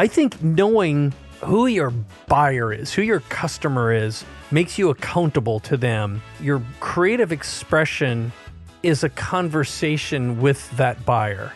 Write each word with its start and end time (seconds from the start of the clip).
I 0.00 0.06
think 0.06 0.40
knowing 0.44 1.12
who 1.40 1.66
your 1.66 1.90
buyer 2.28 2.72
is, 2.72 2.94
who 2.94 3.02
your 3.02 3.18
customer 3.18 3.92
is, 3.92 4.24
makes 4.52 4.78
you 4.78 4.90
accountable 4.90 5.58
to 5.60 5.76
them. 5.76 6.22
Your 6.40 6.62
creative 6.78 7.32
expression 7.32 8.30
is 8.84 9.02
a 9.02 9.08
conversation 9.08 10.40
with 10.40 10.70
that 10.76 11.04
buyer. 11.04 11.52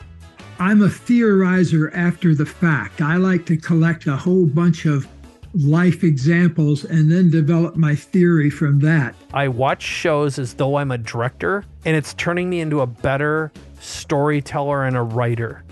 I'm 0.58 0.82
a 0.82 0.88
theorizer 0.88 1.94
after 1.94 2.34
the 2.34 2.44
fact. 2.44 3.00
I 3.00 3.14
like 3.14 3.46
to 3.46 3.56
collect 3.56 4.08
a 4.08 4.16
whole 4.16 4.46
bunch 4.46 4.86
of 4.86 5.06
life 5.54 6.02
examples 6.02 6.84
and 6.84 7.12
then 7.12 7.30
develop 7.30 7.76
my 7.76 7.94
theory 7.94 8.50
from 8.50 8.80
that. 8.80 9.14
I 9.32 9.46
watch 9.46 9.82
shows 9.82 10.40
as 10.40 10.54
though 10.54 10.76
I'm 10.76 10.90
a 10.90 10.98
director, 10.98 11.64
and 11.84 11.96
it's 11.96 12.12
turning 12.14 12.50
me 12.50 12.60
into 12.60 12.80
a 12.80 12.86
better 12.86 13.52
storyteller 13.78 14.84
and 14.84 14.96
a 14.96 15.02
writer. 15.02 15.62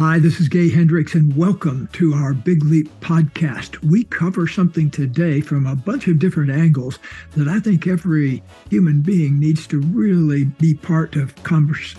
Hi, 0.00 0.18
this 0.18 0.40
is 0.40 0.48
Gay 0.48 0.70
Hendricks, 0.70 1.14
and 1.14 1.36
welcome 1.36 1.86
to 1.92 2.14
our 2.14 2.32
Big 2.32 2.64
Leap 2.64 2.88
podcast. 3.00 3.78
We 3.84 4.04
cover 4.04 4.48
something 4.48 4.90
today 4.90 5.42
from 5.42 5.66
a 5.66 5.76
bunch 5.76 6.08
of 6.08 6.18
different 6.18 6.50
angles 6.50 6.98
that 7.32 7.48
I 7.48 7.60
think 7.60 7.86
every 7.86 8.42
human 8.70 9.02
being 9.02 9.38
needs 9.38 9.66
to 9.66 9.78
really 9.78 10.44
be 10.44 10.72
part 10.72 11.16
of 11.16 11.36
converse, 11.42 11.96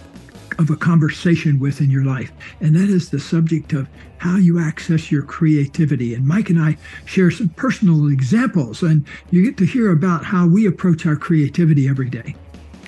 of 0.58 0.72
a 0.72 0.76
conversation 0.76 1.60
with 1.60 1.80
in 1.80 1.92
your 1.92 2.04
life, 2.04 2.32
and 2.60 2.76
that 2.76 2.90
is 2.90 3.12
the 3.12 3.20
subject 3.20 3.72
of 3.72 3.88
how 4.18 4.36
you 4.36 4.60
access 4.60 5.12
your 5.12 5.22
creativity. 5.22 6.16
And 6.16 6.26
Mike 6.26 6.50
and 6.50 6.60
I 6.60 6.78
share 7.06 7.30
some 7.30 7.50
personal 7.50 8.08
examples, 8.08 8.82
and 8.82 9.06
you 9.30 9.46
get 9.46 9.58
to 9.58 9.66
hear 9.68 9.92
about 9.92 10.26
how 10.26 10.48
we 10.48 10.66
approach 10.66 11.06
our 11.06 11.16
creativity 11.16 11.88
every 11.88 12.10
day. 12.10 12.34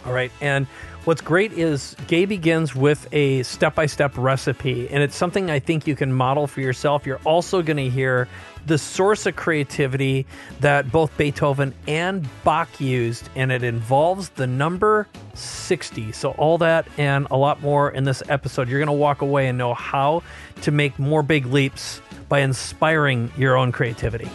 All 0.07 0.13
right. 0.13 0.31
And 0.41 0.65
what's 1.05 1.21
great 1.21 1.51
is 1.53 1.95
Gay 2.07 2.25
begins 2.25 2.73
with 2.73 3.07
a 3.11 3.43
step 3.43 3.75
by 3.75 3.85
step 3.85 4.17
recipe, 4.17 4.89
and 4.89 5.03
it's 5.03 5.15
something 5.15 5.49
I 5.49 5.59
think 5.59 5.87
you 5.87 5.95
can 5.95 6.13
model 6.13 6.47
for 6.47 6.61
yourself. 6.61 7.05
You're 7.05 7.21
also 7.25 7.61
going 7.61 7.77
to 7.77 7.89
hear 7.89 8.27
the 8.65 8.77
source 8.77 9.25
of 9.25 9.35
creativity 9.35 10.25
that 10.61 10.91
both 10.91 11.15
Beethoven 11.17 11.73
and 11.87 12.27
Bach 12.43 12.79
used, 12.79 13.29
and 13.35 13.51
it 13.51 13.63
involves 13.63 14.29
the 14.29 14.47
number 14.47 15.07
60. 15.33 16.11
So, 16.13 16.31
all 16.31 16.57
that 16.59 16.87
and 16.97 17.27
a 17.31 17.37
lot 17.37 17.61
more 17.61 17.91
in 17.91 18.05
this 18.05 18.23
episode. 18.29 18.69
You're 18.69 18.79
going 18.79 18.87
to 18.87 18.93
walk 18.93 19.21
away 19.21 19.47
and 19.47 19.57
know 19.57 19.73
how 19.73 20.23
to 20.61 20.71
make 20.71 20.97
more 20.99 21.23
big 21.23 21.45
leaps 21.47 22.01
by 22.29 22.39
inspiring 22.39 23.31
your 23.37 23.57
own 23.57 23.71
creativity. 23.71 24.29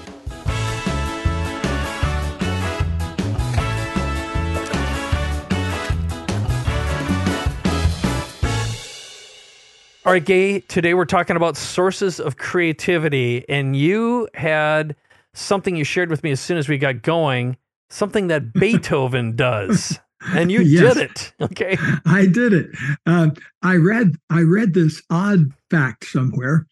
All 10.09 10.15
right, 10.15 10.25
Gay, 10.25 10.61
today 10.61 10.95
we're 10.95 11.05
talking 11.05 11.37
about 11.37 11.55
sources 11.55 12.19
of 12.19 12.39
creativity, 12.39 13.45
and 13.47 13.77
you 13.77 14.27
had 14.33 14.97
something 15.35 15.77
you 15.77 15.85
shared 15.85 16.09
with 16.09 16.23
me 16.23 16.31
as 16.31 16.41
soon 16.41 16.57
as 16.57 16.67
we 16.67 16.79
got 16.79 17.03
going, 17.03 17.59
something 17.91 18.29
that 18.29 18.51
Beethoven 18.55 19.37
does. 19.37 19.99
And 20.29 20.51
you 20.51 20.63
yes, 20.63 20.95
did 20.95 21.11
it. 21.11 21.35
Okay. 21.43 21.77
I 22.07 22.25
did 22.25 22.55
it. 22.55 22.71
Um, 23.05 23.35
I 23.63 23.77
read 23.77 24.17
I 24.31 24.41
read 24.41 24.73
this 24.73 25.03
odd 25.11 25.53
fact 25.71 26.07
somewhere 26.07 26.67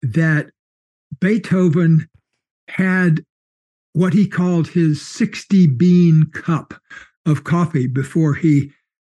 that 0.00 0.46
Beethoven 1.20 2.08
had 2.68 3.22
what 3.92 4.14
he 4.14 4.26
called 4.26 4.66
his 4.66 5.06
60 5.06 5.66
bean 5.66 6.30
cup 6.32 6.72
of 7.26 7.44
coffee 7.44 7.86
before 7.86 8.32
he 8.32 8.70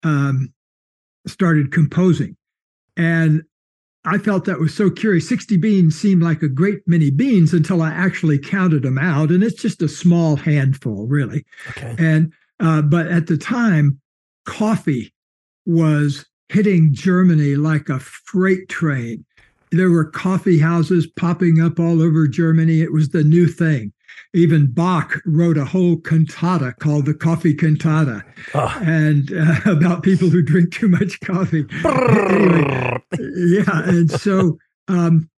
um, 0.04 0.54
started 1.26 1.70
composing. 1.70 2.34
And 2.96 3.42
I 4.08 4.18
felt 4.18 4.44
that 4.46 4.58
was 4.58 4.74
so 4.74 4.90
curious. 4.90 5.28
60 5.28 5.56
beans 5.58 5.98
seemed 5.98 6.22
like 6.22 6.42
a 6.42 6.48
great 6.48 6.80
many 6.86 7.10
beans 7.10 7.52
until 7.52 7.82
I 7.82 7.90
actually 7.90 8.38
counted 8.38 8.82
them 8.82 8.98
out. 8.98 9.30
And 9.30 9.42
it's 9.42 9.60
just 9.60 9.82
a 9.82 9.88
small 9.88 10.36
handful, 10.36 11.06
really. 11.06 11.44
Okay. 11.70 11.94
And, 11.98 12.32
uh, 12.60 12.82
but 12.82 13.08
at 13.08 13.26
the 13.26 13.36
time, 13.36 14.00
coffee 14.46 15.12
was 15.66 16.24
hitting 16.48 16.94
Germany 16.94 17.56
like 17.56 17.88
a 17.88 18.00
freight 18.00 18.68
train. 18.68 19.24
There 19.70 19.90
were 19.90 20.04
coffee 20.04 20.58
houses 20.58 21.06
popping 21.06 21.60
up 21.60 21.78
all 21.78 22.02
over 22.02 22.26
Germany. 22.26 22.80
It 22.80 22.92
was 22.92 23.10
the 23.10 23.24
new 23.24 23.46
thing. 23.46 23.92
Even 24.34 24.70
Bach 24.70 25.20
wrote 25.24 25.56
a 25.56 25.64
whole 25.64 25.96
cantata 25.96 26.74
called 26.78 27.06
the 27.06 27.14
Coffee 27.14 27.54
Cantata, 27.54 28.22
oh. 28.54 28.78
and 28.82 29.32
uh, 29.32 29.60
about 29.70 30.02
people 30.02 30.28
who 30.28 30.42
drink 30.42 30.72
too 30.72 30.88
much 30.88 31.18
coffee. 31.20 31.64
anyway, 31.84 32.98
yeah, 33.18 33.88
and 33.88 34.10
so 34.10 34.58
um, 34.88 35.30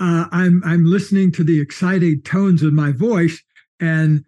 uh, 0.00 0.26
I'm 0.32 0.62
I'm 0.64 0.84
listening 0.84 1.32
to 1.32 1.44
the 1.44 1.60
excited 1.60 2.24
tones 2.24 2.62
of 2.62 2.72
my 2.72 2.92
voice, 2.92 3.42
and 3.78 4.24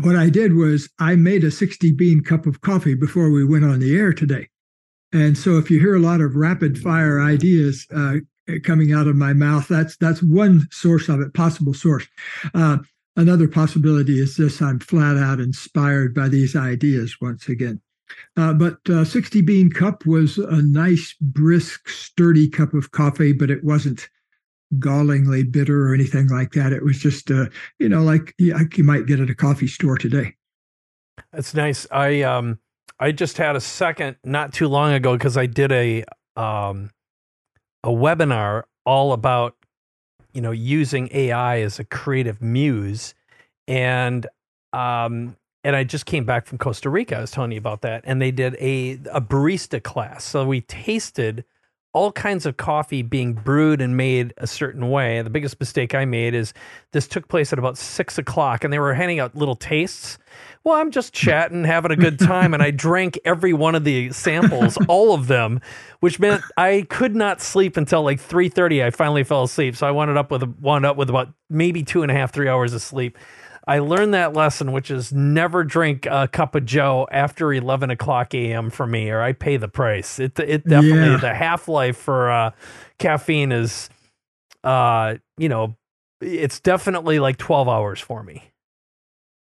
what 0.00 0.16
I 0.16 0.28
did 0.28 0.54
was 0.54 0.88
I 0.98 1.16
made 1.16 1.44
a 1.44 1.50
60 1.50 1.92
bean 1.92 2.22
cup 2.22 2.46
of 2.46 2.60
coffee 2.62 2.94
before 2.94 3.30
we 3.30 3.44
went 3.44 3.64
on 3.64 3.78
the 3.78 3.96
air 3.96 4.12
today. 4.12 4.48
And 5.12 5.36
so 5.36 5.58
if 5.58 5.70
you 5.70 5.78
hear 5.78 5.94
a 5.94 6.00
lot 6.00 6.20
of 6.20 6.36
rapid 6.36 6.78
fire 6.78 7.20
ideas 7.20 7.86
uh, 7.94 8.16
coming 8.62 8.92
out 8.92 9.06
of 9.06 9.16
my 9.16 9.32
mouth. 9.32 9.68
That's 9.68 9.96
that's 9.96 10.22
one 10.22 10.66
source 10.70 11.08
of 11.08 11.20
it, 11.20 11.34
possible 11.34 11.74
source. 11.74 12.06
Uh, 12.54 12.78
another 13.16 13.48
possibility 13.48 14.18
is 14.20 14.36
this: 14.36 14.60
I'm 14.60 14.80
flat 14.80 15.16
out 15.16 15.40
inspired 15.40 16.14
by 16.14 16.28
these 16.28 16.56
ideas 16.56 17.16
once 17.20 17.48
again. 17.48 17.80
Uh, 18.36 18.52
but 18.52 18.78
uh, 18.90 19.04
60 19.04 19.40
bean 19.40 19.70
cup 19.70 20.04
was 20.04 20.36
a 20.36 20.60
nice, 20.60 21.14
brisk, 21.20 21.88
sturdy 21.88 22.46
cup 22.46 22.74
of 22.74 22.90
coffee, 22.90 23.32
but 23.32 23.50
it 23.50 23.64
wasn't 23.64 24.06
gallingly 24.78 25.44
bitter 25.44 25.88
or 25.88 25.94
anything 25.94 26.28
like 26.28 26.52
that. 26.52 26.74
It 26.74 26.84
was 26.84 26.98
just, 26.98 27.30
uh, 27.30 27.46
you 27.78 27.88
know, 27.88 28.02
like, 28.02 28.34
like 28.38 28.76
you 28.76 28.84
might 28.84 29.06
get 29.06 29.20
at 29.20 29.30
a 29.30 29.34
coffee 29.34 29.66
store 29.66 29.96
today. 29.96 30.34
That's 31.32 31.54
nice. 31.54 31.86
I 31.90 32.20
um 32.20 32.58
I 33.02 33.10
just 33.10 33.36
had 33.36 33.56
a 33.56 33.60
second 33.60 34.14
not 34.22 34.52
too 34.52 34.68
long 34.68 34.92
ago 34.92 35.14
because 35.14 35.36
I 35.36 35.46
did 35.46 35.72
a 35.72 36.04
um 36.36 36.90
a 37.82 37.88
webinar 37.88 38.62
all 38.86 39.12
about 39.12 39.56
you 40.32 40.40
know 40.40 40.52
using 40.52 41.08
AI 41.12 41.62
as 41.62 41.80
a 41.80 41.84
creative 41.84 42.40
muse, 42.40 43.14
and 43.66 44.24
um, 44.72 45.36
and 45.64 45.74
I 45.74 45.82
just 45.82 46.06
came 46.06 46.24
back 46.24 46.46
from 46.46 46.58
Costa 46.58 46.90
Rica. 46.90 47.16
I 47.16 47.20
was 47.22 47.32
telling 47.32 47.50
you 47.50 47.58
about 47.58 47.82
that, 47.82 48.04
and 48.06 48.22
they 48.22 48.30
did 48.30 48.54
a 48.60 48.92
a 49.12 49.20
barista 49.20 49.82
class. 49.82 50.22
So 50.22 50.46
we 50.46 50.60
tasted 50.60 51.44
all 51.94 52.12
kinds 52.12 52.46
of 52.46 52.56
coffee 52.56 53.02
being 53.02 53.34
brewed 53.34 53.80
and 53.82 53.96
made 53.96 54.32
a 54.38 54.46
certain 54.46 54.90
way. 54.90 55.20
The 55.20 55.28
biggest 55.28 55.60
mistake 55.60 55.94
I 55.94 56.04
made 56.04 56.34
is 56.34 56.54
this 56.92 57.06
took 57.06 57.26
place 57.26 57.52
at 57.52 57.58
about 57.58 57.76
six 57.76 58.16
o'clock, 58.16 58.62
and 58.62 58.72
they 58.72 58.78
were 58.78 58.94
handing 58.94 59.18
out 59.18 59.34
little 59.34 59.56
tastes. 59.56 60.18
Well, 60.64 60.76
I'm 60.76 60.92
just 60.92 61.12
chatting, 61.12 61.64
having 61.64 61.90
a 61.90 61.96
good 61.96 62.18
time, 62.20 62.54
and 62.54 62.62
I 62.62 62.70
drank 62.70 63.18
every 63.24 63.52
one 63.52 63.74
of 63.74 63.82
the 63.82 64.12
samples, 64.12 64.78
all 64.88 65.12
of 65.12 65.26
them, 65.26 65.60
which 66.00 66.20
meant 66.20 66.42
I 66.56 66.86
could 66.88 67.16
not 67.16 67.40
sleep 67.40 67.76
until 67.76 68.02
like 68.02 68.20
three 68.20 68.48
thirty. 68.48 68.82
I 68.82 68.90
finally 68.90 69.24
fell 69.24 69.42
asleep, 69.42 69.74
so 69.74 69.86
I 69.86 69.90
wound 69.90 70.16
up 70.16 70.30
with 70.30 70.42
wound 70.60 70.86
up 70.86 70.96
with 70.96 71.10
about 71.10 71.32
maybe 71.50 71.82
two 71.82 72.02
and 72.02 72.12
a 72.12 72.14
half, 72.14 72.32
three 72.32 72.48
hours 72.48 72.74
of 72.74 72.82
sleep. 72.82 73.18
I 73.66 73.78
learned 73.78 74.14
that 74.14 74.32
lesson, 74.32 74.72
which 74.72 74.90
is 74.90 75.12
never 75.12 75.62
drink 75.62 76.06
a 76.06 76.26
cup 76.26 76.54
of 76.54 76.66
Joe 76.66 77.06
after 77.12 77.52
11 77.52 77.90
o'clock 77.90 78.34
a.m. 78.34 78.70
for 78.70 78.86
me, 78.86 79.08
or 79.10 79.22
I 79.22 79.32
pay 79.32 79.56
the 79.56 79.68
price. 79.68 80.18
It, 80.18 80.38
it 80.40 80.66
definitely, 80.66 81.12
yeah. 81.12 81.16
the 81.18 81.34
half 81.34 81.68
life 81.68 81.96
for 81.96 82.30
uh, 82.30 82.50
caffeine 82.98 83.52
is, 83.52 83.88
uh, 84.64 85.14
you 85.38 85.48
know, 85.48 85.76
it's 86.20 86.58
definitely 86.58 87.20
like 87.20 87.36
12 87.36 87.68
hours 87.68 88.00
for 88.00 88.24
me. 88.24 88.51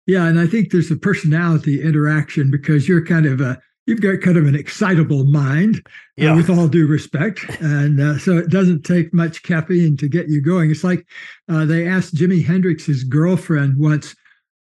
Yeah. 0.06 0.26
And 0.26 0.38
I 0.38 0.46
think 0.46 0.70
there's 0.70 0.90
a 0.90 0.96
personality 0.96 1.82
interaction 1.82 2.50
because 2.50 2.88
you're 2.88 3.04
kind 3.04 3.26
of 3.26 3.40
a, 3.40 3.60
you've 3.86 4.00
got 4.00 4.20
kind 4.20 4.36
of 4.36 4.46
an 4.46 4.54
excitable 4.54 5.24
mind, 5.24 5.76
uh, 5.86 5.90
yeah. 6.16 6.32
uh, 6.32 6.36
with 6.36 6.50
all 6.50 6.68
due 6.68 6.86
respect, 6.86 7.44
and 7.60 8.00
uh, 8.00 8.18
so 8.18 8.36
it 8.38 8.50
doesn't 8.50 8.82
take 8.82 9.12
much 9.12 9.42
caffeine 9.42 9.96
to 9.98 10.08
get 10.08 10.28
you 10.28 10.40
going. 10.40 10.70
It's 10.70 10.84
like 10.84 11.06
uh, 11.48 11.64
they 11.64 11.86
asked 11.86 12.14
Jimi 12.14 12.44
Hendrix's 12.44 13.04
girlfriend 13.04 13.78
once 13.78 14.14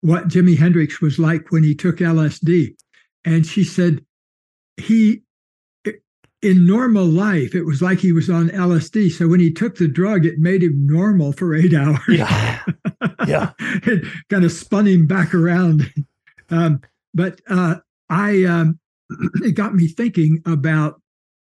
what 0.00 0.28
Jimi 0.28 0.58
Hendrix 0.58 1.00
was 1.00 1.18
like 1.18 1.50
when 1.50 1.62
he 1.62 1.74
took 1.74 1.96
LSD, 1.96 2.74
and 3.24 3.46
she 3.46 3.64
said 3.64 4.04
he. 4.76 5.22
In 6.44 6.66
normal 6.66 7.06
life, 7.06 7.54
it 7.54 7.64
was 7.64 7.80
like 7.80 7.98
he 7.98 8.12
was 8.12 8.28
on 8.28 8.50
LSD. 8.50 9.10
So 9.10 9.28
when 9.28 9.40
he 9.40 9.50
took 9.50 9.76
the 9.76 9.88
drug, 9.88 10.26
it 10.26 10.38
made 10.38 10.62
him 10.62 10.86
normal 10.86 11.32
for 11.32 11.54
eight 11.54 11.72
hours. 11.74 12.00
Yeah, 12.08 12.62
yeah. 13.26 13.52
it 13.60 14.04
kind 14.28 14.44
of 14.44 14.52
spun 14.52 14.86
him 14.86 15.06
back 15.06 15.34
around. 15.34 15.90
Um, 16.50 16.82
but 17.14 17.40
uh, 17.48 17.76
I 18.10 18.44
um, 18.44 18.78
it 19.42 19.52
got 19.52 19.74
me 19.74 19.88
thinking 19.88 20.42
about 20.46 21.00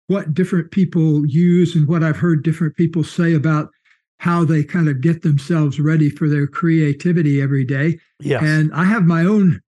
what 0.08 0.34
different 0.34 0.72
people 0.72 1.26
use 1.26 1.76
and 1.76 1.88
what 1.88 2.04
I've 2.04 2.18
heard 2.18 2.44
different 2.44 2.76
people 2.76 3.04
say 3.04 3.34
about 3.34 3.70
how 4.20 4.44
they 4.44 4.64
kind 4.64 4.88
of 4.88 5.02
get 5.02 5.22
themselves 5.22 5.80
ready 5.80 6.10
for 6.10 6.28
their 6.28 6.48
creativity 6.48 7.42
every 7.42 7.66
day. 7.66 8.00
Yes. 8.20 8.42
And 8.42 8.74
I 8.74 8.86
have 8.86 9.04
my 9.04 9.26
own 9.26 9.62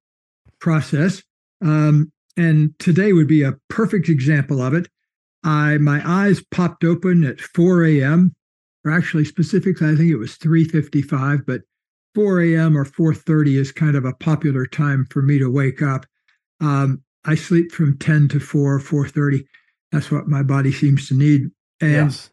process. 0.59 1.21
Um, 1.61 2.11
and 2.37 2.73
today 2.79 3.13
would 3.13 3.27
be 3.27 3.43
a 3.43 3.57
perfect 3.67 4.09
example 4.09 4.61
of 4.61 4.73
it. 4.73 4.87
I 5.43 5.77
my 5.77 6.01
eyes 6.05 6.41
popped 6.51 6.83
open 6.83 7.23
at 7.23 7.39
4 7.39 7.85
a.m. 7.85 8.35
or 8.83 8.91
actually 8.91 9.25
specifically, 9.25 9.87
I 9.87 9.95
think 9.95 10.11
it 10.11 10.17
was 10.17 10.37
3:55, 10.37 11.45
but 11.45 11.61
4 12.15 12.41
a.m. 12.41 12.77
or 12.77 12.85
4:30 12.85 13.57
is 13.57 13.71
kind 13.71 13.95
of 13.95 14.05
a 14.05 14.13
popular 14.13 14.65
time 14.65 15.05
for 15.09 15.21
me 15.21 15.39
to 15.39 15.49
wake 15.49 15.81
up. 15.81 16.05
Um, 16.59 17.03
I 17.25 17.35
sleep 17.35 17.71
from 17.71 17.97
10 17.97 18.27
to 18.29 18.39
4, 18.39 18.79
4:30. 18.79 19.45
That's 19.91 20.11
what 20.11 20.27
my 20.27 20.43
body 20.43 20.71
seems 20.71 21.07
to 21.07 21.13
need. 21.13 21.49
And 21.81 22.11
yes. 22.11 22.29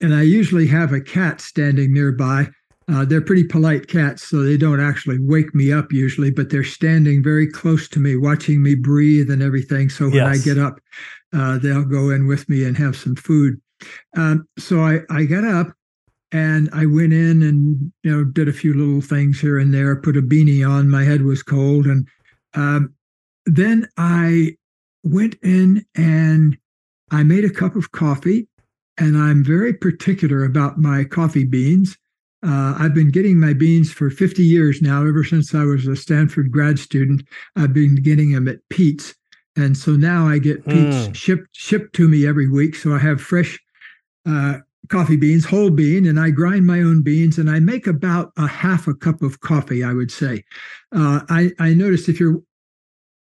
and 0.00 0.14
I 0.14 0.22
usually 0.22 0.66
have 0.66 0.92
a 0.92 1.00
cat 1.00 1.40
standing 1.40 1.92
nearby. 1.92 2.48
Uh, 2.88 3.04
they're 3.04 3.20
pretty 3.20 3.44
polite 3.44 3.86
cats, 3.86 4.22
so 4.22 4.42
they 4.42 4.56
don't 4.56 4.80
actually 4.80 5.18
wake 5.18 5.54
me 5.54 5.72
up 5.72 5.92
usually, 5.92 6.30
but 6.30 6.50
they're 6.50 6.64
standing 6.64 7.22
very 7.22 7.46
close 7.46 7.88
to 7.88 8.00
me, 8.00 8.16
watching 8.16 8.62
me 8.62 8.74
breathe 8.74 9.30
and 9.30 9.42
everything. 9.42 9.88
So 9.88 10.08
when 10.08 10.22
I 10.26 10.38
get 10.38 10.58
up, 10.58 10.80
uh, 11.32 11.58
they'll 11.58 11.84
go 11.84 12.10
in 12.10 12.26
with 12.26 12.48
me 12.48 12.64
and 12.64 12.76
have 12.76 12.96
some 12.96 13.14
food. 13.14 13.60
Um, 14.16 14.46
so 14.58 14.80
I, 14.80 15.00
I 15.10 15.24
got 15.24 15.44
up 15.44 15.72
and 16.32 16.70
I 16.72 16.86
went 16.86 17.12
in 17.12 17.42
and 17.42 17.92
you 18.02 18.10
know 18.10 18.24
did 18.24 18.48
a 18.48 18.52
few 18.52 18.74
little 18.74 19.00
things 19.00 19.40
here 19.40 19.58
and 19.58 19.72
there. 19.72 19.96
Put 19.96 20.16
a 20.16 20.22
beanie 20.22 20.68
on. 20.68 20.88
My 20.88 21.04
head 21.04 21.22
was 21.22 21.42
cold, 21.42 21.86
and 21.86 22.08
um, 22.54 22.94
then 23.46 23.88
I 23.96 24.56
went 25.04 25.36
in 25.42 25.84
and 25.94 26.56
I 27.10 27.22
made 27.22 27.44
a 27.44 27.50
cup 27.50 27.76
of 27.76 27.92
coffee. 27.92 28.48
And 28.98 29.16
I'm 29.16 29.42
very 29.42 29.72
particular 29.72 30.44
about 30.44 30.78
my 30.78 31.04
coffee 31.04 31.46
beans. 31.46 31.96
Uh, 32.44 32.74
I've 32.78 32.94
been 32.94 33.10
getting 33.10 33.38
my 33.38 33.52
beans 33.52 33.92
for 33.92 34.10
50 34.10 34.42
years 34.42 34.82
now. 34.82 35.06
Ever 35.06 35.22
since 35.24 35.54
I 35.54 35.64
was 35.64 35.86
a 35.86 35.94
Stanford 35.96 36.50
grad 36.50 36.78
student, 36.78 37.22
I've 37.56 37.72
been 37.72 37.94
getting 37.96 38.32
them 38.32 38.48
at 38.48 38.58
Pete's, 38.68 39.14
and 39.56 39.76
so 39.76 39.92
now 39.92 40.26
I 40.26 40.38
get 40.38 40.64
Pete's 40.66 41.08
Mm. 41.08 41.14
shipped 41.14 41.48
shipped 41.52 41.94
to 41.96 42.08
me 42.08 42.26
every 42.26 42.48
week. 42.48 42.74
So 42.74 42.94
I 42.94 42.98
have 42.98 43.20
fresh 43.20 43.60
uh, 44.26 44.58
coffee 44.88 45.16
beans, 45.16 45.44
whole 45.44 45.70
bean, 45.70 46.06
and 46.06 46.18
I 46.18 46.30
grind 46.30 46.66
my 46.66 46.80
own 46.80 47.02
beans, 47.02 47.38
and 47.38 47.48
I 47.50 47.60
make 47.60 47.86
about 47.86 48.32
a 48.36 48.46
half 48.46 48.88
a 48.88 48.94
cup 48.94 49.22
of 49.22 49.40
coffee. 49.40 49.84
I 49.84 49.92
would 49.92 50.10
say. 50.10 50.42
Uh, 50.94 51.20
I 51.28 51.52
I 51.60 51.74
noticed 51.74 52.08
if 52.08 52.18
you're 52.18 52.42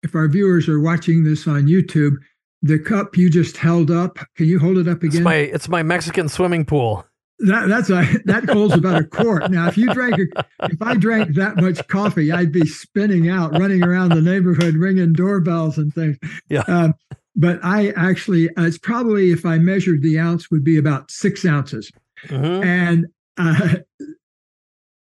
if 0.04 0.16
our 0.16 0.28
viewers 0.28 0.68
are 0.70 0.80
watching 0.80 1.24
this 1.24 1.48
on 1.48 1.64
YouTube, 1.68 2.14
the 2.62 2.80
cup 2.80 3.18
you 3.18 3.30
just 3.30 3.58
held 3.58 3.90
up, 3.92 4.18
can 4.36 4.46
you 4.48 4.58
hold 4.60 4.78
it 4.78 4.88
up 4.88 5.04
It's 5.04 5.14
again? 5.16 5.24
my 5.24 5.36
it's 5.36 5.68
my 5.70 5.84
Mexican 5.84 6.28
swimming 6.30 6.66
pool. 6.66 7.06
That 7.40 7.68
that's 7.68 7.90
a, 7.90 8.02
that 8.26 8.50
holds 8.50 8.74
about 8.76 9.02
a 9.02 9.06
quart. 9.06 9.52
Now, 9.52 9.68
if 9.68 9.78
you 9.78 9.94
drank, 9.94 10.16
if 10.64 10.82
I 10.82 10.96
drank 10.96 11.36
that 11.36 11.58
much 11.58 11.86
coffee, 11.88 12.32
I'd 12.32 12.52
be 12.52 12.66
spinning 12.66 13.30
out, 13.30 13.52
running 13.52 13.84
around 13.84 14.10
the 14.10 14.22
neighborhood, 14.22 14.76
ringing 14.76 15.12
doorbells 15.14 15.78
and 15.78 15.94
things. 15.94 16.18
Yeah. 16.50 16.64
Um, 16.68 16.94
but 17.36 17.60
I 17.62 17.90
actually, 17.98 18.48
uh, 18.56 18.64
it's 18.64 18.78
probably 18.78 19.32
if 19.32 19.46
I 19.46 19.58
measured 19.58 20.02
the 20.02 20.18
ounce, 20.18 20.50
would 20.50 20.64
be 20.64 20.78
about 20.78 21.12
six 21.12 21.44
ounces. 21.46 21.92
Mhm. 22.28 22.64
And 22.64 23.06
uh, 23.38 23.76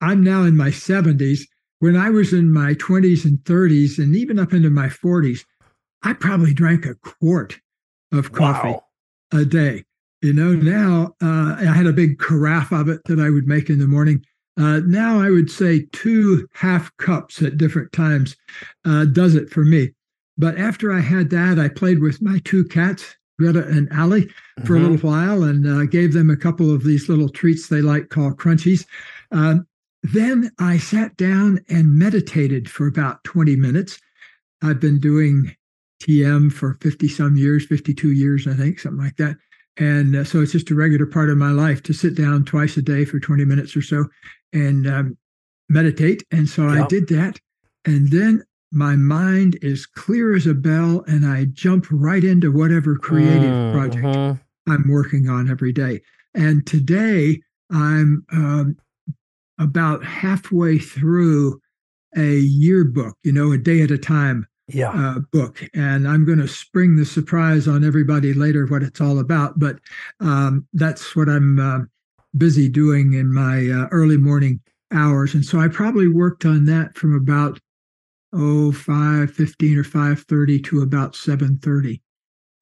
I'm 0.01 0.23
now 0.23 0.43
in 0.43 0.57
my 0.57 0.69
70s. 0.69 1.41
When 1.79 1.95
I 1.95 2.09
was 2.09 2.33
in 2.33 2.51
my 2.51 2.73
20s 2.75 3.25
and 3.25 3.37
30s, 3.39 3.97
and 3.99 4.15
even 4.15 4.39
up 4.39 4.53
into 4.53 4.69
my 4.69 4.87
40s, 4.87 5.45
I 6.01 6.13
probably 6.13 6.53
drank 6.53 6.85
a 6.85 6.95
quart 6.95 7.59
of 8.11 8.31
coffee 8.31 8.69
Wow. 8.69 8.83
a 9.33 9.45
day. 9.45 9.83
You 10.23 10.31
know, 10.31 10.53
now 10.53 11.13
uh, 11.21 11.57
I 11.59 11.73
had 11.73 11.85
a 11.85 11.91
big 11.91 12.17
carafe 12.17 12.71
of 12.71 12.87
it 12.87 13.01
that 13.05 13.19
I 13.19 13.29
would 13.29 13.45
make 13.45 13.69
in 13.69 13.77
the 13.79 13.87
morning. 13.87 14.25
Uh, 14.57 14.79
now 14.85 15.19
I 15.19 15.29
would 15.29 15.51
say 15.51 15.85
two 15.91 16.47
half 16.53 16.95
cups 16.95 17.41
at 17.41 17.57
different 17.57 17.91
times 17.91 18.37
uh, 18.85 19.03
does 19.03 19.35
it 19.35 19.49
for 19.49 19.65
me. 19.65 19.91
But 20.37 20.57
after 20.57 20.93
I 20.93 21.01
had 21.01 21.29
that, 21.31 21.59
I 21.59 21.67
played 21.67 21.99
with 21.99 22.21
my 22.21 22.39
two 22.45 22.63
cats, 22.63 23.17
Greta 23.37 23.67
and 23.67 23.91
Allie, 23.91 24.29
for 24.65 24.77
a 24.77 24.79
Mhm. 24.79 24.83
little 24.91 25.09
while 25.09 25.43
and 25.43 25.67
uh, 25.67 25.83
gave 25.87 26.13
them 26.13 26.29
a 26.29 26.37
couple 26.37 26.73
of 26.73 26.85
these 26.85 27.09
little 27.09 27.27
treats 27.27 27.67
they 27.67 27.81
like 27.81 28.07
called 28.07 28.37
crunchies. 28.37 28.85
Um, 29.31 29.67
then 30.03 30.51
I 30.57 30.77
sat 30.77 31.17
down 31.17 31.59
and 31.67 31.99
meditated 31.99 32.69
for 32.69 32.87
about 32.87 33.21
20 33.25 33.57
minutes. 33.57 33.99
I've 34.61 34.79
been 34.79 34.99
doing 34.99 35.53
TM 36.01 36.49
for 36.49 36.75
50 36.75 37.09
some 37.09 37.35
years, 37.35 37.65
52 37.65 38.11
years, 38.11 38.47
I 38.47 38.53
think, 38.53 38.79
something 38.79 39.03
like 39.03 39.17
that. 39.17 39.35
And 39.77 40.15
uh, 40.15 40.23
so 40.23 40.41
it's 40.41 40.51
just 40.51 40.69
a 40.69 40.75
regular 40.75 41.05
part 41.05 41.29
of 41.29 41.37
my 41.37 41.51
life 41.51 41.81
to 41.83 41.93
sit 41.93 42.15
down 42.15 42.45
twice 42.45 42.77
a 42.77 42.81
day 42.81 43.05
for 43.05 43.19
20 43.19 43.43
minutes 43.45 43.75
or 43.75 43.81
so 43.81 44.05
and 44.51 44.87
um, 44.87 45.17
meditate. 45.69 46.23
And 46.31 46.47
so 46.47 46.67
I 46.67 46.85
did 46.87 47.07
that. 47.09 47.39
And 47.85 48.11
then 48.11 48.43
my 48.71 48.95
mind 48.95 49.57
is 49.61 49.85
clear 49.85 50.35
as 50.35 50.47
a 50.47 50.53
bell 50.53 51.03
and 51.07 51.25
I 51.25 51.45
jump 51.45 51.87
right 51.91 52.23
into 52.23 52.51
whatever 52.51 52.95
creative 52.95 53.51
Mm, 53.51 53.71
project 53.73 54.05
mhm. 54.05 54.39
I'm 54.67 54.89
working 54.89 55.29
on 55.29 55.49
every 55.49 55.71
day. 55.73 56.01
And 56.33 56.65
today 56.65 57.41
I'm 57.71 58.25
um, 58.31 58.77
about 59.59 60.03
halfway 60.03 60.79
through 60.79 61.59
a 62.15 62.37
yearbook, 62.37 63.15
you 63.23 63.31
know, 63.31 63.51
a 63.51 63.57
day 63.57 63.81
at 63.81 63.91
a 63.91 63.97
time 63.97 64.45
Yeah. 64.67 64.91
uh, 64.91 65.19
book. 65.31 65.61
And 65.73 66.07
I'm 66.07 66.25
going 66.25 66.39
to 66.39 66.47
spring 66.47 66.95
the 66.95 67.05
surprise 67.05 67.67
on 67.67 67.83
everybody 67.83 68.33
later 68.33 68.65
what 68.65 68.83
it's 68.83 69.01
all 69.01 69.19
about. 69.19 69.59
But 69.59 69.79
um, 70.19 70.67
that's 70.73 71.15
what 71.15 71.29
I'm 71.29 71.59
uh, 71.59 71.79
busy 72.37 72.69
doing 72.69 73.13
in 73.13 73.33
my 73.33 73.67
uh, 73.69 73.87
early 73.91 74.17
morning 74.17 74.61
hours. 74.91 75.33
And 75.33 75.43
so 75.43 75.59
I 75.59 75.67
probably 75.67 76.07
worked 76.07 76.45
on 76.45 76.65
that 76.65 76.95
from 76.95 77.15
about 77.15 77.59
oh 78.31 78.71
five 78.71 79.31
fifteen 79.31 79.77
or 79.77 79.83
five 79.83 80.21
thirty 80.21 80.59
to 80.61 80.81
about 80.81 81.15
seven 81.15 81.57
thirty. 81.57 82.01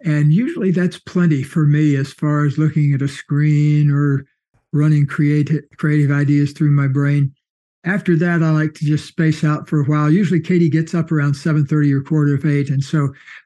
And 0.04 0.34
usually 0.34 0.72
that's 0.72 1.00
plenty 1.00 1.44
for 1.44 1.66
me 1.66 1.96
as 1.96 2.12
far 2.12 2.46
as 2.46 2.58
looking 2.58 2.94
at 2.94 3.02
a 3.02 3.08
screen 3.08 3.92
or 3.92 4.26
running 4.74 5.06
creative 5.06 5.64
creative 5.78 6.12
ideas 6.12 6.54
through 6.54 6.72
my 6.72 6.88
brain. 6.88 7.34
After 7.84 8.16
that, 8.18 8.44
I 8.44 8.52
like 8.52 8.74
to 8.76 8.86
just 8.86 9.08
space 9.08 9.44
out 9.44 9.68
for 9.68 9.82
a 9.82 9.86
while. 9.86 10.12
Usually, 10.12 10.40
Katie 10.40 10.70
gets 10.70 10.94
up 10.94 11.12
around 11.12 11.34
seven 11.34 11.66
thirty 11.66 11.92
or 11.92 12.02
quarter 12.02 12.36
of 12.36 12.46
eight, 12.46 12.70
and 12.70 12.84
so 12.84 13.06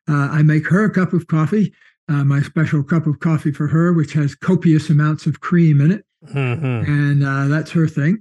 uh, 0.09 0.29
I 0.31 0.43
make 0.43 0.67
her 0.67 0.83
a 0.83 0.89
cup 0.93 1.13
of 1.13 1.27
coffee, 1.27 1.73
uh, 2.09 2.23
my 2.25 2.41
special 2.41 2.83
cup 2.83 3.07
of 3.07 3.19
coffee 3.21 3.51
for 3.53 3.67
her, 3.67 3.93
which 3.93 4.11
has 4.13 4.35
copious 4.35 4.89
amounts 4.89 5.25
of 5.25 5.39
cream 5.39 5.79
in 5.81 5.91
it 5.91 6.05
Mhm. 6.33 6.87
and 6.87 7.23
uh, 7.23 7.47
that's 7.47 7.71
her 7.71 7.87
thing. 7.87 8.17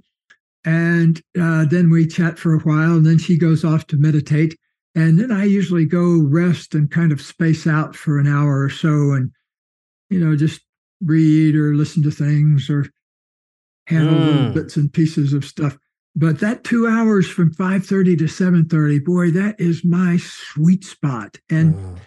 And 0.63 1.21
uh, 1.39 1.65
then 1.65 1.89
we 1.89 2.07
chat 2.07 2.39
for 2.39 2.53
a 2.53 2.59
while, 2.59 2.95
and 2.95 3.05
then 3.05 3.17
she 3.17 3.37
goes 3.37 3.65
off 3.65 3.85
to 3.87 3.97
meditate. 3.97 4.57
And 4.95 5.19
then 5.19 5.31
I 5.31 5.43
usually 5.43 5.85
go 5.85 6.21
rest 6.21 6.73
and 6.75 6.89
kind 6.89 7.11
of 7.11 7.21
space 7.21 7.67
out 7.67 7.95
for 7.95 8.17
an 8.19 8.27
hour 8.27 8.61
or 8.63 8.69
so, 8.69 9.11
and 9.11 9.31
you 10.09 10.19
know, 10.19 10.35
just 10.37 10.61
read 11.01 11.55
or 11.55 11.75
listen 11.75 12.01
to 12.03 12.11
things 12.11 12.69
or 12.69 12.87
handle 13.87 14.15
little 14.17 14.51
Mm. 14.51 14.53
bits 14.53 14.77
and 14.77 14.91
pieces 14.93 15.33
of 15.33 15.43
stuff. 15.43 15.77
But 16.15 16.39
that 16.39 16.63
two 16.63 16.87
hours 16.87 17.27
from 17.27 17.53
five 17.53 17.85
thirty 17.85 18.15
to 18.17 18.27
seven 18.27 18.65
thirty, 18.69 18.99
boy, 18.99 19.31
that 19.31 19.59
is 19.59 19.83
my 19.83 20.17
sweet 20.17 20.83
spot. 20.85 21.37
And 21.49 21.75
Mm. 21.75 21.97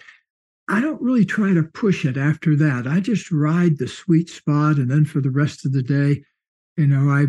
I 0.71 0.81
don't 0.81 1.01
really 1.01 1.25
try 1.25 1.55
to 1.55 1.63
push 1.63 2.05
it 2.05 2.19
after 2.19 2.55
that. 2.57 2.87
I 2.87 3.01
just 3.01 3.33
ride 3.33 3.79
the 3.79 3.89
sweet 3.89 4.29
spot. 4.29 4.77
And 4.77 4.91
then 4.91 5.07
for 5.07 5.21
the 5.21 5.31
rest 5.31 5.65
of 5.65 5.73
the 5.73 5.83
day, 5.83 6.23
you 6.77 6.87
know, 6.87 7.11
I 7.11 7.29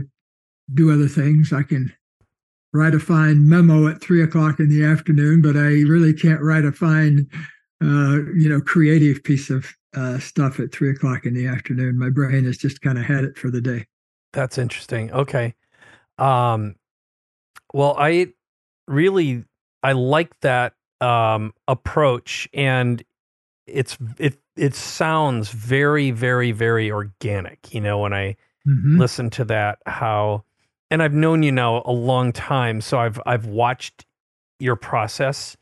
do 0.74 0.92
other 0.92 1.08
things. 1.08 1.54
I 1.54 1.64
can 1.64 1.94
write 2.74 2.94
a 2.94 3.00
fine 3.00 3.48
memo 3.48 3.88
at 3.88 4.02
three 4.02 4.22
o'clock 4.22 4.60
in 4.60 4.70
the 4.70 4.84
afternoon, 4.84 5.42
but 5.42 5.56
I 5.56 5.84
really 5.88 6.14
can't 6.14 6.42
write 6.42 6.66
a 6.66 6.72
fine, 6.74 7.28
uh, 7.82 8.24
you 8.36 8.50
know, 8.50 8.60
creative 8.62 9.24
piece 9.24 9.50
of 9.50 9.74
uh, 9.96 10.20
stuff 10.20 10.60
at 10.60 10.74
three 10.74 10.92
o'clock 10.92 11.26
in 11.26 11.34
the 11.34 11.48
afternoon. 11.48 11.98
My 11.98 12.10
brain 12.10 12.44
has 12.44 12.58
just 12.58 12.82
kind 12.82 12.98
of 12.98 13.06
had 13.06 13.24
it 13.24 13.38
for 13.38 13.50
the 13.50 13.62
day. 13.62 13.86
That's 14.34 14.58
interesting. 14.58 15.12
Okay. 15.12 15.56
Um 16.20 16.76
well, 17.74 17.96
I 17.98 18.28
really 18.88 19.46
I 19.84 19.94
like 19.94 20.40
that 20.42 20.74
um 21.02 21.54
approach 21.68 22.48
and 22.54 23.04
it's 23.68 23.98
it 24.18 24.38
it 24.58 24.76
sounds 24.76 25.50
very 25.50 26.12
very 26.12 26.52
very 26.52 26.92
organic, 26.92 27.74
you 27.74 27.82
know, 27.82 28.00
when 28.00 28.14
I 28.14 28.36
Mhm. 28.68 29.00
listen 29.00 29.30
to 29.32 29.46
that 29.46 29.80
how 29.86 30.44
and 30.92 31.02
I've 31.04 31.14
known 31.14 31.44
you 31.44 31.52
now 31.52 31.82
a 31.86 31.92
long 31.94 32.32
time, 32.34 32.82
so 32.82 33.00
I've 33.00 33.22
I've 33.26 33.46
watched 33.46 34.06
your 34.60 34.76
process 34.76 35.56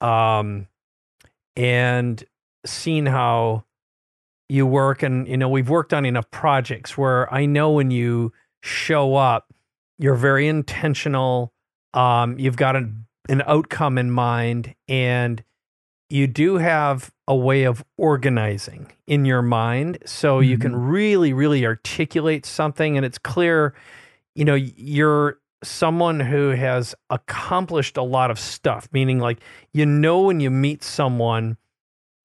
um 0.00 0.68
and 1.56 2.22
seen 2.64 3.06
how 3.06 3.64
you 4.48 4.66
work 4.66 5.02
and 5.02 5.26
you 5.26 5.36
know 5.36 5.48
we've 5.48 5.68
worked 5.68 5.92
on 5.92 6.06
enough 6.06 6.30
projects 6.30 6.96
where 6.96 7.32
I 7.34 7.46
know 7.46 7.72
when 7.72 7.90
you 7.90 8.32
show 8.62 9.16
up 9.16 9.52
you're 9.98 10.14
very 10.14 10.46
intentional 10.48 11.52
um 11.94 12.38
you've 12.38 12.56
got 12.56 12.76
an 12.76 13.06
an 13.28 13.42
outcome 13.46 13.98
in 13.98 14.10
mind 14.10 14.74
and 14.88 15.42
you 16.10 16.26
do 16.26 16.56
have 16.56 17.10
a 17.26 17.36
way 17.36 17.64
of 17.64 17.84
organizing 17.98 18.90
in 19.06 19.24
your 19.26 19.42
mind 19.42 19.98
so 20.06 20.40
you 20.40 20.56
can 20.58 20.74
really 20.74 21.32
really 21.32 21.66
articulate 21.66 22.46
something 22.46 22.96
and 22.96 23.04
it's 23.04 23.18
clear 23.18 23.74
you 24.34 24.44
know 24.44 24.54
you're 24.54 25.38
someone 25.62 26.20
who 26.20 26.50
has 26.50 26.94
accomplished 27.10 27.96
a 27.96 28.02
lot 28.02 28.30
of 28.30 28.38
stuff 28.38 28.88
meaning 28.92 29.18
like 29.18 29.38
you 29.72 29.84
know 29.84 30.20
when 30.22 30.40
you 30.40 30.50
meet 30.50 30.82
someone 30.84 31.56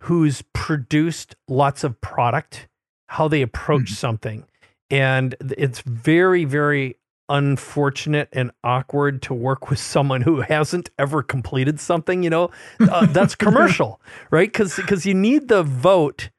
who's 0.04 0.44
produced 0.54 1.36
lots 1.48 1.84
of 1.84 2.00
product 2.02 2.68
how 3.08 3.28
they 3.28 3.42
approach 3.42 3.92
Mhm. 3.92 3.96
something 3.96 4.44
and 4.90 5.36
it's 5.58 5.82
very 5.82 6.46
very 6.46 6.98
unfortunate 7.30 8.30
and 8.34 8.52
awkward 8.64 9.22
to 9.24 9.34
work 9.34 9.70
with 9.70 9.80
someone 9.80 10.22
who 10.22 10.42
hasn't 10.42 10.90
ever 11.00 11.24
completed 11.24 11.80
something 11.80 12.24
you 12.24 12.30
know? 12.30 12.52
Uh, 12.80 13.06
that's 13.08 13.36
commercial 13.46 14.02
right? 14.32 14.52
Because 14.52 14.76
because 14.76 15.06
you 15.06 15.14
need 15.14 15.48
the 15.48 15.64
vote. 15.64 16.30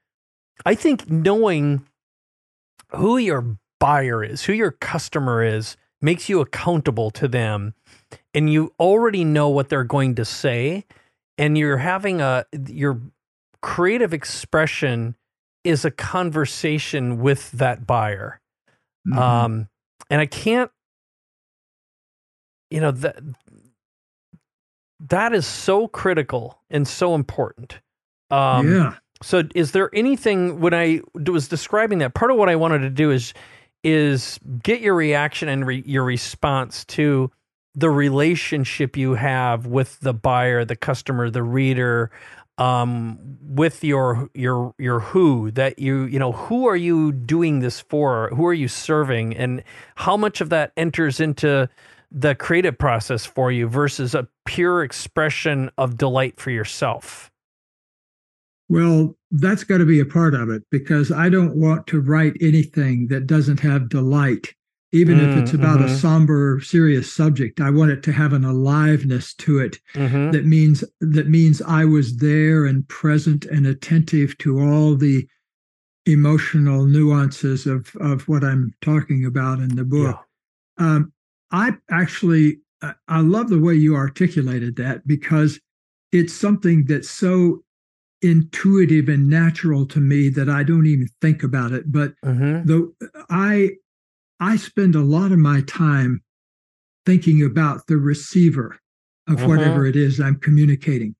I 0.66 0.74
think 0.74 1.10
knowing 1.10 1.84
who 2.94 3.16
your 3.16 3.56
buyer 3.80 4.22
is 4.22 4.44
who 4.44 4.52
your 4.52 4.70
customer 4.70 5.42
is 5.42 5.76
makes 6.00 6.28
you 6.28 6.40
accountable 6.40 7.10
to 7.10 7.26
them 7.28 7.74
and 8.32 8.50
you 8.52 8.72
already 8.78 9.24
know 9.24 9.48
what 9.48 9.68
they're 9.68 9.84
going 9.84 10.14
to 10.14 10.24
say 10.24 10.84
and 11.38 11.58
you're 11.58 11.78
having 11.78 12.20
a 12.20 12.44
your 12.68 13.00
creative 13.62 14.14
expression 14.14 15.16
is 15.64 15.84
a 15.84 15.90
conversation 15.90 17.20
with 17.20 17.50
that 17.52 17.86
buyer. 17.86 18.40
Mhm. 19.08 19.18
um 19.18 19.68
and 20.11 20.20
i 20.20 20.26
can't 20.26 20.70
you 22.70 22.80
know 22.80 22.90
that 22.90 23.16
that 25.00 25.34
is 25.34 25.46
so 25.46 25.88
critical 25.88 26.58
and 26.70 26.87
so 26.88 27.14
important 27.14 27.80
um 28.30 28.73
yeah. 28.73 28.94
so 29.23 29.42
is 29.54 29.73
there 29.73 29.90
anything 29.94 30.61
when 30.61 30.73
I 30.73 31.00
was 31.14 31.46
describing 31.49 31.99
that 31.99 32.14
part 32.14 32.30
of 32.30 32.37
what 32.37 32.49
I 32.49 32.56
wanted 32.56 32.80
to 32.80 32.90
do 32.90 33.11
is 33.11 33.34
is 33.84 34.40
get 34.62 34.80
your 34.80 34.94
reaction 34.94 35.49
and 35.49 35.66
re, 35.66 35.82
your 35.87 36.04
response 36.04 36.84
to 36.87 37.30
the 37.75 37.90
relationship 37.90 38.96
you 38.96 39.14
have 39.14 39.66
with 39.66 40.00
the 40.00 40.14
buyer, 40.14 40.64
the 40.64 40.76
customer, 40.76 41.28
the 41.28 41.42
reader, 41.42 42.11
um, 42.58 43.18
with 43.42 43.82
your 43.82 44.30
your 44.34 44.75
your 44.78 45.00
who 45.00 45.50
that 45.52 45.78
you 45.78 46.04
you 46.04 46.18
know 46.18 46.32
who 46.32 46.66
are 46.66 46.76
you 46.76 47.12
doing 47.12 47.61
this 47.61 47.80
for? 47.80 48.30
Who 48.34 48.46
are 48.46 48.54
you 48.54 48.68
serving, 48.68 49.37
and 49.37 49.62
how 49.96 50.16
much 50.16 50.40
of 50.40 50.50
that 50.50 50.73
enters 50.76 51.20
into 51.20 51.68
the 52.14 52.34
creative 52.37 52.78
process 52.78 53.26
for 53.26 53.50
you 53.50 53.66
versus 53.66 54.14
a 54.14 54.28
pure 54.46 54.84
expression 54.84 55.68
of 55.76 55.99
delight 55.99 56.38
for 56.38 56.50
yourself. 56.50 57.30
Well, 58.68 59.16
that's 59.32 59.64
got 59.64 59.78
to 59.78 59.84
be 59.84 60.00
a 60.00 60.06
part 60.06 60.34
of 60.34 60.49
it 60.49 60.62
because 60.70 61.11
I 61.11 61.28
don't 61.28 61.56
want 61.56 61.87
to 61.88 62.00
write 62.00 62.37
anything 62.40 63.08
that 63.08 63.26
doesn't 63.26 63.61
have 63.61 63.88
delight, 63.88 64.54
even 64.94 65.18
if 65.20 65.34
Mm, 65.34 65.38
it's 65.42 65.52
about 65.52 65.80
a 65.80 65.84
mhm. 65.84 66.00
somber, 66.00 66.60
serious 66.60 67.12
subject. 67.12 67.60
I 67.60 67.70
want 67.70 67.90
it 67.90 68.02
to 68.04 68.12
have 68.12 68.32
an 68.32 68.44
aliveness 68.44 69.34
to 69.34 69.58
it 69.58 69.80
Mm-hmm. 69.94 70.30
that 70.32 70.46
means 70.46 70.84
that 71.00 71.28
means 71.28 71.60
I 71.62 71.84
was 71.84 72.16
there 72.18 72.64
and 72.64 72.86
present 72.88 73.44
and 73.46 73.66
attentive 73.66 74.38
to 74.38 74.60
all 74.60 74.94
the 74.96 75.26
emotional 76.06 76.86
nuances 76.86 77.66
of 77.66 77.94
of 77.96 78.28
what 78.28 78.44
I'm 78.44 78.72
talking 78.82 79.24
about 79.24 79.58
in 79.60 79.74
the 79.76 79.84
book. 79.84 80.16
Um, 80.78 81.12
I 81.50 81.76
actually 81.90 82.60
I- 83.08 83.20
love 83.20 83.48
the 83.48 83.58
way 83.60 83.74
you 83.74 83.96
articulated 83.96 84.76
that 84.76 85.06
because 85.06 85.60
it's 86.12 86.32
something 86.32 86.84
that's 86.84 87.10
so 87.10 87.64
intuitive 88.22 89.08
and 89.08 89.28
natural 89.28 89.86
to 89.86 90.00
me 90.00 90.28
that 90.30 90.48
I 90.48 90.62
don't 90.62 90.86
even 90.86 91.08
think 91.20 91.42
about 91.42 91.72
it. 91.72 91.90
But 91.90 92.14
Mm-hmm. 92.24 92.66
the 92.68 92.92
I 93.30 93.70
I 94.40 94.56
spend 94.56 94.94
a 94.94 95.00
lot 95.00 95.32
of 95.32 95.38
my 95.38 95.62
time 95.62 96.22
thinking 97.06 97.42
about 97.42 97.86
the 97.86 97.96
receiver 97.96 98.78
of 99.26 99.38
Mhm. 99.38 99.48
whatever 99.48 99.86
it 99.86 99.96
is 99.96 100.20
I'm 100.20 100.36
communicating. 100.36 101.14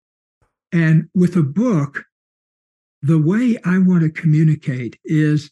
And 0.73 1.09
with 1.14 1.37
a 1.37 1.42
book, 1.42 2.04
the 3.02 3.18
way 3.18 3.59
I 3.64 3.78
want 3.78 4.02
to 4.02 4.11
communicate 4.11 4.99
is 5.04 5.50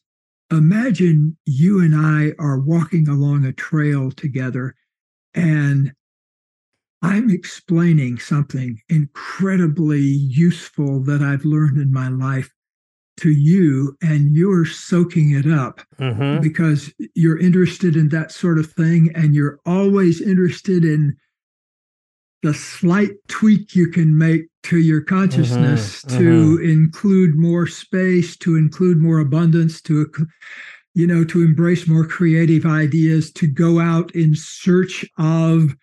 imagine 0.51 1.37
you 1.47 1.81
and 1.81 1.95
I 1.95 2.33
are 2.39 2.59
walking 2.59 3.09
along 3.09 3.45
a 3.45 3.53
trail 3.53 4.11
together 4.11 4.75
and 5.35 5.95
I'm 7.01 7.31
explaining 7.31 8.19
something 8.19 8.81
incredibly 8.89 10.03
useful 10.03 11.03
that 11.05 11.21
I've 11.21 11.45
learned 11.45 11.79
in 11.79 11.93
my 11.93 12.09
life 12.09 12.53
to 13.19 13.31
you, 13.31 13.97
and 14.03 14.35
you're 14.35 14.65
soaking 14.65 15.31
it 15.33 15.47
up 15.47 15.81
Mm-hmm. 15.99 16.41
because 16.43 16.93
you're 17.15 17.39
interested 17.39 17.95
in 17.97 18.09
that 18.09 18.33
sort 18.33 18.59
of 18.59 18.71
thing 18.73 19.11
and 19.15 19.35
you're 19.35 19.59
always 19.67 20.21
interested 20.21 20.85
in 20.85 21.17
the 22.43 22.53
slight 22.55 23.13
tweak 23.29 23.77
you 23.77 23.89
can 23.89 24.19
make 24.19 24.47
to 24.65 24.79
your 24.79 25.01
consciousness 25.01 26.03
Mhm, 26.05 26.19
to 26.19 26.59
include 26.63 27.37
more 27.37 27.67
space 27.69 28.37
to 28.39 28.57
include 28.57 28.99
more 28.99 29.21
abundance 29.21 29.81
to 29.83 30.11
you 30.95 31.07
know 31.07 31.23
to 31.25 31.43
embrace 31.43 31.87
more 31.87 32.07
creative 32.07 32.67
ideas 32.67 33.31
to 33.33 33.47
go 33.47 33.79
out 33.79 34.11
in 34.17 34.35
search 34.35 35.05
of 35.19 35.75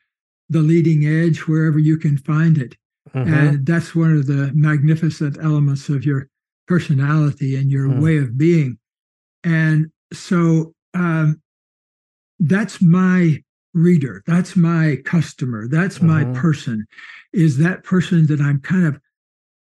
the 0.50 0.60
leading 0.62 1.06
edge 1.06 1.48
wherever 1.48 1.80
you 1.80 1.98
can 1.98 2.18
find 2.18 2.58
it 2.58 2.76
Mm-hmm. 3.16 3.34
and 3.34 3.66
that's 3.66 3.96
one 3.96 4.14
of 4.16 4.28
the 4.28 4.52
magnificent 4.54 5.38
elements 5.42 5.90
of 5.90 6.06
your 6.06 6.28
personality 6.70 7.56
and 7.56 7.72
your 7.72 7.90
Hmm. 7.90 8.02
way 8.02 8.18
of 8.18 8.38
being. 8.38 8.78
And 9.44 9.88
so 10.14 10.74
um, 10.94 11.42
that's 12.40 12.82
my 12.82 13.44
reader. 13.74 14.24
That's 14.28 14.56
my 14.56 14.98
customer. 15.04 15.68
That's 15.68 16.02
my 16.02 16.26
Mhm. 16.26 16.34
person. 16.34 16.86
Is 17.34 17.58
that 17.58 17.84
person 17.84 18.28
that 18.28 18.40
i'm 18.42 18.60
kind 18.62 18.86
of 18.88 19.00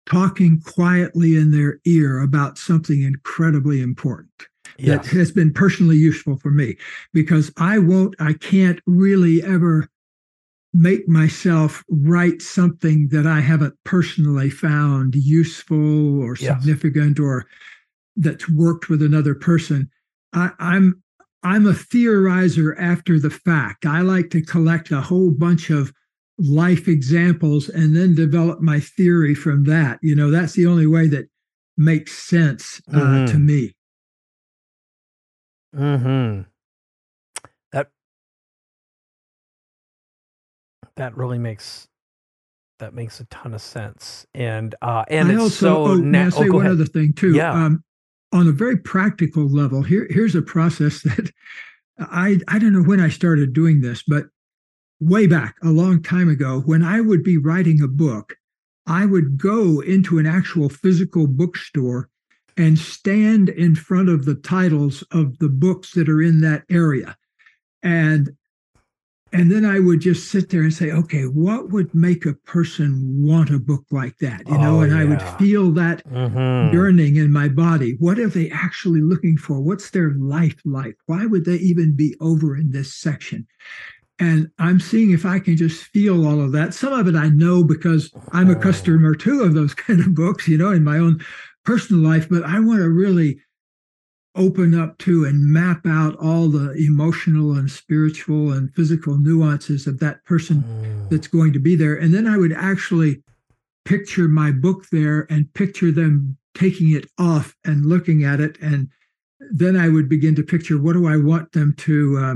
talking 0.07 0.61
quietly 0.61 1.37
in 1.37 1.51
their 1.51 1.81
ear 1.85 2.21
about 2.21 2.57
something 2.59 3.03
incredibly 3.03 3.81
important 3.83 4.49
that 4.85 5.05
has 5.07 5.31
been 5.33 5.53
personally 5.53 5.97
useful 5.97 6.37
for 6.39 6.51
me. 6.51 6.77
Because 7.13 7.53
I 7.59 7.79
won't, 7.79 8.15
I 8.19 8.33
can't 8.33 8.81
really 8.87 9.43
ever 9.43 9.89
make 10.79 11.09
myself 11.09 11.83
write 11.89 12.41
something 12.41 13.09
that 13.09 13.27
I 13.27 13.41
haven't 13.41 13.75
personally 13.85 14.49
found 14.49 15.17
useful 15.17 16.23
or 16.23 16.37
Yes. 16.37 16.63
significant 16.63 17.19
or 17.19 17.47
that's 18.17 18.49
worked 18.49 18.89
with 18.89 19.03
another 19.03 19.35
person. 19.35 19.91
I, 20.33 20.51
I'm 20.61 21.03
I'm 21.43 21.67
a 21.67 21.73
theorizer 21.73 22.75
after 22.79 23.19
the 23.19 23.31
fact. 23.31 23.87
I 23.87 24.01
like 24.03 24.31
to 24.31 24.43
collect 24.43 24.91
a 24.91 25.01
whole 25.01 25.31
bunch 25.31 25.71
of 25.71 25.93
life 26.39 26.87
examples 26.87 27.69
and 27.69 27.97
then 27.97 28.15
develop 28.15 28.61
my 28.61 28.79
theory 28.81 29.35
from 29.35 29.65
that. 29.65 29.99
You 30.03 30.15
know, 30.15 30.31
that's 30.31 30.53
the 30.53 30.67
only 30.67 30.87
way 30.87 31.09
that 31.09 31.29
makes 31.77 32.13
sense 32.13 32.81
uh, 32.93 32.97
Mhm. 32.97 33.31
to 33.33 33.39
me. 33.39 33.75
Mm-hmm. 35.75 36.43
That 37.73 37.91
that 40.99 41.17
really 41.17 41.39
makes 41.39 41.89
that 42.79 42.95
makes 42.95 43.19
a 43.21 43.25
ton 43.25 43.55
of 43.55 43.61
sense, 43.61 44.27
and 44.35 44.75
uh, 44.83 45.05
and 45.09 45.29
I 45.29 45.33
it's 45.33 45.43
also 45.43 45.87
so 45.87 45.93
oh, 45.93 45.97
may 45.97 46.25
I 46.25 46.29
say 46.29 46.49
oh, 46.49 46.53
one 46.53 46.67
ahead. 46.67 46.73
other 46.73 46.87
thing 46.87 47.13
too. 47.13 47.35
Yeah. 47.35 47.53
Um, 47.53 47.83
on 48.33 48.47
a 48.47 48.53
very 48.53 48.77
practical 48.77 49.49
level, 49.49 49.83
here 49.83 50.07
here's 50.11 50.35
a 50.35 50.43
process 50.43 51.03
that 51.05 51.33
I 51.99 52.39
I 52.49 52.59
don't 52.59 52.73
know 52.73 52.83
when 52.83 53.01
I 53.01 53.09
started 53.09 53.53
doing 53.53 53.81
this, 53.81 54.03
but 54.07 54.27
way 55.01 55.27
back 55.27 55.57
a 55.63 55.71
long 55.71 56.03
time 56.03 56.29
ago, 56.29 56.61
when 56.61 56.83
I 56.83 57.01
would 57.01 57.23
be 57.23 57.39
writing 57.39 57.81
a 57.83 57.89
book, 57.89 58.37
I 58.87 59.07
would 59.07 59.39
go 59.39 59.81
into 59.81 60.19
an 60.19 60.27
actual 60.27 60.69
physical 60.69 61.27
bookstore 61.27 62.09
and 62.57 62.79
stand 62.79 63.49
in 63.49 63.75
front 63.75 64.09
of 64.09 64.25
the 64.25 64.35
titles 64.35 65.03
of 65.13 65.39
the 65.39 65.49
books 65.49 65.93
that 65.93 66.09
are 66.09 66.21
in 66.21 66.41
that 66.41 66.65
area. 66.69 67.17
And 67.83 68.31
and 69.33 69.51
then 69.51 69.65
I 69.65 69.79
would 69.79 70.01
just 70.01 70.31
sit 70.31 70.49
there 70.51 70.63
and 70.63 70.73
say, 70.73 70.91
okay, 70.91 71.25
what 71.25 71.71
would 71.71 71.95
make 71.95 72.25
a 72.27 72.35
person 72.35 73.23
want 73.23 73.51
a 73.51 73.59
book 73.59 73.85
like 73.91 74.17
that? 74.19 74.47
You 74.49 74.59
know, 74.59 74.77
Oh, 74.79 74.81
and 74.81 74.95
I 74.95 75.05
would 75.05 75.23
feel 75.23 75.71
that 75.73 76.03
Mhm. 76.07 76.73
yearning 76.73 77.17
in 77.17 77.33
my 77.33 77.49
body. 77.49 77.97
What 77.99 78.19
are 78.19 78.29
they 78.29 78.51
actually 78.51 79.01
looking 79.01 79.37
for? 79.37 79.61
What's 79.61 79.91
their 79.91 80.13
life 80.13 80.57
like? 80.65 80.97
Why 81.07 81.27
would 81.27 81.45
they 81.45 81.57
even 81.57 81.95
be 81.95 82.17
over 82.21 82.57
in 82.57 82.71
this 82.71 82.95
section? 82.95 83.47
And 84.19 84.51
I'm 84.59 84.81
seeing 84.81 85.13
if 85.13 85.25
I 85.25 85.39
can 85.39 85.57
just 85.57 85.85
feel 85.85 86.27
all 86.27 86.41
of 86.41 86.53
that. 86.53 86.75
Some 86.75 86.93
of 86.93 87.07
it 87.07 87.15
I 87.15 87.29
know 87.29 87.63
because 87.63 88.13
I'm 88.33 88.51
a 88.51 88.57
Oh. 88.57 88.59
customer 88.59 89.15
too 89.15 89.43
of 89.43 89.55
those 89.55 89.75
kind 89.87 90.01
of 90.01 90.15
books, 90.15 90.49
you 90.49 90.59
know, 90.59 90.71
in 90.73 90.85
my 90.85 90.99
own 90.99 91.21
personal 91.65 92.03
life, 92.03 92.29
but 92.29 92.43
I 92.45 92.59
want 92.61 92.81
to 92.81 92.89
really 92.91 93.41
open 94.39 94.73
up 94.75 94.97
to 94.99 95.25
and 95.25 95.45
map 95.45 95.85
out 95.87 96.17
all 96.17 96.49
the 96.49 96.73
emotional 96.75 97.53
and 97.55 97.71
spiritual 97.71 98.53
and 98.53 98.73
physical 98.75 99.19
nuances 99.19 99.87
of 99.87 99.99
that 99.99 100.25
person 100.25 100.63
Mm. 100.63 101.11
that's 101.11 101.27
going 101.27 101.53
to 101.53 101.59
be 101.59 101.75
there. 101.77 101.97
And 101.97 102.15
then 102.15 102.27
I 102.27 102.37
would 102.39 102.53
actually 102.53 103.23
picture 103.85 104.29
my 104.29 104.53
book 104.53 104.87
there 104.91 105.27
and 105.31 105.53
picture 105.55 105.91
them 105.91 106.37
taking 106.55 106.93
it 106.93 107.07
off 107.19 107.57
and 107.65 107.85
looking 107.87 108.25
at 108.25 108.41
it. 108.41 108.57
And 108.61 108.89
then 109.51 109.77
I 109.77 109.89
would 109.89 110.09
begin 110.09 110.35
to 110.37 110.43
picture 110.43 110.81
what 110.81 110.93
do 110.95 111.07
I 111.07 111.17
want 111.17 111.53
them 111.53 111.75
to, 111.79 112.19
uh, 112.19 112.35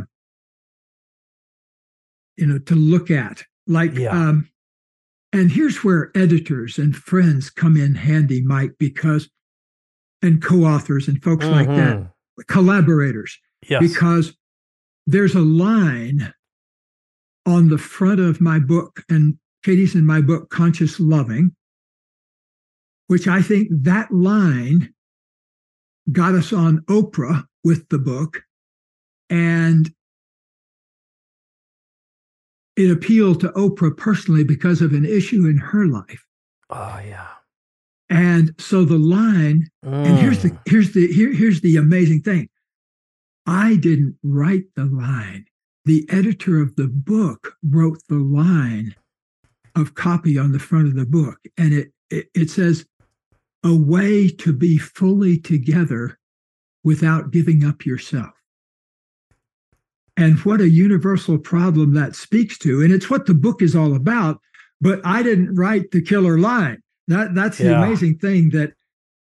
you 2.36 2.46
know, 2.46 2.58
to 2.58 2.74
look 2.74 3.10
at. 3.10 3.44
Like, 3.66 3.94
Yeah. 3.96 4.10
um, 4.10 4.48
and 5.32 5.50
here's 5.52 5.82
where 5.84 6.10
editors 6.16 6.78
and 6.78 6.94
friends 6.96 7.50
come 7.50 7.76
in 7.76 7.94
handy, 7.94 8.42
Mike, 8.42 8.74
because, 8.78 9.28
and 10.22 10.42
co 10.42 10.64
authors 10.64 11.08
and 11.08 11.22
folks 11.22 11.44
like 11.46 11.68
mm-hmm. 11.68 12.04
that 12.04 12.46
collaborators 12.46 13.38
Yes. 13.68 13.80
Because 13.80 14.34
there's 15.06 15.34
a 15.34 15.40
line 15.40 16.32
on 17.46 17.68
the 17.68 17.78
front 17.78 18.20
of 18.20 18.40
my 18.40 18.58
book, 18.58 19.02
and 19.08 19.38
Katie's 19.64 19.94
in 19.94 20.06
my 20.06 20.20
book, 20.20 20.50
Conscious 20.50 20.98
Loving, 21.00 21.54
which 23.06 23.26
I 23.26 23.42
think 23.42 23.68
that 23.70 24.12
line 24.12 24.92
got 26.10 26.34
us 26.34 26.52
on 26.52 26.78
Oprah 26.88 27.46
with 27.64 27.88
the 27.88 27.98
book. 27.98 28.42
And 29.30 29.92
it 32.76 32.90
appealed 32.90 33.40
to 33.40 33.48
Oprah 33.50 33.96
personally 33.96 34.44
because 34.44 34.82
of 34.82 34.92
an 34.92 35.04
issue 35.04 35.46
in 35.46 35.58
her 35.58 35.86
life. 35.86 36.24
Oh 36.70 37.00
yeah. 37.06 37.28
And 38.12 38.54
so 38.58 38.84
the 38.84 38.98
line, 38.98 39.70
mm. 39.82 40.06
and 40.06 40.18
here's 40.18 40.42
the 40.42 40.50
mm. 40.50 40.60
here's 40.66 40.92
the 40.92 41.10
here, 41.10 41.32
here's 41.32 41.62
the 41.62 41.78
amazing 41.78 42.20
thing. 42.20 42.50
I 43.46 43.76
didn't 43.76 44.18
write 44.22 44.64
the 44.76 44.84
line. 44.84 45.46
The 45.86 46.06
editor 46.10 46.60
of 46.60 46.76
the 46.76 46.88
book 46.88 47.56
wrote 47.64 48.00
the 48.10 48.18
line 48.18 48.94
of 49.74 49.94
copy 49.94 50.38
on 50.38 50.52
the 50.52 50.58
front 50.58 50.88
of 50.88 50.94
the 50.94 51.06
book. 51.06 51.38
And 51.56 51.72
it 51.72 51.92
it, 52.10 52.28
it 52.34 52.50
says, 52.50 52.84
a 53.64 53.74
way 53.74 54.28
to 54.28 54.52
be 54.52 54.76
fully 54.76 55.38
together 55.38 56.18
without 56.84 57.30
giving 57.30 57.64
up 57.64 57.86
yourself. 57.86 58.34
And 60.18 60.38
what 60.40 60.60
a 60.60 60.68
universal 60.68 61.38
problem 61.38 61.94
that 61.94 62.14
speaks 62.14 62.58
to. 62.58 62.82
And 62.82 62.92
it's 62.92 63.08
what 63.08 63.24
the 63.24 63.32
book 63.32 63.62
is 63.62 63.74
all 63.74 63.94
about. 63.94 64.38
But 64.82 65.00
I 65.02 65.22
didn't 65.22 65.54
write 65.54 65.92
the 65.92 66.02
killer 66.02 66.38
line. 66.38 66.82
That 67.08 67.34
that's 67.34 67.58
the 67.58 67.70
yeah. 67.70 67.82
amazing 67.82 68.18
thing 68.18 68.50
that 68.50 68.74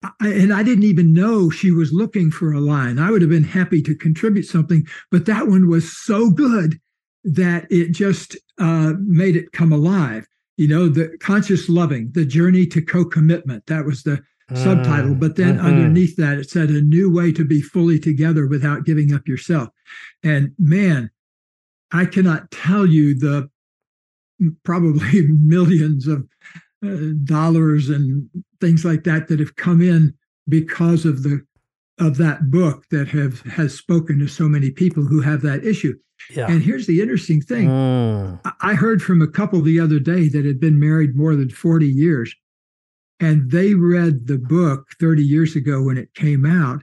I, 0.02 0.28
and 0.28 0.52
I 0.52 0.62
didn't 0.62 0.84
even 0.84 1.12
know 1.12 1.50
she 1.50 1.70
was 1.70 1.92
looking 1.92 2.30
for 2.30 2.52
a 2.52 2.60
line. 2.60 2.98
I 2.98 3.10
would 3.10 3.22
have 3.22 3.30
been 3.30 3.44
happy 3.44 3.82
to 3.82 3.94
contribute 3.94 4.44
something, 4.44 4.86
but 5.10 5.26
that 5.26 5.48
one 5.48 5.68
was 5.68 5.96
so 5.96 6.30
good 6.30 6.78
that 7.24 7.66
it 7.70 7.92
just 7.92 8.36
uh, 8.58 8.94
made 9.00 9.36
it 9.36 9.52
come 9.52 9.72
alive. 9.72 10.26
You 10.56 10.68
know, 10.68 10.88
the 10.88 11.16
conscious 11.20 11.68
loving, 11.68 12.10
the 12.12 12.24
journey 12.24 12.66
to 12.66 12.80
co-commitment. 12.80 13.66
That 13.66 13.84
was 13.84 14.04
the 14.04 14.22
mm. 14.50 14.56
subtitle. 14.56 15.14
But 15.14 15.36
then 15.36 15.56
mm-hmm. 15.56 15.66
underneath 15.66 16.16
that, 16.16 16.38
it 16.38 16.48
said 16.48 16.70
a 16.70 16.80
new 16.80 17.12
way 17.12 17.32
to 17.32 17.44
be 17.44 17.60
fully 17.60 17.98
together 17.98 18.46
without 18.46 18.84
giving 18.84 19.12
up 19.12 19.28
yourself. 19.28 19.68
And 20.22 20.52
man, 20.58 21.10
I 21.92 22.06
cannot 22.06 22.50
tell 22.50 22.86
you 22.86 23.18
the 23.18 23.50
probably 24.64 25.22
millions 25.28 26.06
of 26.06 26.26
uh, 26.86 27.24
dollars 27.24 27.88
and 27.88 28.28
things 28.60 28.84
like 28.84 29.04
that 29.04 29.28
that 29.28 29.40
have 29.40 29.56
come 29.56 29.80
in 29.80 30.14
because 30.48 31.04
of 31.04 31.22
the 31.22 31.44
of 31.98 32.18
that 32.18 32.50
book 32.50 32.84
that 32.90 33.08
have 33.08 33.40
has 33.42 33.74
spoken 33.74 34.18
to 34.18 34.28
so 34.28 34.48
many 34.48 34.70
people 34.70 35.04
who 35.04 35.20
have 35.20 35.42
that 35.42 35.64
issue. 35.64 35.94
Yeah. 36.30 36.46
And 36.50 36.62
here's 36.62 36.86
the 36.86 37.00
interesting 37.00 37.40
thing. 37.40 37.68
Mm. 37.68 38.40
I 38.60 38.74
heard 38.74 39.02
from 39.02 39.22
a 39.22 39.26
couple 39.26 39.60
the 39.60 39.80
other 39.80 39.98
day 39.98 40.28
that 40.28 40.44
had 40.44 40.60
been 40.60 40.78
married 40.78 41.16
more 41.16 41.36
than 41.36 41.50
40 41.50 41.86
years 41.86 42.34
and 43.20 43.50
they 43.50 43.74
read 43.74 44.26
the 44.26 44.38
book 44.38 44.86
30 45.00 45.22
years 45.22 45.56
ago 45.56 45.82
when 45.82 45.96
it 45.96 46.14
came 46.14 46.44
out 46.44 46.82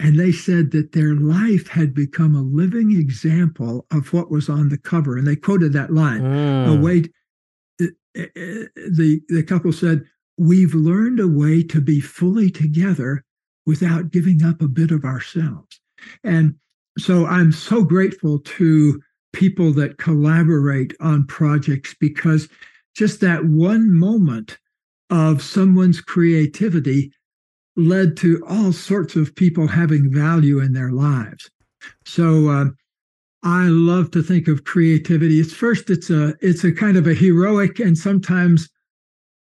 and 0.00 0.18
they 0.18 0.32
said 0.32 0.72
that 0.72 0.92
their 0.92 1.14
life 1.14 1.68
had 1.68 1.94
become 1.94 2.34
a 2.34 2.42
living 2.42 2.92
example 2.92 3.86
of 3.90 4.12
what 4.12 4.30
was 4.30 4.48
on 4.48 4.68
the 4.68 4.78
cover 4.78 5.16
and 5.16 5.26
they 5.26 5.36
quoted 5.36 5.72
that 5.72 5.92
line 5.92 6.20
mm. 6.20 6.78
a 6.78 6.80
way 6.80 7.04
the 8.14 9.20
the 9.28 9.42
couple 9.42 9.72
said 9.72 10.04
we've 10.38 10.74
learned 10.74 11.20
a 11.20 11.28
way 11.28 11.62
to 11.62 11.80
be 11.80 12.00
fully 12.00 12.50
together 12.50 13.24
without 13.66 14.10
giving 14.10 14.42
up 14.42 14.60
a 14.60 14.68
bit 14.68 14.90
of 14.90 15.04
ourselves. 15.04 15.80
And 16.24 16.56
so 16.98 17.24
i'm 17.26 17.52
so 17.52 17.82
grateful 17.82 18.38
to 18.40 19.00
people 19.32 19.72
that 19.72 19.98
collaborate 19.98 20.94
on 21.00 21.26
projects 21.26 21.94
because 21.98 22.48
just 22.94 23.20
that 23.20 23.44
one 23.46 23.90
moment 23.90 24.58
of 25.10 25.42
someone's 25.42 26.00
creativity 26.00 27.12
led 27.76 28.16
to 28.18 28.44
all 28.46 28.72
sorts 28.72 29.16
of 29.16 29.34
people 29.34 29.66
having 29.66 30.12
value 30.12 30.60
in 30.60 30.74
their 30.74 30.90
lives. 30.90 31.50
So 32.04 32.48
uh, 32.48 32.66
I 33.42 33.64
love 33.64 34.10
to 34.12 34.22
think 34.22 34.46
of 34.46 34.64
creativity. 34.64 35.40
It's 35.40 35.52
first, 35.52 35.90
it's 35.90 36.10
a 36.10 36.34
it's 36.40 36.64
a 36.64 36.72
kind 36.72 36.96
of 36.96 37.06
a 37.06 37.14
heroic, 37.14 37.80
and 37.80 37.98
sometimes 37.98 38.68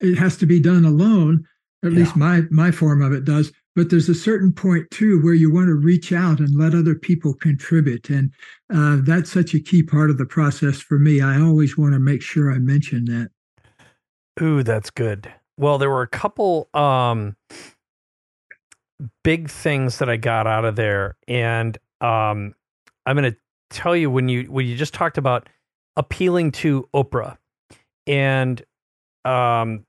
it 0.01 0.17
has 0.17 0.37
to 0.39 0.47
be 0.47 0.61
done 0.61 0.85
alone. 0.85 1.45
At 1.85 1.93
yeah. 1.93 1.99
least 2.01 2.17
my 2.17 2.43
my 2.51 2.71
form 2.71 3.03
of 3.03 3.13
it 3.13 3.25
does. 3.25 3.53
But 3.77 3.89
there's 3.89 4.09
a 4.09 4.15
certain 4.15 4.53
point 4.53 4.91
too 4.91 5.23
where 5.23 5.35
you 5.35 5.53
want 5.53 5.69
to 5.69 5.75
reach 5.75 6.13
out 6.13 6.41
and 6.41 6.55
let 6.57 6.75
other 6.75 6.95
people 6.95 7.35
contribute, 7.35 8.11
and 8.11 8.33
uh, 8.73 8.99
that's 9.03 9.33
such 9.33 9.55
a 9.55 9.61
key 9.61 9.83
part 9.83 10.11
of 10.11 10.19
the 10.19 10.27
process 10.27 10.81
for 10.81 10.99
me. 10.99 11.21
I 11.21 11.41
always 11.41 11.79
want 11.79 11.95
to 11.95 12.01
make 12.01 12.23
sure 12.23 12.53
I 12.53 12.59
mention 12.59 13.05
that. 13.07 13.31
Ooh, 14.43 14.63
that's 14.63 14.91
good. 14.91 15.33
Well, 15.57 15.79
there 15.79 15.91
were 15.91 16.03
a 16.03 16.09
couple 16.09 16.69
um, 16.75 17.37
big 19.23 19.51
things 19.51 19.99
that 19.99 20.09
I 20.09 20.17
got 20.17 20.47
out 20.47 20.65
of 20.65 20.77
there, 20.77 21.17
and 21.29 21.77
um, 22.01 22.55
I'm 23.07 23.17
going 23.17 23.33
to 23.33 23.37
tell 23.71 23.97
you 23.97 24.11
when 24.11 24.29
you 24.29 24.45
when 24.45 24.67
you 24.67 24.77
just 24.77 24.95
talked 24.95 25.19
about 25.19 25.49
appealing 25.97 26.53
to 26.53 26.89
Oprah, 26.95 27.39
and 28.07 28.61
um, 29.25 29.87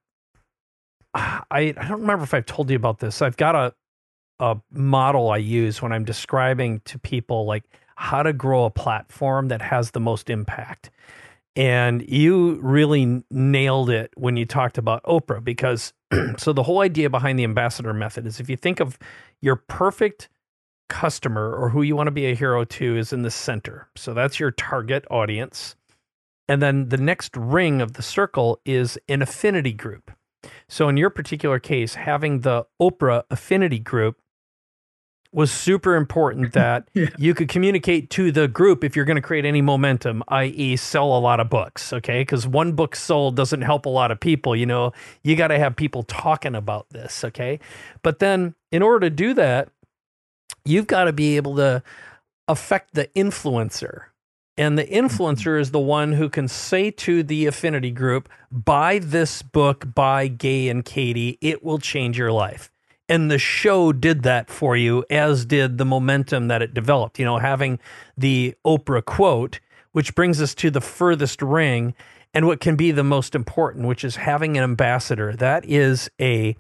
I 1.14 1.42
I 1.52 1.72
don't 1.72 2.02
remember 2.02 2.24
if 2.24 2.34
I've 2.34 2.46
told 2.46 2.70
you 2.70 2.76
about 2.76 3.00
this. 3.00 3.22
I've 3.22 3.38
got 3.38 3.56
a 3.56 3.74
a 4.42 4.58
model 4.72 5.30
I 5.30 5.38
use 5.38 5.82
when 5.82 5.92
I'm 5.92 6.04
describing 6.04 6.82
to 6.86 6.98
people 6.98 7.46
like 7.46 7.64
how 7.96 8.24
to 8.24 8.34
grow 8.34 8.66
a 8.66 8.72
platform 8.72 9.50
that 9.50 9.62
has 9.62 9.92
the 9.92 10.00
most 10.00 10.32
impact. 10.32 10.90
And 11.56 12.08
you 12.10 12.60
really 12.62 13.24
nailed 13.30 13.92
it 13.92 14.12
when 14.16 14.38
you 14.38 14.46
talked 14.46 14.80
about 14.80 15.04
Oprah 15.04 15.44
because 15.44 15.94
so 16.38 16.54
the 16.54 16.64
whole 16.64 16.80
idea 16.80 17.10
behind 17.10 17.38
the 17.38 17.44
ambassador 17.44 17.94
method 17.94 18.26
is 18.26 18.40
if 18.40 18.50
you 18.50 18.58
think 18.58 18.80
of 18.80 18.98
your 19.42 19.58
perfect 19.58 20.30
customer 20.92 21.56
or 21.56 21.70
who 21.70 21.82
you 21.82 21.96
want 21.96 22.08
to 22.08 22.12
be 22.12 22.26
a 22.26 22.36
hero 22.36 22.66
to 22.66 22.98
is 22.98 23.14
in 23.14 23.22
the 23.22 23.32
center. 23.32 23.88
So 23.96 24.14
that's 24.14 24.42
your 24.42 24.52
target 24.52 25.06
audience. 25.10 25.78
And 26.50 26.62
then 26.62 26.90
the 26.90 26.98
next 26.98 27.36
ring 27.38 27.82
of 27.82 27.94
the 27.94 28.02
circle 28.02 28.60
is 28.66 29.00
an 29.08 29.22
affinity 29.22 29.72
group. 29.72 30.12
So 30.68 30.90
in 30.90 30.98
your 30.98 31.10
particular 31.10 31.60
case, 31.60 31.96
having 31.96 32.42
the 32.42 32.66
Oprah 32.82 33.24
affinity 33.32 33.80
group 33.80 34.18
was 35.32 35.50
super 35.50 35.96
important 35.96 36.52
that 36.54 36.90
yeah. 36.94 37.08
you 37.18 37.34
could 37.34 37.48
communicate 37.48 38.10
to 38.10 38.34
the 38.34 38.50
group 38.50 38.84
if 38.84 38.94
you're 38.94 39.06
going 39.06 39.16
to 39.16 39.22
create 39.22 39.46
any 39.46 39.62
momentum, 39.62 40.24
i.e., 40.28 40.76
sell 40.76 41.18
a 41.18 41.20
lot 41.20 41.40
of 41.40 41.50
books. 41.50 41.94
Okay. 41.94 42.20
Because 42.20 42.46
one 42.46 42.74
book 42.74 42.98
sold 42.98 43.38
doesn't 43.38 43.62
help 43.62 43.86
a 43.86 43.90
lot 43.90 44.12
of 44.12 44.20
people. 44.20 44.58
You 44.58 44.66
know, 44.66 44.92
you 45.24 45.38
got 45.38 45.48
to 45.48 45.58
have 45.58 45.78
people 45.78 46.04
talking 46.04 46.54
about 46.54 46.90
this. 46.90 47.24
Okay. 47.24 47.62
But 48.04 48.20
then 48.20 48.56
in 48.74 48.82
order 48.82 49.10
to 49.10 49.10
do 49.10 49.34
that, 49.36 49.70
you've 50.66 50.88
got 50.88 51.06
to 51.06 51.14
be 51.14 51.36
able 51.36 51.56
to 51.58 51.84
affect 52.48 52.94
the 52.94 53.08
influencer. 53.16 54.04
And 54.58 54.78
the 54.78 54.84
mm-hmm. 54.84 55.06
influencer 55.06 55.60
is 55.60 55.72
the 55.72 55.80
one 55.80 56.14
who 56.14 56.30
can 56.30 56.48
say 56.48 56.92
to 56.92 57.24
the 57.24 57.46
affinity 57.46 57.92
group, 57.92 58.30
buy 58.52 59.00
this 59.00 59.42
book 59.42 59.94
by 59.94 60.28
Gay 60.28 60.70
and 60.70 60.84
Katie. 60.84 61.38
It 61.42 61.64
will 61.64 61.80
change 61.80 62.18
your 62.18 62.32
life. 62.32 62.72
And 63.10 63.30
the 63.30 63.40
show 63.40 63.92
did 63.92 64.24
that 64.24 64.50
for 64.50 64.78
you, 64.78 65.04
as 65.10 65.46
did 65.46 65.78
the 65.78 65.86
momentum 65.86 66.48
that 66.48 66.62
it 66.62 66.74
developed. 66.74 67.20
You 67.20 67.26
know, 67.26 67.40
having 67.40 67.80
the 68.18 68.56
Oprah 68.66 69.04
quote, 69.04 69.60
which 69.92 70.16
brings 70.16 70.42
us 70.42 70.56
to 70.56 70.72
the 70.72 70.80
furthest 70.80 71.42
ring 71.42 71.94
and 72.34 72.48
what 72.48 72.62
can 72.62 72.78
be 72.78 72.92
the 72.92 73.04
most 73.04 73.36
important, 73.36 73.88
which 73.88 74.06
is 74.06 74.16
having 74.16 74.58
an 74.58 74.64
ambassador. 74.64 75.34
That 75.34 75.66
is 75.66 76.10
a 76.22 76.56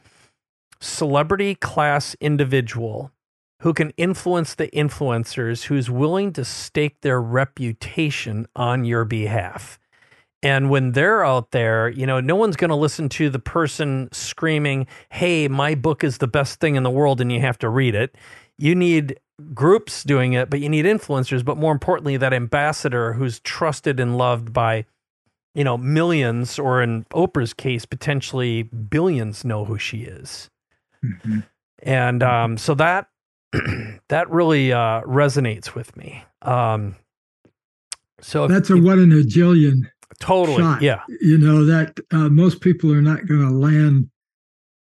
celebrity 0.81 1.55
class 1.55 2.15
individual 2.19 3.11
who 3.61 3.73
can 3.73 3.91
influence 3.91 4.55
the 4.55 4.67
influencers, 4.69 5.63
who's 5.63 5.89
willing 5.89 6.33
to 6.33 6.43
stake 6.43 7.01
their 7.01 7.21
reputation 7.21 8.47
on 8.55 8.85
your 8.85 9.05
behalf. 9.05 9.79
And 10.43 10.71
when 10.71 10.93
they're 10.93 11.23
out 11.23 11.51
there, 11.51 11.87
you 11.87 12.07
know, 12.07 12.19
no 12.19 12.35
one's 12.35 12.55
going 12.55 12.69
to 12.69 12.75
listen 12.75 13.07
to 13.09 13.29
the 13.29 13.39
person 13.39 14.09
screaming, 14.11 14.87
Hey, 15.11 15.47
my 15.47 15.75
book 15.75 16.03
is 16.03 16.17
the 16.17 16.27
best 16.27 16.59
thing 16.59 16.75
in 16.75 16.81
the 16.81 16.89
world 16.89 17.21
and 17.21 17.31
you 17.31 17.39
have 17.39 17.59
to 17.59 17.69
read 17.69 17.93
it. 17.93 18.15
You 18.57 18.73
need 18.73 19.19
groups 19.53 20.03
doing 20.03 20.33
it, 20.33 20.49
but 20.49 20.59
you 20.59 20.67
need 20.67 20.85
influencers. 20.85 21.45
But 21.45 21.57
more 21.57 21.71
importantly, 21.71 22.17
that 22.17 22.33
ambassador 22.33 23.13
who's 23.13 23.39
trusted 23.41 23.99
and 23.99 24.17
loved 24.17 24.51
by, 24.51 24.85
you 25.53 25.63
know, 25.63 25.77
millions, 25.77 26.57
or 26.57 26.81
in 26.81 27.05
Oprah's 27.13 27.53
case, 27.53 27.85
potentially 27.85 28.63
billions 28.63 29.45
know 29.45 29.65
who 29.65 29.77
she 29.77 30.01
is. 30.01 30.49
Mm-hmm. 31.05 31.39
And 31.83 32.23
um, 32.23 32.57
so 32.57 32.73
that 32.75 33.10
that 34.09 34.29
really 34.29 34.71
uh, 34.71 35.01
resonates 35.01 35.75
with 35.75 35.95
me. 35.97 36.23
Um, 36.41 36.95
so 38.19 38.47
that's 38.47 38.69
a 38.69 38.77
one 38.77 38.99
in 38.99 39.11
a 39.11 39.23
jillion. 39.23 39.89
Totally. 40.19 40.57
Shot. 40.61 40.81
Yeah. 40.81 41.01
You 41.21 41.37
know 41.37 41.65
that 41.65 41.99
uh, 42.11 42.29
most 42.29 42.61
people 42.61 42.91
are 42.93 43.01
not 43.01 43.25
going 43.25 43.41
to 43.41 43.49
land 43.49 44.09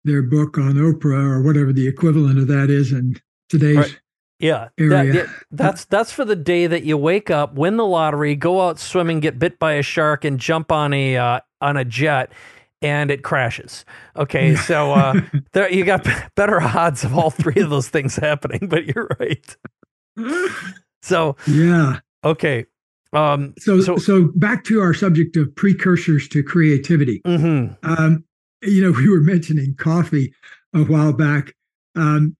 their 0.03 0.23
book 0.23 0.58
on 0.58 0.73
Oprah 0.73 1.30
or 1.30 1.41
whatever 1.43 1.71
the 1.71 1.88
equivalent 1.88 2.39
of 2.39 2.47
that 2.47 2.69
is 2.69 2.91
in 2.91 3.15
today's 3.49 3.75
right. 3.77 3.99
Yeah, 4.39 4.69
that- 4.77 4.84
area. 4.84 5.13
that- 5.13 5.30
that's 5.51 5.86
that's 5.86 6.12
for 6.12 6.25
the 6.25 6.36
day 6.36 6.67
that 6.67 6.84
you 6.84 6.97
wake 6.97 7.30
up, 7.30 7.56
win 7.56 7.77
the 7.77 7.86
lottery, 7.86 8.36
go 8.36 8.62
out 8.62 8.80
swimming, 8.80 9.19
get 9.19 9.39
bit 9.39 9.60
by 9.60 9.73
a 9.73 9.82
shark, 9.82 10.25
and 10.25 10.39
jump 10.39 10.71
on 10.71 10.93
a 10.93 11.17
uh, 11.17 11.39
on 11.62 11.77
a 11.77 11.86
jet, 11.86 12.32
and 12.82 13.10
it 13.12 13.24
crashes. 13.24 13.86
Okay, 14.16 14.56
so 14.70 14.94
uh, 14.94 15.20
there 15.54 15.72
you 15.72 15.84
got 15.86 16.08
better 16.36 16.62
odds 16.62 17.04
of 17.04 17.18
all 17.18 17.30
three 17.32 17.62
of 17.62 17.70
those 17.70 17.90
things 17.90 18.16
happening. 18.28 18.68
But 18.70 18.86
you're 18.86 19.10
right. 19.20 19.56
So 21.04 21.38
yeah. 21.48 22.00
okay, 22.24 22.66
um, 23.13 23.54
So, 23.60 23.80
So- 23.82 23.98
so 23.98 24.32
back 24.36 24.63
to 24.66 24.82
our 24.82 24.94
subject 24.94 25.38
of 25.38 25.56
precursors 25.56 26.28
to 26.30 26.44
creativity. 26.44 27.22
mhm, 27.26 27.78
Um, 27.84 28.24
you 28.63 28.82
know, 28.82 28.92
we 28.92 29.08
were 29.08 29.22
mentioning 29.22 29.76
coffee 29.78 30.34
a 30.74 30.84
while 30.84 31.13
back. 31.13 31.54
Um, 31.96 32.36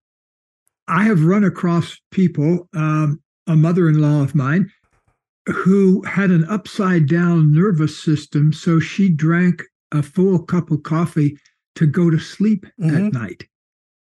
I 0.88 1.04
have 1.04 1.23
run 1.23 1.43
across 1.43 1.97
people, 2.12 2.67
um, 2.73 3.21
a 3.45 3.56
mother-in-law 3.56 4.23
of 4.23 4.34
mine, 4.36 4.69
who 5.45 6.02
had 6.04 6.32
an 6.32 6.43
upside-down 6.45 7.54
nervous 7.54 7.97
system, 8.02 8.52
so 8.52 8.80
she 8.80 9.08
drank 9.08 9.63
a 9.93 10.04
full 10.04 10.39
cup 10.39 10.71
of 10.71 10.84
coffee 10.84 11.38
to 11.76 11.86
go 11.86 12.10
to 12.10 12.19
sleep 12.19 12.65
Mhm. 12.80 13.08
at 13.08 13.13
night. 13.13 13.47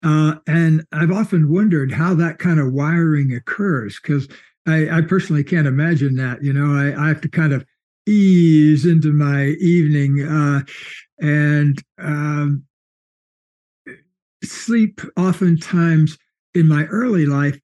Uh, 0.03 0.35
and 0.47 0.85
I've 0.91 1.11
often 1.11 1.49
wondered 1.49 1.91
how 1.91 2.13
that 2.15 2.37
kind 2.39 2.59
of 2.59 2.73
wiring 2.73 3.33
occurs 3.33 3.99
because 4.01 4.27
I, 4.67 4.89
I 4.89 5.01
personally 5.01 5.43
can't 5.43 5.67
imagine 5.67 6.15
that. 6.15 6.43
You 6.43 6.53
know, 6.53 6.73
I, 6.73 7.05
I 7.05 7.07
have 7.07 7.21
to 7.21 7.29
kind 7.29 7.53
of 7.53 7.65
ease 8.05 8.85
into 8.85 9.13
my 9.13 9.47
evening 9.61 10.21
uh, 10.21 10.61
and 11.19 11.81
um, 11.99 12.63
sleep. 14.43 14.99
Oftentimes 15.17 16.17
in 16.53 16.67
my 16.67 16.83
early 16.85 17.25
life, 17.25 17.57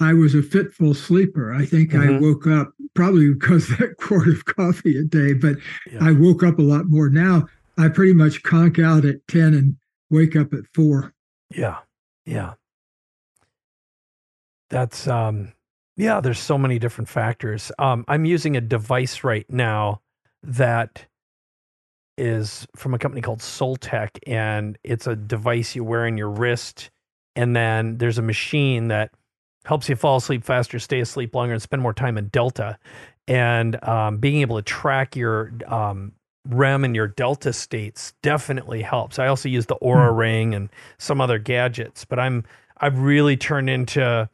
I 0.00 0.12
was 0.12 0.34
a 0.34 0.42
fitful 0.42 0.92
sleeper. 0.92 1.52
I 1.54 1.64
think 1.64 1.94
I 1.94 2.08
Mhm. 2.08 2.20
woke 2.20 2.46
up 2.46 2.72
probably 2.94 3.32
because 3.34 3.70
of 3.70 3.78
that 3.78 3.96
quart 3.96 4.28
of 4.28 4.44
coffee 4.44 4.98
a 4.98 5.04
day, 5.04 5.32
but 5.32 5.56
Yeah. 5.90 6.04
I 6.04 6.12
woke 6.12 6.42
up 6.42 6.58
a 6.58 6.62
lot 6.62 6.88
more 6.90 7.08
now. 7.08 7.46
I 7.78 7.88
pretty 7.88 8.14
much 8.14 8.42
conk 8.42 8.78
out 8.78 9.04
at 9.04 9.26
10 9.28 9.54
and 9.54 9.76
wake 10.10 10.36
up 10.36 10.52
at 10.54 10.64
four. 10.74 11.12
yeah, 11.54 11.78
yeah. 12.24 12.54
That's 14.68 15.06
um, 15.06 15.52
yeah. 15.96 16.20
There's 16.20 16.40
so 16.40 16.58
many 16.58 16.78
different 16.78 17.08
factors. 17.08 17.70
Um, 17.78 18.04
I'm 18.08 18.24
using 18.24 18.56
a 18.56 18.60
device 18.60 19.22
right 19.22 19.46
now 19.48 20.00
that 20.42 21.06
is 22.18 22.66
from 22.74 22.94
a 22.94 22.98
company 22.98 23.20
called 23.20 23.40
Soltech, 23.40 24.18
and 24.26 24.78
it's 24.82 25.06
a 25.06 25.14
device 25.14 25.76
you 25.76 25.84
wear 25.84 26.06
in 26.06 26.16
your 26.16 26.30
wrist, 26.30 26.90
and 27.36 27.54
then 27.54 27.98
there's 27.98 28.18
a 28.18 28.22
machine 28.22 28.88
that 28.88 29.12
helps 29.64 29.88
you 29.88 29.96
fall 29.96 30.16
asleep 30.16 30.44
faster, 30.44 30.78
stay 30.78 31.00
asleep 31.00 31.34
longer, 31.34 31.52
and 31.52 31.62
spend 31.62 31.82
more 31.82 31.94
time 31.94 32.16
in 32.18 32.28
delta. 32.28 32.78
And 33.28 33.82
um, 33.84 34.18
being 34.18 34.40
able 34.40 34.56
to 34.56 34.62
track 34.62 35.16
your 35.16 35.52
um, 35.66 36.12
REM 36.50 36.84
and 36.84 36.96
your 36.96 37.08
delta 37.08 37.52
states 37.52 38.14
definitely 38.22 38.82
helps. 38.82 39.18
I 39.18 39.28
also 39.28 39.48
use 39.48 39.66
the 39.66 39.76
Oura 39.76 40.16
Ring 40.16 40.54
and 40.54 40.70
some 40.98 41.20
other 41.20 41.38
gadgets, 41.38 42.04
but 42.04 42.18
I'm 42.18 42.44
I've 42.78 42.98
really 42.98 43.36
turned 43.36 43.70
into 43.70 44.28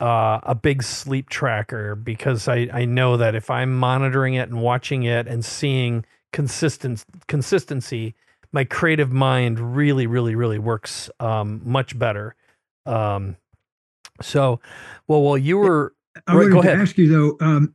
uh, 0.00 0.40
a 0.44 0.54
big 0.54 0.82
sleep 0.82 1.30
tracker 1.30 1.94
because 1.96 2.48
I, 2.48 2.68
I 2.72 2.86
know 2.86 3.16
that 3.18 3.34
if 3.34 3.50
I'm 3.50 3.78
monitoring 3.78 4.34
it 4.34 4.48
and 4.50 4.62
watching 4.62 5.04
it 5.04 5.28
and 5.28 5.44
seeing 5.44 6.04
consistent 6.32 7.04
consistency, 7.28 8.14
my 8.52 8.64
creative 8.64 9.12
mind 9.12 9.76
really, 9.76 10.06
really, 10.06 10.34
really 10.36 10.58
works 10.60 11.10
um, 11.20 11.62
much 11.64 11.98
better. 11.98 12.36
Um, 12.86 13.36
so, 14.22 14.60
well, 15.08 15.22
while 15.22 15.38
you 15.38 15.58
were 15.58 15.94
I 16.26 16.36
Right, 16.36 16.38
wanted 16.38 16.50
go 16.50 16.62
to 16.62 16.72
ahead. 16.72 16.74
ask 16.74 16.98
you 16.98 17.08
though. 17.08 17.46
Um, 17.46 17.74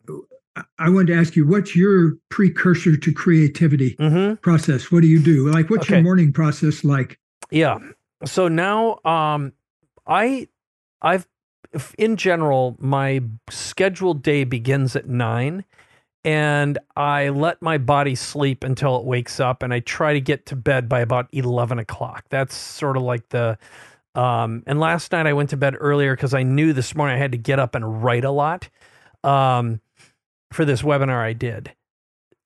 I- 0.79 0.89
wanted 0.89 1.07
to 1.07 1.15
ask 1.15 1.35
you, 1.35 1.45
what's 1.47 1.75
your 1.75 2.13
precursor 2.29 2.97
to 2.97 3.13
creativity 3.13 3.95
Mhm. 3.99 4.41
process? 4.41 4.91
What 4.91 5.01
do 5.01 5.07
you 5.07 5.19
do? 5.19 5.49
Like, 5.49 5.69
what's 5.69 5.89
your 5.89 6.01
morning 6.01 6.31
process 6.33 6.83
like? 6.83 7.19
Yeah. 7.51 7.79
So 8.25 8.47
now, 8.47 8.99
um, 9.05 9.53
I, 10.07 10.47
I've, 11.01 11.27
in 11.97 12.15
general, 12.15 12.75
my 12.79 13.21
scheduled 13.49 14.23
day 14.23 14.43
begins 14.43 14.95
at 14.95 15.07
nine, 15.07 15.63
and 16.25 16.77
I 16.95 17.29
let 17.29 17.61
my 17.61 17.77
body 17.77 18.15
sleep 18.15 18.63
until 18.63 18.97
it 18.97 19.05
wakes 19.05 19.39
up, 19.39 19.61
and 19.63 19.73
I 19.73 19.79
try 19.81 20.13
to 20.13 20.21
get 20.21 20.45
to 20.47 20.55
bed 20.55 20.89
by 20.89 20.99
about 21.01 21.27
eleven 21.31 21.77
o'clock. 21.79 22.25
That's 22.29 22.55
sort 22.55 22.97
of 22.97 23.03
like 23.03 23.29
the, 23.29 23.57
um, 24.15 24.63
and 24.65 24.79
last 24.79 25.11
night 25.11 25.27
I 25.27 25.33
went 25.33 25.51
to 25.51 25.57
bed 25.57 25.75
earlier 25.79 26.15
because 26.15 26.33
I 26.33 26.43
knew 26.43 26.73
this 26.73 26.95
morning 26.95 27.15
I 27.15 27.19
had 27.19 27.31
to 27.33 27.37
get 27.37 27.59
up 27.59 27.75
and 27.75 28.03
write 28.03 28.25
a 28.25 28.31
lot, 28.31 28.67
um, 29.23 29.79
for 30.51 30.65
this 30.65 30.81
webinar 30.81 31.21
I 31.21 31.33
did 31.33 31.73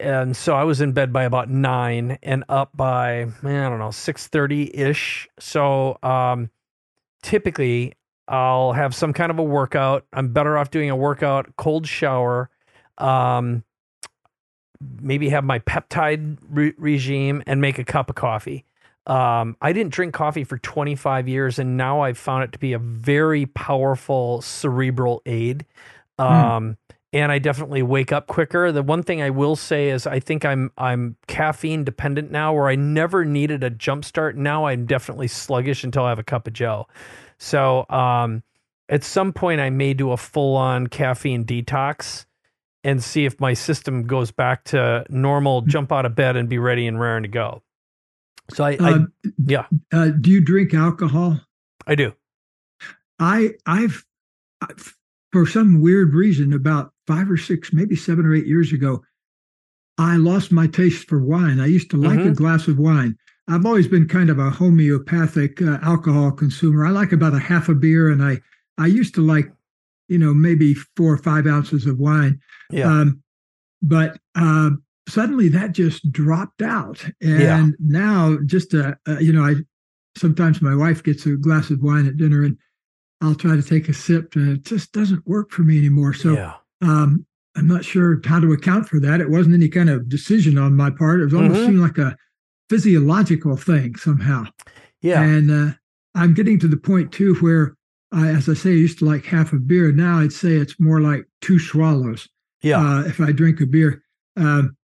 and 0.02 0.36
so 0.36 0.56
I 0.56 0.64
was 0.64 0.82
in 0.82 0.92
bed 0.94 1.14
by 1.14 1.24
about 1.24 1.50
nine 1.50 2.18
and 2.24 2.44
up 2.50 2.76
by 2.76 3.22
I 3.22 3.30
don't 3.44 3.80
know 3.80 3.92
six 3.92 4.28
thirty 4.28 4.76
ish. 4.76 5.30
So 5.40 5.98
um, 6.02 6.50
typically 7.22 7.94
I'll 8.28 8.74
have 8.74 8.96
some 8.96 9.14
kind 9.14 9.32
of 9.32 9.40
a 9.40 9.44
workout. 9.44 10.06
I'm 10.14 10.30
better 10.34 10.58
off 10.58 10.72
doing 10.72 10.90
a 10.90 10.96
workout, 10.96 11.56
cold 11.58 11.88
shower, 11.88 12.50
um, 12.98 13.64
maybe 15.02 15.30
have 15.30 15.44
my 15.44 15.60
peptide 15.60 16.38
re- 16.50 16.74
regime, 16.78 17.44
and 17.46 17.62
make 17.62 17.78
a 17.78 17.84
cup 17.84 18.10
of 18.10 18.16
coffee. 18.16 18.66
Um, 19.08 19.58
I 19.62 19.74
didn't 19.74 19.92
drink 19.92 20.14
coffee 20.14 20.44
for 20.44 20.58
25 20.60 21.28
years, 21.28 21.60
and 21.60 21.76
now 21.76 22.02
I've 22.02 22.18
found 22.18 22.44
it 22.44 22.52
to 22.54 22.60
be 22.60 22.74
a 22.74 22.80
very 22.80 23.48
powerful 23.48 24.42
cerebral 24.42 25.22
aid. 25.26 25.66
Um, 26.18 26.78
and 27.14 27.32
I 27.32 27.40
definitely 27.40 27.84
wake 27.84 28.12
up 28.12 28.28
quicker. 28.28 28.72
The 28.72 28.84
one 28.84 29.04
thing 29.04 29.22
I 29.22 29.30
will 29.30 29.56
say 29.56 29.90
is 29.90 30.08
I 30.08 30.20
think 30.20 30.46
I'm 30.46 30.72
I'm 30.78 31.18
caffeine 31.28 31.84
dependent 31.84 32.32
now 32.32 32.54
where 32.54 32.68
I 32.70 32.76
never 32.76 33.26
needed 33.26 33.64
a 33.64 33.70
jump 33.70 34.06
start. 34.06 34.38
Now 34.38 34.66
I'm 34.66 34.86
definitely 34.86 35.28
sluggish 35.28 35.84
until 35.84 36.04
I 36.04 36.10
have 36.10 36.20
a 36.20 36.24
cup 36.24 36.48
of 36.48 36.54
joe. 36.54 36.88
So 37.38 37.86
um 37.90 38.44
at 38.90 39.04
some 39.04 39.34
point 39.34 39.62
I 39.62 39.70
may 39.70 39.94
do 39.94 40.12
a 40.12 40.18
full 40.18 40.56
on 40.56 40.88
caffeine 40.88 41.46
detox 41.46 42.26
and 42.84 43.04
see 43.04 43.26
if 43.26 43.40
my 43.40 43.54
system 43.54 44.04
goes 44.08 44.32
back 44.32 44.64
to 44.66 45.06
normal, 45.10 45.62
jump 45.62 45.92
out 45.92 46.06
of 46.06 46.16
bed 46.16 46.36
and 46.36 46.50
be 46.50 46.58
ready 46.58 46.88
and 46.88 47.00
raring 47.00 47.24
to 47.24 47.30
go. 47.30 47.62
So 48.54 48.64
I, 48.64 48.72
I 48.80 48.92
Uh, 48.94 49.00
yeah. 49.46 49.66
uh, 49.94 50.10
do 50.10 50.30
you 50.32 50.42
drink 50.42 50.74
alcohol? 50.74 51.40
I 51.86 51.96
do. 51.96 52.14
I 53.20 53.52
I've 53.66 54.06
I've- 54.62 54.92
for 55.32 55.46
some 55.46 55.80
weird 55.80 56.14
reason 56.14 56.52
about 56.52 56.91
five 57.08 57.30
or 57.30 57.38
six, 57.38 57.74
maybe 57.74 57.96
seven 57.96 58.26
or 58.26 58.34
eight 58.36 58.48
years 58.48 58.72
ago, 58.74 59.04
I 59.98 60.16
lost 60.18 60.52
my 60.52 60.68
taste 60.68 61.08
for 61.08 61.20
wine. 61.24 61.60
I 61.60 61.66
used 61.68 61.90
to 61.92 61.98
like 61.98 62.20
a 62.20 62.30
Mhm. 62.32 62.36
glass 62.36 62.68
of 62.68 62.78
wine. 62.80 63.18
I've 63.48 63.66
always 63.66 63.88
been 63.88 64.08
kind 64.08 64.30
of 64.30 64.40
a 64.40 64.50
homeopathic 64.50 65.62
uh, 65.62 65.80
alcohol 65.82 66.32
consumer. 66.32 66.86
I 66.86 66.90
like 66.92 67.12
about 67.12 67.34
a 67.34 67.40
half 67.40 67.70
a 67.70 67.76
beer, 67.76 68.10
and 68.10 68.24
I 68.24 68.40
I 68.78 68.88
used 68.88 69.14
to 69.16 69.22
like, 69.22 69.52
you 70.08 70.18
know, 70.18 70.34
maybe 70.34 70.74
four 70.96 71.14
or 71.14 71.18
five 71.18 71.46
ounces 71.46 71.86
of 71.86 72.00
wine. 72.00 72.40
Yeah. 72.72 72.88
Um, 72.90 73.22
but 73.82 74.18
uh, 74.36 74.72
suddenly 75.10 75.50
that 75.50 75.74
just 75.74 76.12
dropped 76.12 76.62
out, 76.62 77.04
and 77.22 77.42
Yeah. 77.42 77.68
now 77.80 78.38
just 78.46 78.74
uh, 78.74 78.96
uh, 79.08 79.20
you 79.20 79.34
know, 79.34 79.44
I 79.44 79.56
sometimes 80.18 80.62
my 80.62 80.76
wife 80.76 81.04
gets 81.04 81.26
a 81.26 81.36
glass 81.36 81.70
of 81.70 81.82
wine 81.82 82.06
at 82.08 82.18
dinner, 82.18 82.44
and 82.44 82.58
I'll 83.22 83.36
try 83.36 83.56
to 83.56 83.62
take 83.64 83.90
a 83.90 83.94
sip, 83.94 84.36
and 84.36 84.50
it 84.50 84.64
just 84.64 84.94
doesn't 84.94 85.28
work 85.28 85.52
for 85.52 85.64
me 85.64 85.78
anymore. 85.78 86.14
So 86.14 86.34
yeah. 86.34 86.54
Um, 86.82 87.26
I'm 87.56 87.68
not 87.68 87.84
sure 87.84 88.20
how 88.26 88.40
to 88.40 88.54
account 88.54 88.88
for 88.88 89.00
that. 89.02 89.20
It 89.22 89.30
wasn't 89.30 89.56
any 89.56 89.68
kind 89.70 89.90
of 89.90 90.08
decision 90.08 90.58
on 90.58 90.76
my 90.76 90.90
part. 90.90 91.20
It 91.20 91.26
was 91.26 91.34
almost 91.34 91.60
Mhm. 91.60 91.66
seemed 91.66 91.80
like 91.80 91.98
a 91.98 92.16
physiological 92.70 93.58
thing 93.58 93.96
somehow. 93.98 94.46
Yeah. 95.02 95.22
And 95.22 95.52
uh, 95.52 95.74
I'm 96.16 96.34
getting 96.34 96.60
to 96.60 96.68
the 96.68 96.78
point 96.78 97.12
too 97.12 97.36
where, 97.36 97.76
I, 98.14 98.30
as 98.30 98.48
I 98.48 98.54
say, 98.54 98.72
I 98.72 98.76
used 98.76 99.00
to 99.00 99.06
like 99.06 99.26
half 99.26 99.52
a 99.54 99.58
beer. 99.60 99.92
Now 99.92 100.20
I'd 100.20 100.32
say 100.34 100.54
it's 100.54 100.80
more 100.80 101.02
like 101.02 101.26
two 101.42 101.60
swallows 101.60 102.28
yeah. 102.62 102.80
uh, 102.80 103.02
if 103.04 103.20
I 103.20 103.32
drink 103.34 103.60
a 103.62 103.66
beer. 103.66 104.02
Um, 104.38 104.76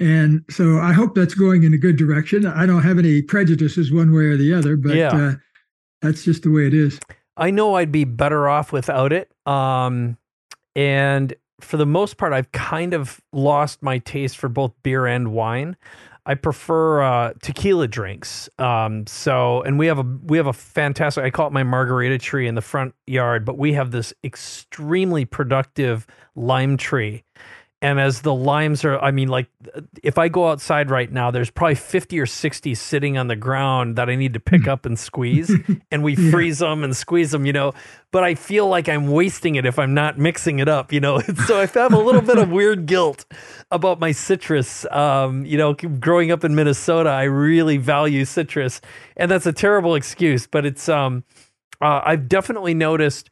and 0.00 0.44
so 0.50 0.78
I 0.78 0.92
hope 0.92 1.14
that's 1.14 1.34
going 1.34 1.62
in 1.64 1.74
a 1.74 1.78
good 1.78 1.96
direction. 1.96 2.46
I 2.46 2.66
don't 2.66 2.82
have 2.82 2.98
any 2.98 3.22
prejudices 3.22 3.92
one 3.92 4.12
way 4.12 4.24
or 4.26 4.36
the 4.36 4.52
other, 4.54 4.76
but 4.76 4.94
Yeah. 4.96 5.08
uh, 5.08 5.34
that's 6.02 6.24
just 6.24 6.42
the 6.44 6.50
way 6.50 6.66
it 6.66 6.74
is. 6.74 7.00
I 7.36 7.50
know 7.50 7.74
I'd 7.74 7.90
be 7.92 8.04
better 8.04 8.48
off 8.48 8.72
without 8.72 9.12
it. 9.12 9.30
Um, 9.46 10.16
and 10.76 11.34
for 11.60 11.76
the 11.76 11.86
most 11.86 12.16
part, 12.16 12.32
I've 12.32 12.52
kind 12.52 12.94
of 12.94 13.20
lost 13.32 13.82
my 13.82 13.98
taste 13.98 14.36
for 14.36 14.48
both 14.48 14.72
beer 14.82 15.06
and 15.06 15.32
wine. 15.32 15.76
I 16.26 16.34
prefer 16.34 17.02
uh, 17.02 17.32
tequila 17.42 17.86
drinks. 17.86 18.48
Um, 18.58 19.06
so, 19.06 19.62
and 19.62 19.78
we 19.78 19.86
have 19.86 19.98
a 19.98 20.02
we 20.02 20.38
have 20.38 20.46
a 20.46 20.52
fantastic. 20.52 21.22
I 21.22 21.30
call 21.30 21.48
it 21.48 21.52
my 21.52 21.62
margarita 21.62 22.18
tree 22.18 22.46
in 22.46 22.54
the 22.54 22.62
front 22.62 22.94
yard, 23.06 23.44
but 23.44 23.58
we 23.58 23.74
have 23.74 23.90
this 23.90 24.14
extremely 24.24 25.24
productive 25.26 26.06
lime 26.34 26.76
tree, 26.76 27.24
And 27.84 28.00
as 28.00 28.22
the 28.22 28.32
limes 28.32 28.82
are, 28.86 28.98
I 28.98 29.10
mean, 29.10 29.28
like 29.28 29.46
if 30.02 30.16
I 30.16 30.28
go 30.28 30.48
outside 30.48 30.88
right 30.88 31.12
now, 31.12 31.30
there's 31.30 31.50
probably 31.50 31.74
50 31.74 32.18
or 32.18 32.24
60 32.24 32.74
sitting 32.74 33.18
on 33.18 33.26
the 33.26 33.36
ground 33.36 33.96
that 33.96 34.08
I 34.08 34.14
need 34.14 34.32
to 34.32 34.40
pick 34.40 34.66
up 34.66 34.86
and 34.86 34.98
squeeze. 34.98 35.52
and 35.90 36.02
we 36.02 36.14
Yeah. 36.16 36.30
freeze 36.30 36.60
them 36.60 36.82
and 36.82 36.96
squeeze 36.96 37.30
them, 37.30 37.44
you 37.44 37.52
know. 37.52 37.74
But 38.10 38.24
I 38.24 38.36
feel 38.36 38.68
like 38.68 38.88
I'm 38.88 39.08
wasting 39.08 39.56
it 39.56 39.66
if 39.66 39.78
I'm 39.78 39.92
not 39.92 40.16
mixing 40.18 40.60
it 40.60 40.68
up, 40.68 40.94
you 40.94 41.00
know. 41.00 41.18
so 41.46 41.60
I 41.60 41.66
have 41.66 41.92
a 41.92 41.98
little 41.98 42.22
bit 42.22 42.38
of 42.38 42.48
weird 42.50 42.86
guilt 42.86 43.26
about 43.70 44.00
my 44.00 44.12
citrus. 44.12 44.86
Um, 44.90 45.44
you 45.44 45.58
know, 45.58 45.74
growing 45.74 46.30
up 46.30 46.42
in 46.42 46.54
Minnesota, 46.54 47.10
I 47.10 47.24
really 47.24 47.76
value 47.76 48.24
citrus. 48.24 48.80
And 49.14 49.30
that's 49.30 49.44
a 49.44 49.52
terrible 49.52 49.94
excuse, 49.94 50.46
but 50.46 50.64
it's, 50.64 50.88
um, 50.88 51.22
uh, 51.82 52.00
I've 52.02 52.28
definitely 52.30 52.72
noticed 52.72 53.28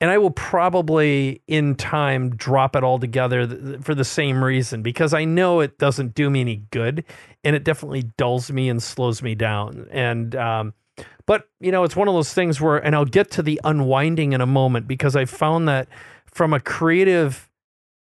and 0.00 0.10
I 0.10 0.18
will 0.18 0.30
probably 0.30 1.42
in 1.46 1.74
time 1.74 2.36
drop 2.36 2.76
it 2.76 2.84
all 2.84 2.98
together 2.98 3.46
th- 3.46 3.80
for 3.80 3.94
the 3.94 4.04
same 4.04 4.44
reason 4.44 4.82
because 4.82 5.14
I 5.14 5.24
know 5.24 5.60
it 5.60 5.78
doesn't 5.78 6.14
do 6.14 6.28
me 6.28 6.42
any 6.42 6.56
good 6.70 7.04
and 7.44 7.56
it 7.56 7.64
definitely 7.64 8.02
dulls 8.18 8.50
me 8.50 8.68
and 8.68 8.82
slows 8.82 9.22
me 9.22 9.34
down. 9.34 9.88
And, 9.90 10.34
um, 10.36 10.74
but 11.24 11.48
you 11.60 11.72
know, 11.72 11.84
it's 11.84 11.96
one 11.96 12.08
of 12.08 12.14
those 12.14 12.34
things 12.34 12.60
where, 12.60 12.76
and 12.76 12.94
I'll 12.94 13.04
get 13.04 13.30
to 13.32 13.42
the 13.42 13.60
unwinding 13.64 14.32
in 14.32 14.40
a 14.40 14.46
moment 14.46 14.86
because 14.86 15.16
I 15.16 15.24
found 15.24 15.68
that 15.68 15.88
from 16.26 16.52
a 16.52 16.60
creative 16.60 17.48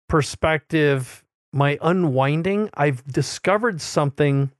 perspective, 0.08 1.24
my 1.52 1.78
unwinding, 1.82 2.70
I've 2.74 3.04
discovered 3.04 3.80
something 3.80 4.52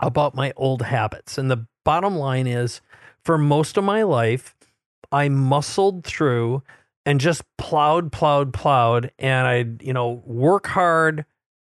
about 0.00 0.34
my 0.34 0.52
old 0.56 0.82
habits. 0.82 1.38
And 1.38 1.50
the 1.50 1.66
bottom 1.84 2.16
line 2.16 2.46
is 2.46 2.80
for 3.22 3.38
most 3.38 3.76
of 3.76 3.84
my 3.84 4.02
life, 4.02 4.54
I 5.12 5.28
muscled 5.28 6.04
through 6.04 6.62
and 7.06 7.20
just 7.20 7.42
plowed, 7.56 8.12
plowed, 8.12 8.52
plowed. 8.52 9.10
And 9.18 9.46
I, 9.46 9.84
you 9.84 9.92
know, 9.92 10.22
work 10.26 10.66
hard, 10.66 11.24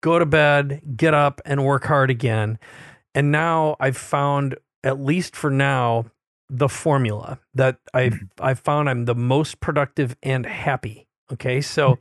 go 0.01 0.19
to 0.19 0.25
bed, 0.25 0.81
get 0.95 1.13
up 1.13 1.41
and 1.45 1.65
work 1.65 1.85
hard 1.85 2.09
again. 2.09 2.59
And 3.15 3.31
now 3.31 3.75
I've 3.79 3.97
found, 3.97 4.55
at 4.83 4.99
least 4.99 5.35
for 5.35 5.49
now, 5.49 6.05
the 6.49 6.69
formula 6.69 7.39
that 7.55 7.77
I've 7.93 8.19
I've 8.39 8.59
found 8.59 8.87
I'm 8.89 9.05
the 9.05 9.15
most 9.15 9.59
productive 9.59 10.15
and 10.21 10.45
happy. 10.45 11.07
Okay. 11.31 11.61
So 11.61 11.97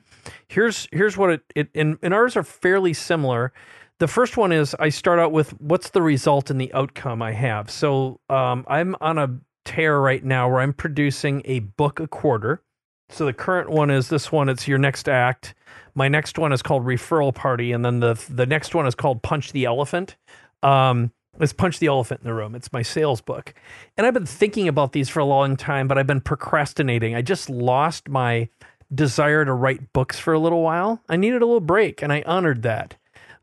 here's 0.49 0.89
here's 0.93 1.17
what 1.17 1.31
it, 1.31 1.43
it 1.55 1.69
and, 1.75 1.97
and 2.03 2.13
ours 2.13 2.37
are 2.37 2.43
fairly 2.43 2.93
similar. 2.93 3.53
The 3.99 4.09
first 4.09 4.37
one 4.37 4.53
is 4.53 4.75
I 4.79 4.91
start 4.91 5.19
out 5.19 5.33
with 5.33 5.59
what's 5.61 5.91
the 5.91 6.03
result 6.03 6.51
and 6.51 6.61
the 6.61 6.73
outcome 6.75 7.23
I 7.23 7.33
have. 7.33 7.71
So 7.71 8.21
um, 8.29 8.65
I'm 8.69 8.95
on 9.01 9.17
a 9.17 9.39
tear 9.65 10.01
right 10.01 10.25
now 10.25 10.49
where 10.49 10.61
I'm 10.61 10.73
producing 10.73 11.43
a 11.45 11.61
book 11.61 12.01
a 12.01 12.07
quarter. 12.07 12.63
So 13.09 13.27
the 13.27 13.33
current 13.33 13.71
one 13.71 13.91
is 13.91 14.09
this 14.09 14.33
one. 14.33 14.49
It's 14.49 14.67
your 14.67 14.79
next 14.79 15.09
act. 15.09 15.55
My 15.95 16.09
next 16.09 16.39
one 16.39 16.53
is 16.53 16.63
called 16.63 16.85
Referral 16.85 17.35
Party, 17.35 17.73
and 17.73 17.85
then 17.85 18.01
the 18.01 18.15
the 18.31 18.47
next 18.47 18.75
one 18.75 18.87
is 18.87 18.95
called 18.95 19.23
Punch 19.23 19.53
the 19.53 19.67
Elephant. 19.67 20.17
Um, 20.63 21.13
it's 21.39 21.53
Punch 21.53 21.79
the 21.79 21.87
Elephant 21.87 22.21
in 22.23 22.27
the 22.27 22.35
Room. 22.35 22.55
It's 22.55 22.73
my 22.73 22.83
sales 22.83 23.21
book, 23.21 23.55
and 23.97 24.07
I've 24.07 24.15
been 24.15 24.27
thinking 24.27 24.69
about 24.69 24.93
these 24.93 25.11
for 25.11 25.21
a 25.21 25.25
long 25.25 25.57
time, 25.57 25.89
but 25.89 25.99
I've 25.99 26.07
been 26.07 26.21
procrastinating. 26.23 27.15
I 27.15 27.21
just 27.23 27.51
lost 27.51 28.09
my 28.09 28.49
desire 28.95 29.45
to 29.45 29.53
write 29.53 29.93
books 29.93 30.19
for 30.19 30.33
a 30.33 30.39
little 30.39 30.63
while. 30.63 31.03
I 31.09 31.17
needed 31.17 31.43
a 31.43 31.47
little 31.47 31.61
break, 31.61 32.03
and 32.03 32.13
I 32.13 32.23
honored 32.27 32.63
that 32.63 32.97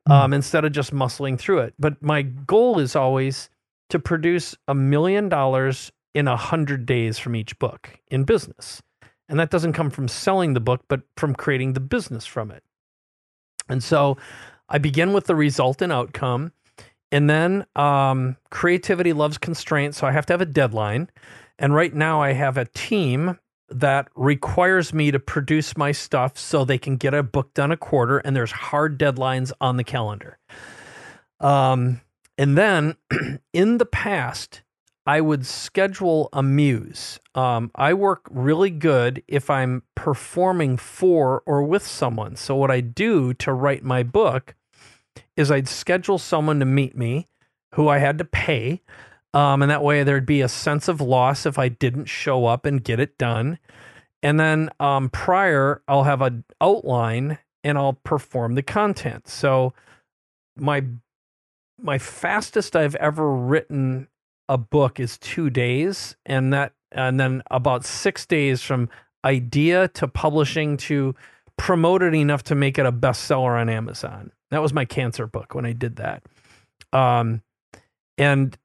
um, 0.08 0.34
instead 0.34 0.66
of 0.66 0.72
just 0.72 0.94
muscling 0.94 1.38
through 1.38 1.60
it. 1.60 1.74
But 1.78 2.02
my 2.02 2.24
goal 2.24 2.80
is 2.80 2.96
always 2.96 3.50
to 3.90 4.00
produce 4.00 4.56
a 4.68 4.74
million 4.74 5.30
dollars 5.30 5.92
in 6.14 6.28
a 6.28 6.36
hundred 6.36 6.86
days 6.86 7.18
from 7.20 7.36
each 7.36 7.58
book 7.60 8.00
in 8.10 8.24
business. 8.24 8.82
And 9.28 9.40
that 9.40 9.52
doesn't 9.52 9.74
come 9.74 9.92
from 9.92 10.08
selling 10.08 10.54
the 10.54 10.60
book, 10.60 10.82
but 10.88 11.02
from 11.16 11.36
creating 11.36 11.74
the 11.74 11.80
business 11.80 12.26
from 12.26 12.50
it. 12.50 12.64
And 13.70 13.84
so 13.84 14.18
I 14.68 14.80
begin 14.80 15.14
with 15.14 15.26
the 15.26 15.36
result 15.36 15.82
and 15.82 15.92
outcome. 15.92 16.52
And 17.12 17.30
then 17.30 17.66
um, 17.76 18.38
creativity 18.50 19.14
loves 19.14 19.38
constraints. 19.38 19.98
So 20.00 20.08
I 20.08 20.12
have 20.12 20.26
to 20.28 20.34
have 20.34 20.42
a 20.42 20.46
deadline. 20.46 21.10
And 21.60 21.74
right 21.74 21.94
now 21.94 22.22
I 22.22 22.34
have 22.34 22.58
a 22.58 22.66
team 22.66 23.38
that 23.70 24.08
requires 24.16 24.94
me 24.94 25.12
to 25.12 25.20
produce 25.20 25.78
my 25.78 25.92
stuff 25.92 26.38
so 26.38 26.66
they 26.66 26.80
can 26.80 26.98
get 26.98 27.14
a 27.14 27.22
book 27.22 27.54
done 27.54 27.72
a 27.72 27.78
quarter. 27.78 28.18
And 28.18 28.36
there's 28.36 28.52
hard 28.52 29.00
deadlines 29.00 29.52
on 29.62 29.78
the 29.78 29.84
calendar. 29.84 30.40
Um, 31.40 32.02
and 32.38 32.58
then 32.58 32.96
in 33.54 33.78
the 33.78 33.86
past, 33.86 34.64
I 35.10 35.22
would 35.22 35.44
schedule 35.44 36.30
a 36.34 36.44
muse. 36.44 37.20
Um, 37.34 37.72
I 37.74 37.96
work 37.96 38.28
really 38.30 38.70
good 38.70 39.24
if 39.28 39.50
I'm 39.50 39.82
performing 39.96 40.78
for 40.78 41.42
or 41.48 41.64
with 41.64 41.82
someone. 41.82 42.36
So, 42.36 42.56
what 42.56 42.70
I 42.70 42.82
do 42.82 43.34
to 43.34 43.52
write 43.52 43.84
my 43.84 44.04
book 44.04 44.54
is 45.36 45.50
I'd 45.50 45.68
schedule 45.68 46.20
someone 46.20 46.60
to 46.60 46.66
meet 46.68 46.96
me 46.96 47.26
who 47.74 47.88
I 47.88 47.98
had 47.98 48.20
to 48.20 48.24
pay. 48.24 48.84
Um, 49.34 49.64
and 49.64 49.72
that 49.72 49.84
way 49.84 50.04
there'd 50.04 50.28
be 50.28 50.42
a 50.42 50.48
sense 50.48 50.88
of 50.88 51.02
loss 51.02 51.48
if 51.48 51.58
I 51.58 51.70
didn't 51.70 52.06
show 52.06 52.46
up 52.46 52.68
and 52.68 52.84
get 52.84 53.00
it 53.00 53.18
done. 53.18 53.58
And 54.22 54.40
then 54.40 54.70
um, 54.80 55.10
prior, 55.10 55.82
I'll 55.88 56.04
have 56.04 56.22
an 56.22 56.44
outline 56.62 57.40
and 57.64 57.80
I'll 57.80 57.94
perform 58.04 58.54
the 58.54 58.62
content. 58.62 59.28
So, 59.28 59.74
my 60.56 60.84
my 61.82 61.98
fastest 61.98 62.76
I've 62.76 62.96
ever 62.96 63.34
written 63.34 64.08
a 64.50 64.58
book 64.58 65.00
is 65.00 65.18
two 65.18 65.50
days, 65.50 66.18
and 66.26 66.52
that 66.52 66.74
and 66.92 67.20
then 67.20 67.44
about 67.52 67.86
six 67.86 68.26
days 68.26 68.62
from 68.62 68.90
idea 69.24 69.88
to 69.90 70.08
publishing 70.08 70.76
to 70.76 71.16
promote 71.58 72.02
it 72.02 72.16
enough 72.16 72.44
to 72.44 72.56
make 72.56 72.78
it 72.80 72.86
a 72.86 72.92
bestseller 72.92 73.62
on 73.62 73.70
Amazon. 73.70 74.32
That 74.50 74.62
was 74.62 74.74
my 74.74 74.86
cancer 74.86 75.28
book 75.28 75.54
when 75.54 75.66
I 75.66 75.74
did 75.74 75.98
that. 75.98 76.24
Um, 76.92 77.44
and 78.18 78.58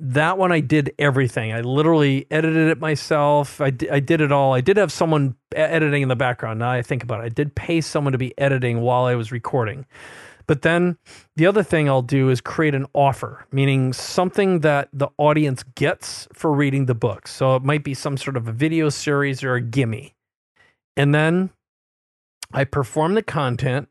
that 0.00 0.38
one 0.38 0.52
I 0.52 0.60
did 0.60 0.94
everything. 0.98 1.52
I 1.52 1.60
literally 1.60 2.26
edited 2.30 2.68
it 2.68 2.78
myself. 2.78 3.60
I, 3.60 3.66
I 3.90 4.00
did 4.00 4.20
it 4.20 4.30
all. 4.30 4.54
I 4.54 4.60
did 4.60 4.76
have 4.76 4.92
someone 4.92 5.34
editing 5.54 6.02
in 6.02 6.08
the 6.08 6.16
background. 6.16 6.60
Now 6.60 6.70
I 6.70 6.82
think 6.82 7.02
about 7.02 7.20
it, 7.20 7.24
I 7.24 7.28
did 7.28 7.54
pay 7.54 7.80
someone 7.80 8.12
to 8.12 8.18
be 8.18 8.32
editing 8.38 8.80
while 8.80 9.04
I 9.04 9.16
was 9.16 9.32
recording. 9.32 9.84
But 10.48 10.62
then 10.62 10.96
the 11.36 11.46
other 11.46 11.62
thing 11.62 11.88
I'll 11.88 12.02
do 12.02 12.30
is 12.30 12.40
create 12.40 12.74
an 12.74 12.86
offer, 12.94 13.46
meaning 13.52 13.92
something 13.92 14.60
that 14.60 14.88
the 14.94 15.08
audience 15.18 15.62
gets 15.74 16.26
for 16.32 16.52
reading 16.52 16.86
the 16.86 16.94
book. 16.94 17.28
So 17.28 17.54
it 17.54 17.62
might 17.62 17.84
be 17.84 17.94
some 17.94 18.16
sort 18.16 18.36
of 18.36 18.48
a 18.48 18.52
video 18.52 18.88
series 18.88 19.44
or 19.44 19.54
a 19.54 19.60
gimme. 19.60 20.14
And 20.96 21.14
then 21.14 21.50
I 22.52 22.64
perform 22.64 23.14
the 23.14 23.22
content 23.22 23.88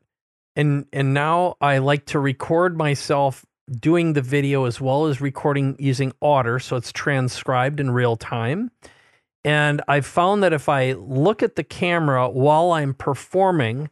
and 0.56 0.86
and 0.92 1.14
now 1.14 1.54
I 1.60 1.78
like 1.78 2.06
to 2.06 2.18
record 2.18 2.76
myself 2.76 3.46
doing 3.70 4.14
the 4.14 4.22
video 4.22 4.64
as 4.64 4.80
well 4.80 5.06
as 5.06 5.20
recording 5.20 5.76
using 5.78 6.12
Otter 6.20 6.58
so 6.58 6.74
it's 6.74 6.90
transcribed 6.90 7.78
in 7.78 7.92
real 7.92 8.16
time. 8.16 8.72
And 9.44 9.80
I've 9.86 10.06
found 10.06 10.42
that 10.42 10.52
if 10.52 10.68
I 10.68 10.92
look 10.92 11.44
at 11.44 11.54
the 11.54 11.62
camera 11.62 12.28
while 12.28 12.72
I'm 12.72 12.94
performing 12.94 13.90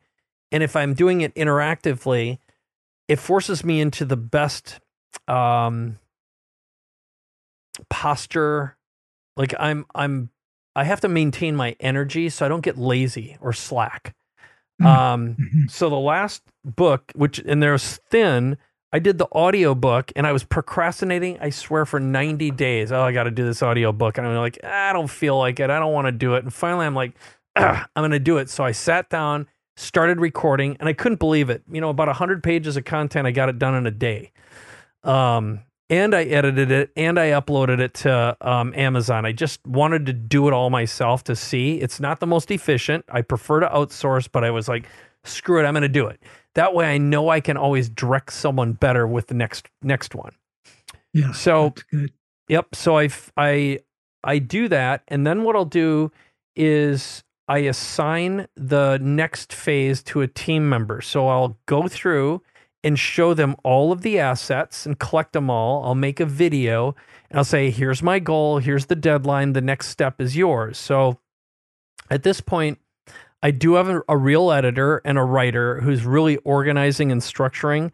and 0.51 0.65
if 0.65 0.75
I'm 0.75 0.95
doing 0.95 1.21
it 1.21 1.33
interactively, 1.37 2.39
it 3.09 3.17
forces 3.19 3.65
me 3.65 3.81
into 3.81 4.05
the 4.05 4.17
best 4.17 4.81
um 5.29 5.99
posture. 7.91 8.77
Like 9.37 9.55
i'm 9.59 9.85
i'm 9.95 10.31
i 10.75 10.85
have 10.85 11.01
to 11.03 11.09
maintain 11.09 11.57
my 11.57 11.77
energy 11.79 12.29
so 12.31 12.47
i 12.47 12.49
don't 12.49 12.63
get 12.63 12.79
lazy 12.79 13.37
or 13.41 13.53
slack. 13.53 14.15
Mm. 14.81 14.87
um 14.87 15.37
Mhm. 15.39 15.71
so 15.71 15.89
the 15.91 15.97
last 15.99 16.43
book 16.65 17.13
which 17.15 17.39
and 17.39 17.63
there's 17.63 17.97
thin 18.11 18.57
i 18.93 18.99
did 18.99 19.17
the 19.19 19.27
audio 19.33 19.75
book 19.75 20.13
and 20.17 20.27
i 20.27 20.33
was 20.33 20.45
procrastinating 20.45 21.39
i 21.41 21.49
swear 21.51 21.85
for 21.87 21.99
90 22.01 22.51
days. 22.53 22.93
Oh 22.93 23.03
i 23.03 23.13
got 23.13 23.25
to 23.25 23.31
do 23.31 23.45
this 23.45 23.63
audio 23.63 23.93
book. 23.93 24.17
And 24.19 24.27
i'm 24.27 24.37
like 24.37 24.63
i 24.65 24.93
don't 24.95 25.09
feel 25.11 25.37
like 25.39 25.61
it. 25.61 25.69
I 25.71 25.79
don't 25.79 25.93
want 25.93 26.07
to 26.07 26.13
do 26.13 26.35
it. 26.35 26.45
And 26.45 26.53
finally 26.53 26.87
i'm 26.87 26.95
like 26.95 27.13
i'm 27.57 27.85
going 27.97 28.11
to 28.11 28.19
do 28.19 28.39
it. 28.39 28.49
So 28.49 28.65
i 28.65 28.73
sat 28.73 29.09
down 29.11 29.49
started 29.77 30.21
recording 30.21 30.77
and 30.81 30.89
i 30.89 30.93
couldn't 30.93 31.19
believe 31.19 31.51
it 31.51 31.63
you 31.71 31.81
know 31.81 31.91
about 31.91 32.09
100 32.09 32.43
pages 32.43 32.77
of 32.77 32.85
content 32.85 33.27
i 33.27 33.31
got 33.31 33.49
it 33.49 33.59
done 33.59 33.75
in 33.75 33.87
a 33.87 33.91
day 33.91 34.33
um 35.05 35.61
and 35.91 36.15
i 36.15 36.25
edited 36.25 36.71
it 36.71 36.91
and 36.97 37.19
i 37.19 37.29
uploaded 37.29 37.79
it 37.79 37.95
to 37.95 38.37
um, 38.41 38.73
amazon 38.77 39.25
i 39.27 39.33
just 39.33 39.65
wanted 39.67 40.07
to 40.07 40.13
do 40.13 40.49
it 40.49 40.53
all 40.53 40.71
myself 40.71 41.23
to 41.25 41.37
see 41.37 41.77
it's 41.81 42.01
not 42.01 42.21
the 42.21 42.27
most 42.27 42.51
efficient 42.51 43.05
i 43.11 43.21
prefer 43.23 43.61
to 43.61 43.67
outsource 43.69 44.29
but 44.31 44.45
i 44.45 44.51
was 44.51 44.69
like 44.69 44.89
screw 45.25 45.61
it 45.61 45.65
i'm 45.67 45.75
going 45.75 45.83
to 45.83 45.89
do 45.89 46.07
it 46.07 46.21
that 46.55 46.75
way 46.75 46.87
i 46.87 46.99
know 46.99 47.29
i 47.29 47.41
can 47.41 47.57
always 47.57 47.89
direct 47.89 48.33
someone 48.33 48.73
better 48.73 49.07
with 49.07 49.27
the 49.27 49.35
next 49.35 49.69
next 49.83 50.15
one 50.15 50.33
Yeah. 51.13 51.33
So-. 51.33 51.75
Yep. 52.49 52.75
So 52.75 52.99
i 52.99 53.79
i 54.25 54.39
do 54.39 54.69
that, 54.69 55.03
and 55.09 55.27
then 55.27 55.43
what 55.45 55.57
I'll 55.57 55.65
do 55.65 56.13
is 56.55 57.23
I 57.49 57.59
assign 57.59 58.49
the 58.57 58.99
next 59.01 59.53
phase 59.53 60.03
to 60.05 60.21
a 60.21 60.27
team 60.27 60.69
member. 60.69 61.01
So 61.01 61.29
I'll 61.29 61.59
go 61.67 61.89
through 61.89 62.43
and 62.83 62.99
show 62.99 63.35
them 63.35 63.57
all 63.65 63.93
of 63.93 64.03
the 64.03 64.19
assets 64.19 64.87
and 64.87 64.99
collect 64.99 65.33
them 65.33 65.51
all. 65.51 65.85
I'll 65.85 65.95
make 65.95 66.21
a 66.21 66.27
video 66.27 66.95
and 67.31 67.39
I'll 67.39 67.45
say, 67.45 67.71
"Here's 67.71 68.03
my 68.03 68.19
goal. 68.19 68.59
Here's 68.59 68.87
the 68.87 68.97
deadline. 68.97 69.53
The 69.53 69.61
next 69.61 69.89
step 69.89 70.21
is 70.21 70.37
yours." 70.37 70.79
So 70.79 71.19
at 72.11 72.23
this 72.23 72.41
point, 72.41 72.79
I 73.43 73.51
do 73.51 73.75
have 73.75 73.89
a, 73.89 74.03
a 74.09 74.17
real 74.17 74.51
editor 74.51 75.01
and 75.05 75.19
a 75.19 75.25
writer 75.25 75.81
who's 75.81 76.05
really 76.05 76.37
organizing 76.39 77.13
and 77.13 77.21
structuring 77.21 77.93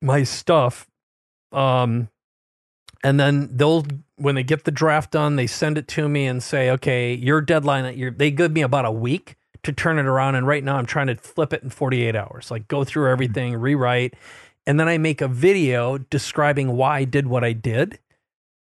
my 0.00 0.22
stuff. 0.22 0.86
Um, 1.52 2.08
and 3.02 3.18
then 3.18 3.48
they'll 3.56 3.86
when 4.16 4.34
they 4.34 4.42
get 4.42 4.64
the 4.64 4.70
draft 4.70 5.12
done, 5.12 5.36
they 5.36 5.46
send 5.46 5.78
it 5.78 5.88
to 5.88 6.08
me 6.08 6.26
and 6.26 6.42
say, 6.42 6.70
"Okay, 6.70 7.14
your 7.14 7.40
deadline. 7.40 7.96
Your, 7.96 8.10
they 8.10 8.30
give 8.30 8.52
me 8.52 8.62
about 8.62 8.84
a 8.84 8.92
week 8.92 9.36
to 9.62 9.72
turn 9.72 9.98
it 9.98 10.06
around, 10.06 10.34
and 10.34 10.46
right 10.46 10.64
now 10.64 10.76
I'm 10.76 10.86
trying 10.86 11.08
to 11.08 11.16
flip 11.16 11.52
it 11.52 11.62
in 11.62 11.70
48 11.70 12.16
hours. 12.16 12.50
Like 12.50 12.68
go 12.68 12.84
through 12.84 13.10
everything, 13.10 13.54
rewrite, 13.56 14.14
and 14.66 14.78
then 14.78 14.88
I 14.88 14.98
make 14.98 15.20
a 15.20 15.28
video 15.28 15.98
describing 15.98 16.76
why 16.76 16.98
I 16.98 17.04
did 17.04 17.26
what 17.26 17.44
I 17.44 17.52
did. 17.52 17.98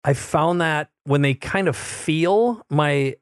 I 0.03 0.13
found 0.13 0.59
that 0.62 0.89
when 1.05 1.21
they 1.21 1.33
kind 1.33 1.67
of 1.67 1.75
feel 1.75 2.65
my 2.69 3.15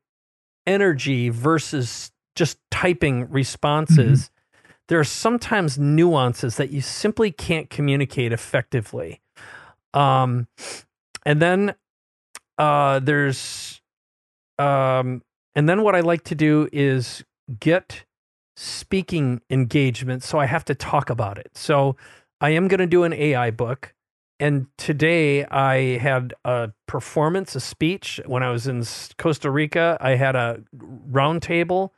energy 0.65 1.29
versus 1.29 2.11
just 2.35 2.57
typing 2.71 3.29
responses, 3.29 4.21
mm-hmm. 4.21 4.73
there 4.87 4.99
are 4.99 5.03
sometimes 5.03 5.77
nuances 5.77 6.55
that 6.57 6.71
you 6.71 6.81
simply 6.81 7.31
can't 7.31 7.69
communicate 7.69 8.31
effectively. 8.31 9.21
Um, 9.93 10.47
and 11.25 11.41
then 11.41 11.75
uh, 12.57 12.99
there's 12.99 13.81
um, 14.59 15.23
and 15.55 15.67
then 15.67 15.83
what 15.83 15.95
I 15.95 16.01
like 16.01 16.23
to 16.25 16.35
do 16.35 16.69
is 16.71 17.23
get 17.59 18.05
speaking 18.55 19.41
engagement, 19.49 20.23
so 20.23 20.39
I 20.39 20.45
have 20.45 20.65
to 20.65 20.75
talk 20.75 21.09
about 21.09 21.37
it. 21.37 21.51
So 21.55 21.95
I 22.39 22.51
am 22.51 22.67
going 22.67 22.79
to 22.79 22.87
do 22.87 23.03
an 23.03 23.13
AI 23.13 23.51
book. 23.51 23.93
And 24.39 24.67
today 24.77 25.45
I 25.45 25.97
had 25.97 26.33
a 26.45 26.71
performance, 26.87 27.55
a 27.55 27.59
speech. 27.59 28.19
When 28.25 28.43
I 28.43 28.49
was 28.49 28.67
in 28.67 28.83
Costa 29.17 29.51
Rica, 29.51 29.97
I 30.01 30.15
had 30.15 30.35
a 30.35 30.63
roundtable, 30.75 31.91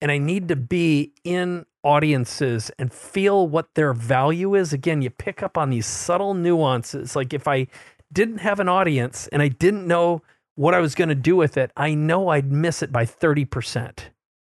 and 0.00 0.10
I 0.10 0.18
need 0.18 0.48
to 0.48 0.56
be 0.56 1.12
in 1.24 1.66
audiences 1.82 2.70
and 2.78 2.92
feel 2.92 3.48
what 3.48 3.74
their 3.74 3.92
value 3.92 4.54
is. 4.54 4.72
Again, 4.72 5.02
you 5.02 5.10
pick 5.10 5.42
up 5.42 5.58
on 5.58 5.70
these 5.70 5.86
subtle 5.86 6.34
nuances. 6.34 7.16
Like 7.16 7.34
if 7.34 7.48
I 7.48 7.66
didn't 8.12 8.38
have 8.38 8.60
an 8.60 8.68
audience 8.68 9.28
and 9.28 9.42
I 9.42 9.48
didn't 9.48 9.86
know 9.86 10.22
what 10.54 10.74
I 10.74 10.80
was 10.80 10.94
going 10.94 11.08
to 11.08 11.14
do 11.14 11.36
with 11.36 11.56
it, 11.56 11.70
I 11.76 11.94
know 11.94 12.28
I'd 12.28 12.50
miss 12.50 12.82
it 12.82 12.90
by 12.90 13.04
30%. 13.04 13.46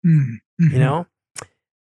Mm-hmm. 0.06 0.34
You 0.58 0.78
know? 0.78 1.06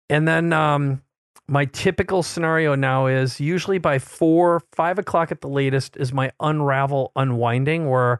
And 0.09 0.27
then 0.27 0.51
um, 0.51 1.01
my 1.47 1.65
typical 1.65 2.23
scenario 2.23 2.75
now 2.75 3.07
is 3.07 3.39
usually 3.39 3.77
by 3.77 3.99
four, 3.99 4.61
five 4.73 4.99
o'clock 4.99 5.31
at 5.31 5.41
the 5.41 5.47
latest 5.47 5.95
is 5.97 6.11
my 6.11 6.31
unravel 6.39 7.11
unwinding 7.15 7.89
where 7.89 8.19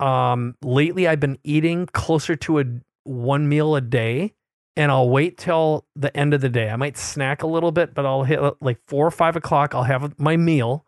um, 0.00 0.56
lately 0.62 1.06
I've 1.08 1.20
been 1.20 1.38
eating 1.44 1.86
closer 1.86 2.36
to 2.36 2.60
a 2.60 2.64
one 3.04 3.48
meal 3.48 3.74
a 3.74 3.80
day 3.80 4.34
and 4.76 4.92
I'll 4.92 5.10
wait 5.10 5.38
till 5.38 5.84
the 5.96 6.16
end 6.16 6.34
of 6.34 6.40
the 6.40 6.48
day. 6.48 6.70
I 6.70 6.76
might 6.76 6.96
snack 6.96 7.42
a 7.42 7.46
little 7.46 7.72
bit, 7.72 7.94
but 7.94 8.06
I'll 8.06 8.22
hit 8.22 8.40
like 8.60 8.78
four 8.86 9.06
or 9.06 9.10
five 9.10 9.34
o'clock. 9.34 9.74
I'll 9.74 9.82
have 9.82 10.18
my 10.18 10.36
meal 10.36 10.86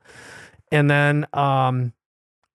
and 0.70 0.90
then 0.90 1.26
um, 1.32 1.92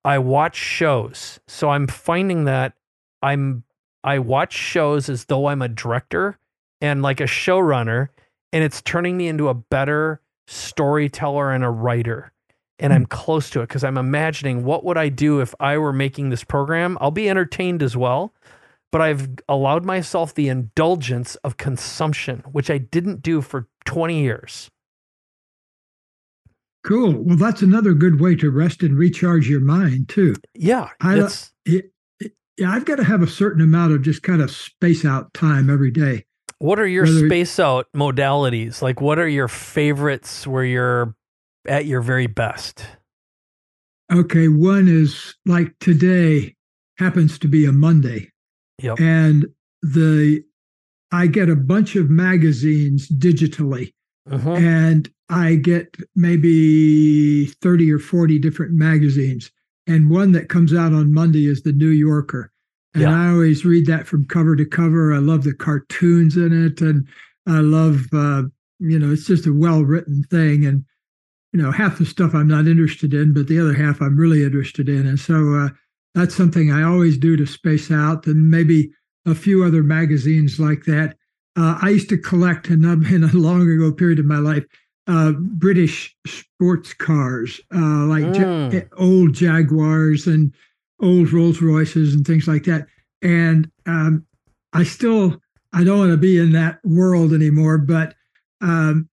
I 0.04 0.18
watch 0.18 0.56
shows. 0.56 1.40
So 1.48 1.70
I'm 1.70 1.86
finding 1.86 2.44
that 2.44 2.74
I'm 3.22 3.64
I 4.04 4.20
watch 4.20 4.52
shows 4.52 5.08
as 5.08 5.24
though 5.24 5.46
I'm 5.46 5.62
a 5.62 5.68
director 5.68 6.38
and 6.80 7.02
like 7.02 7.20
a 7.20 7.24
showrunner, 7.24 8.08
and 8.52 8.62
it's 8.62 8.80
turning 8.82 9.16
me 9.16 9.26
into 9.26 9.48
a 9.48 9.54
better 9.54 10.20
storyteller 10.46 11.52
and 11.52 11.64
a 11.64 11.70
writer. 11.70 12.32
And 12.78 12.92
I'm 12.92 13.02
hmm. 13.02 13.08
close 13.08 13.50
to 13.50 13.60
it 13.60 13.68
because 13.68 13.82
I'm 13.82 13.98
imagining 13.98 14.64
what 14.64 14.84
would 14.84 14.96
I 14.96 15.08
do 15.08 15.40
if 15.40 15.54
I 15.58 15.78
were 15.78 15.92
making 15.92 16.30
this 16.30 16.44
program. 16.44 16.96
I'll 17.00 17.10
be 17.10 17.28
entertained 17.28 17.82
as 17.82 17.96
well, 17.96 18.32
but 18.92 19.00
I've 19.00 19.28
allowed 19.48 19.84
myself 19.84 20.34
the 20.34 20.48
indulgence 20.48 21.34
of 21.36 21.56
consumption, 21.56 22.44
which 22.52 22.70
I 22.70 22.78
didn't 22.78 23.22
do 23.22 23.40
for 23.40 23.66
20 23.86 24.20
years. 24.20 24.70
Cool. 26.86 27.14
Well, 27.18 27.36
that's 27.36 27.62
another 27.62 27.94
good 27.94 28.20
way 28.20 28.36
to 28.36 28.50
rest 28.50 28.82
and 28.82 28.96
recharge 28.96 29.48
your 29.48 29.60
mind 29.60 30.08
too. 30.08 30.36
Yeah, 30.54 30.90
I, 31.00 31.28
it, 31.64 31.90
it, 32.20 32.32
yeah, 32.56 32.70
I've 32.70 32.84
got 32.84 32.96
to 32.96 33.04
have 33.04 33.22
a 33.22 33.26
certain 33.26 33.60
amount 33.60 33.92
of 33.92 34.02
just 34.02 34.22
kind 34.22 34.40
of 34.40 34.52
space 34.52 35.04
out 35.04 35.34
time 35.34 35.68
every 35.68 35.90
day. 35.90 36.24
What 36.58 36.78
are 36.78 36.86
your 36.86 37.04
Whether 37.04 37.26
space 37.26 37.58
out 37.58 37.86
modalities? 37.94 38.82
Like, 38.82 39.00
what 39.00 39.18
are 39.18 39.28
your 39.28 39.48
favorites 39.48 40.46
where 40.46 40.64
you're 40.64 41.16
at 41.66 41.86
your 41.86 42.00
very 42.00 42.28
best? 42.28 42.86
Okay, 44.12 44.46
one 44.46 44.86
is 44.86 45.34
like 45.44 45.76
today 45.80 46.54
happens 46.98 47.36
to 47.40 47.48
be 47.48 47.66
a 47.66 47.72
Monday. 47.72 48.30
Yep. 48.80 49.00
And 49.00 49.46
the 49.82 50.44
I 51.10 51.26
get 51.26 51.50
a 51.50 51.56
bunch 51.56 51.96
of 51.96 52.10
magazines 52.10 53.08
digitally. 53.08 53.92
Uh-huh. 54.30 54.52
And 54.52 55.10
I 55.28 55.56
get 55.56 55.96
maybe 56.14 57.46
30 57.46 57.92
or 57.92 57.98
40 57.98 58.38
different 58.38 58.72
magazines. 58.72 59.50
And 59.86 60.10
one 60.10 60.32
that 60.32 60.48
comes 60.48 60.74
out 60.74 60.92
on 60.92 61.14
Monday 61.14 61.46
is 61.46 61.62
the 61.62 61.72
New 61.72 61.88
Yorker. 61.88 62.52
And 62.94 63.02
yeah. 63.02 63.10
I 63.10 63.28
always 63.30 63.64
read 63.64 63.86
that 63.86 64.06
from 64.06 64.24
cover 64.26 64.56
to 64.56 64.64
cover. 64.64 65.12
I 65.12 65.18
love 65.18 65.44
the 65.44 65.54
cartoons 65.54 66.36
in 66.36 66.66
it. 66.66 66.80
And 66.80 67.06
I 67.46 67.60
love, 67.60 68.06
uh, 68.12 68.44
you 68.78 68.98
know, 68.98 69.12
it's 69.12 69.26
just 69.26 69.46
a 69.46 69.52
well 69.52 69.82
written 69.82 70.22
thing. 70.24 70.64
And, 70.64 70.84
you 71.52 71.62
know, 71.62 71.70
half 71.70 71.98
the 71.98 72.06
stuff 72.06 72.34
I'm 72.34 72.48
not 72.48 72.66
interested 72.66 73.14
in, 73.14 73.34
but 73.34 73.48
the 73.48 73.60
other 73.60 73.74
half 73.74 74.00
I'm 74.00 74.16
really 74.16 74.44
interested 74.44 74.88
in. 74.88 75.06
And 75.06 75.18
so 75.18 75.54
uh, 75.54 75.68
that's 76.14 76.34
something 76.34 76.72
I 76.72 76.82
always 76.82 77.18
do 77.18 77.36
to 77.36 77.46
space 77.46 77.90
out. 77.90 78.26
And 78.26 78.50
maybe 78.50 78.90
a 79.26 79.34
few 79.34 79.64
other 79.64 79.82
magazines 79.82 80.58
like 80.58 80.84
that. 80.84 81.16
Uh, 81.56 81.78
I 81.80 81.90
used 81.90 82.08
to 82.10 82.18
collect, 82.18 82.68
and 82.68 82.84
in 83.06 83.24
a 83.24 83.32
long 83.32 83.68
ago 83.68 83.92
period 83.92 84.18
of 84.18 84.26
my 84.26 84.38
life, 84.38 84.64
uh, 85.06 85.32
British 85.32 86.16
sports 86.26 86.92
cars, 86.92 87.60
uh, 87.74 88.06
like 88.06 88.24
mm. 88.24 88.72
ja- 88.72 88.88
old 88.98 89.34
Jaguars 89.34 90.26
and 90.26 90.52
old 91.00 91.32
Rolls 91.32 91.62
Royces 91.62 92.14
and 92.14 92.26
things 92.26 92.48
like 92.48 92.64
that. 92.64 92.86
And 93.22 93.70
um, 93.86 94.26
I 94.72 94.82
still, 94.82 95.40
I 95.72 95.84
don't 95.84 95.98
want 95.98 96.10
to 96.10 96.16
be 96.16 96.38
in 96.38 96.52
that 96.52 96.80
world 96.84 97.32
anymore, 97.32 97.78
but 97.78 98.14
um, 98.60 99.08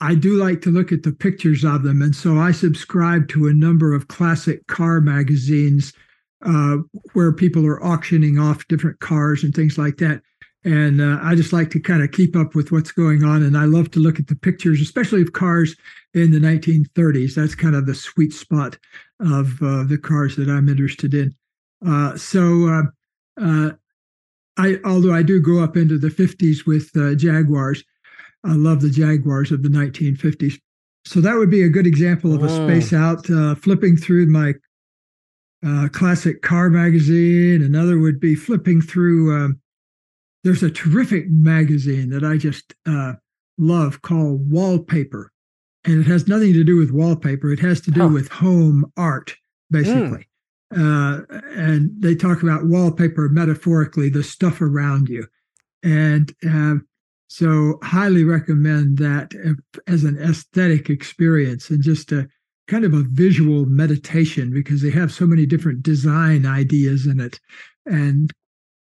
I 0.00 0.14
do 0.14 0.34
like 0.42 0.62
to 0.62 0.70
look 0.70 0.92
at 0.92 1.02
the 1.02 1.12
pictures 1.12 1.64
of 1.64 1.82
them. 1.82 2.02
And 2.02 2.14
so 2.14 2.38
I 2.38 2.52
subscribe 2.52 3.28
to 3.28 3.48
a 3.48 3.52
number 3.52 3.94
of 3.94 4.08
classic 4.08 4.66
car 4.66 5.00
magazines 5.00 5.92
uh, 6.44 6.78
where 7.12 7.32
people 7.32 7.66
are 7.66 7.84
auctioning 7.84 8.38
off 8.38 8.66
different 8.68 9.00
cars 9.00 9.44
and 9.44 9.54
things 9.54 9.76
like 9.76 9.98
that. 9.98 10.22
And 10.64 11.00
uh, 11.00 11.18
I 11.22 11.34
just 11.34 11.52
like 11.52 11.70
to 11.70 11.80
kind 11.80 12.02
of 12.02 12.12
keep 12.12 12.36
up 12.36 12.54
with 12.54 12.70
what's 12.70 12.92
going 12.92 13.24
on. 13.24 13.42
And 13.42 13.56
I 13.56 13.64
love 13.64 13.90
to 13.92 13.98
look 13.98 14.18
at 14.18 14.26
the 14.26 14.36
pictures, 14.36 14.80
especially 14.80 15.22
of 15.22 15.32
cars 15.32 15.74
in 16.12 16.32
the 16.32 16.38
1930s. 16.38 17.34
That's 17.34 17.54
kind 17.54 17.74
of 17.74 17.86
the 17.86 17.94
sweet 17.94 18.34
spot 18.34 18.76
of 19.20 19.62
uh, 19.62 19.84
the 19.84 19.98
cars 19.98 20.36
that 20.36 20.50
I'm 20.50 20.68
interested 20.68 21.14
in. 21.14 21.34
Uh, 21.86 22.16
so, 22.16 22.68
uh, 22.68 23.42
uh, 23.42 23.70
I 24.58 24.76
although 24.84 25.14
I 25.14 25.22
do 25.22 25.40
go 25.40 25.62
up 25.62 25.76
into 25.76 25.96
the 25.96 26.08
50s 26.08 26.66
with 26.66 26.90
uh, 26.94 27.14
Jaguars, 27.14 27.82
I 28.44 28.52
love 28.52 28.82
the 28.82 28.90
Jaguars 28.90 29.52
of 29.52 29.62
the 29.62 29.70
1950s. 29.70 30.60
So 31.06 31.22
that 31.22 31.36
would 31.36 31.50
be 31.50 31.62
a 31.62 31.70
good 31.70 31.86
example 31.86 32.34
of 32.34 32.42
a 32.42 32.50
oh. 32.50 32.66
space 32.66 32.92
out. 32.92 33.24
flipping 33.58 33.96
through 33.96 34.26
my 34.26 34.52
classic 35.92 36.42
car 36.42 36.68
magazine. 36.68 37.62
Another 37.62 37.98
would 37.98 38.20
be 38.20 38.34
flipping 38.34 38.82
through. 38.82 39.34
Um, 39.34 39.60
there's 40.44 40.62
a 40.62 40.70
terrific 40.70 41.28
magazine 41.28 42.10
that 42.10 42.24
I 42.24 42.36
just 42.36 42.74
uh, 42.86 43.14
love 43.58 44.02
called 44.02 44.50
Wallpaper, 44.50 45.32
and 45.84 46.00
it 46.00 46.06
has 46.06 46.28
nothing 46.28 46.52
to 46.54 46.64
do 46.64 46.76
with 46.76 46.90
wallpaper. 46.90 47.52
It 47.52 47.60
has 47.60 47.80
to 47.82 47.90
do 47.90 48.08
with 48.08 48.28
home 48.28 48.90
art, 48.96 49.34
basically. 49.70 50.26
Mm. 50.26 50.26
Uh, 50.72 51.38
and 51.56 51.90
they 51.98 52.14
talk 52.14 52.42
about 52.42 52.66
wallpaper 52.66 53.28
metaphorically, 53.28 54.08
the 54.08 54.22
stuff 54.22 54.60
around 54.60 55.08
you. 55.08 55.26
And 55.82 56.32
uh, 56.48 56.76
so, 57.28 57.78
highly 57.82 58.24
recommend 58.24 58.98
that 58.98 59.32
as 59.86 60.04
an 60.04 60.18
aesthetic 60.18 60.90
experience 60.90 61.70
and 61.70 61.82
just 61.82 62.12
a 62.12 62.28
kind 62.68 62.84
of 62.84 62.94
a 62.94 63.04
visual 63.10 63.66
meditation 63.66 64.52
because 64.52 64.80
they 64.80 64.90
have 64.90 65.12
so 65.12 65.26
many 65.26 65.44
different 65.44 65.82
design 65.82 66.46
ideas 66.46 67.06
in 67.06 67.18
it 67.18 67.40
and 67.86 68.32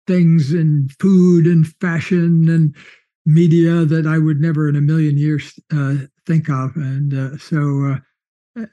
things 0.06 0.52
in 0.52 0.88
food 0.98 1.46
and 1.46 1.66
fashion 1.80 2.48
and 2.48 2.74
media 3.24 3.84
that 3.84 4.06
I 4.06 4.18
would 4.18 4.40
never 4.40 4.68
in 4.68 4.76
a 4.76 4.80
million 4.80 5.16
years 5.16 5.58
uh, 5.72 5.94
think 6.26 6.48
of. 6.48 6.74
And 6.76 7.14
uh, 7.14 7.38
so 7.38 7.96
uh, 8.56 8.66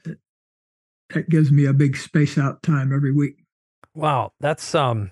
that 1.10 1.28
gives 1.28 1.52
me 1.52 1.66
a 1.66 1.72
big 1.72 1.96
space 1.96 2.38
out 2.38 2.62
time 2.62 2.92
every 2.92 3.12
week. 3.12 3.36
Wow, 3.94 4.32
that's 4.40 4.74
um, 4.74 5.10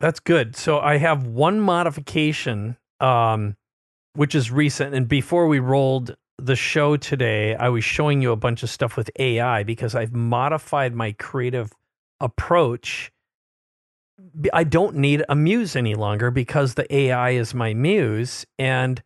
that's 0.00 0.20
good. 0.20 0.56
So 0.56 0.78
I 0.78 0.98
have 0.98 1.26
one 1.26 1.60
modification, 1.60 2.76
um, 3.00 3.56
which 4.14 4.34
is 4.34 4.50
recent. 4.50 4.94
And 4.94 5.08
before 5.08 5.48
we 5.48 5.58
rolled 5.58 6.16
the 6.38 6.56
show 6.56 6.96
today, 6.96 7.56
I 7.56 7.68
was 7.68 7.82
showing 7.82 8.22
you 8.22 8.30
a 8.30 8.36
bunch 8.36 8.62
of 8.62 8.70
stuff 8.70 8.96
with 8.96 9.10
AI 9.18 9.64
because 9.64 9.94
I've 9.94 10.12
modified 10.12 10.94
my 10.94 11.12
creative 11.12 11.72
approach 12.20 13.10
I 14.52 14.64
don't 14.64 14.96
need 14.96 15.24
a 15.28 15.34
muse 15.34 15.76
any 15.76 15.94
longer 15.94 16.30
because 16.30 16.74
the 16.74 16.92
AI 16.94 17.30
is 17.30 17.54
my 17.54 17.74
muse, 17.74 18.46
and 18.58 19.02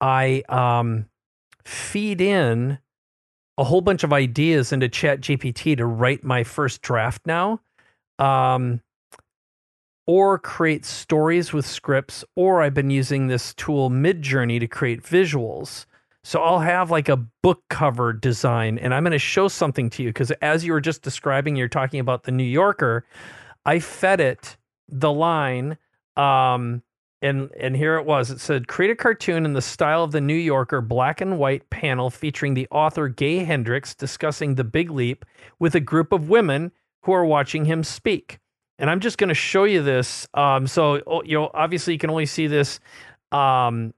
I 0.00 0.42
um, 0.48 1.06
feed 1.64 2.20
in 2.20 2.78
a 3.56 3.64
whole 3.64 3.80
bunch 3.80 4.04
of 4.04 4.12
ideas 4.12 4.72
into 4.72 4.88
Chat 4.88 5.20
GPT 5.20 5.76
to 5.76 5.86
write 5.86 6.22
my 6.22 6.44
first 6.44 6.82
draft 6.82 7.26
now. 7.26 7.60
Um, 8.18 8.80
or 10.06 10.38
create 10.38 10.86
stories 10.86 11.52
with 11.52 11.66
scripts, 11.66 12.24
or 12.34 12.62
I've 12.62 12.72
been 12.74 12.90
using 12.90 13.26
this 13.26 13.52
tool 13.54 13.90
Midjourney 13.90 14.58
to 14.58 14.66
create 14.66 15.02
visuals. 15.02 15.84
So 16.24 16.42
I'll 16.42 16.60
have 16.60 16.90
like 16.90 17.08
a 17.08 17.16
book 17.16 17.62
cover 17.70 18.12
design, 18.12 18.78
and 18.78 18.94
I'm 18.94 19.02
going 19.02 19.12
to 19.12 19.18
show 19.18 19.48
something 19.48 19.88
to 19.90 20.02
you 20.02 20.10
because 20.10 20.30
as 20.42 20.62
you 20.62 20.72
were 20.72 20.80
just 20.80 21.02
describing, 21.02 21.56
you're 21.56 21.68
talking 21.68 22.00
about 22.00 22.24
the 22.24 22.32
New 22.32 22.44
Yorker. 22.44 23.06
I 23.64 23.80
fed 23.80 24.20
it 24.20 24.57
the 24.88 25.12
line, 25.12 25.78
um, 26.16 26.82
and 27.20 27.50
and 27.58 27.76
here 27.76 27.96
it 27.96 28.06
was. 28.06 28.30
It 28.30 28.40
said, 28.40 28.68
"Create 28.68 28.90
a 28.90 28.96
cartoon 28.96 29.44
in 29.44 29.52
the 29.52 29.62
style 29.62 30.04
of 30.04 30.12
the 30.12 30.20
New 30.20 30.34
Yorker, 30.34 30.80
black 30.80 31.20
and 31.20 31.38
white 31.38 31.68
panel 31.70 32.10
featuring 32.10 32.54
the 32.54 32.68
author 32.70 33.08
Gay 33.08 33.38
Hendricks 33.38 33.94
discussing 33.94 34.54
the 34.54 34.64
Big 34.64 34.90
Leap 34.90 35.24
with 35.58 35.74
a 35.74 35.80
group 35.80 36.12
of 36.12 36.28
women 36.28 36.72
who 37.02 37.12
are 37.12 37.24
watching 37.24 37.64
him 37.64 37.84
speak." 37.84 38.38
And 38.80 38.88
I'm 38.88 39.00
just 39.00 39.18
going 39.18 39.28
to 39.28 39.34
show 39.34 39.64
you 39.64 39.82
this. 39.82 40.28
Um, 40.34 40.66
so 40.66 41.02
oh, 41.06 41.22
you 41.24 41.36
know, 41.36 41.50
obviously, 41.52 41.92
you 41.92 41.98
can 41.98 42.10
only 42.10 42.26
see 42.26 42.46
this 42.46 42.78
um, 43.32 43.92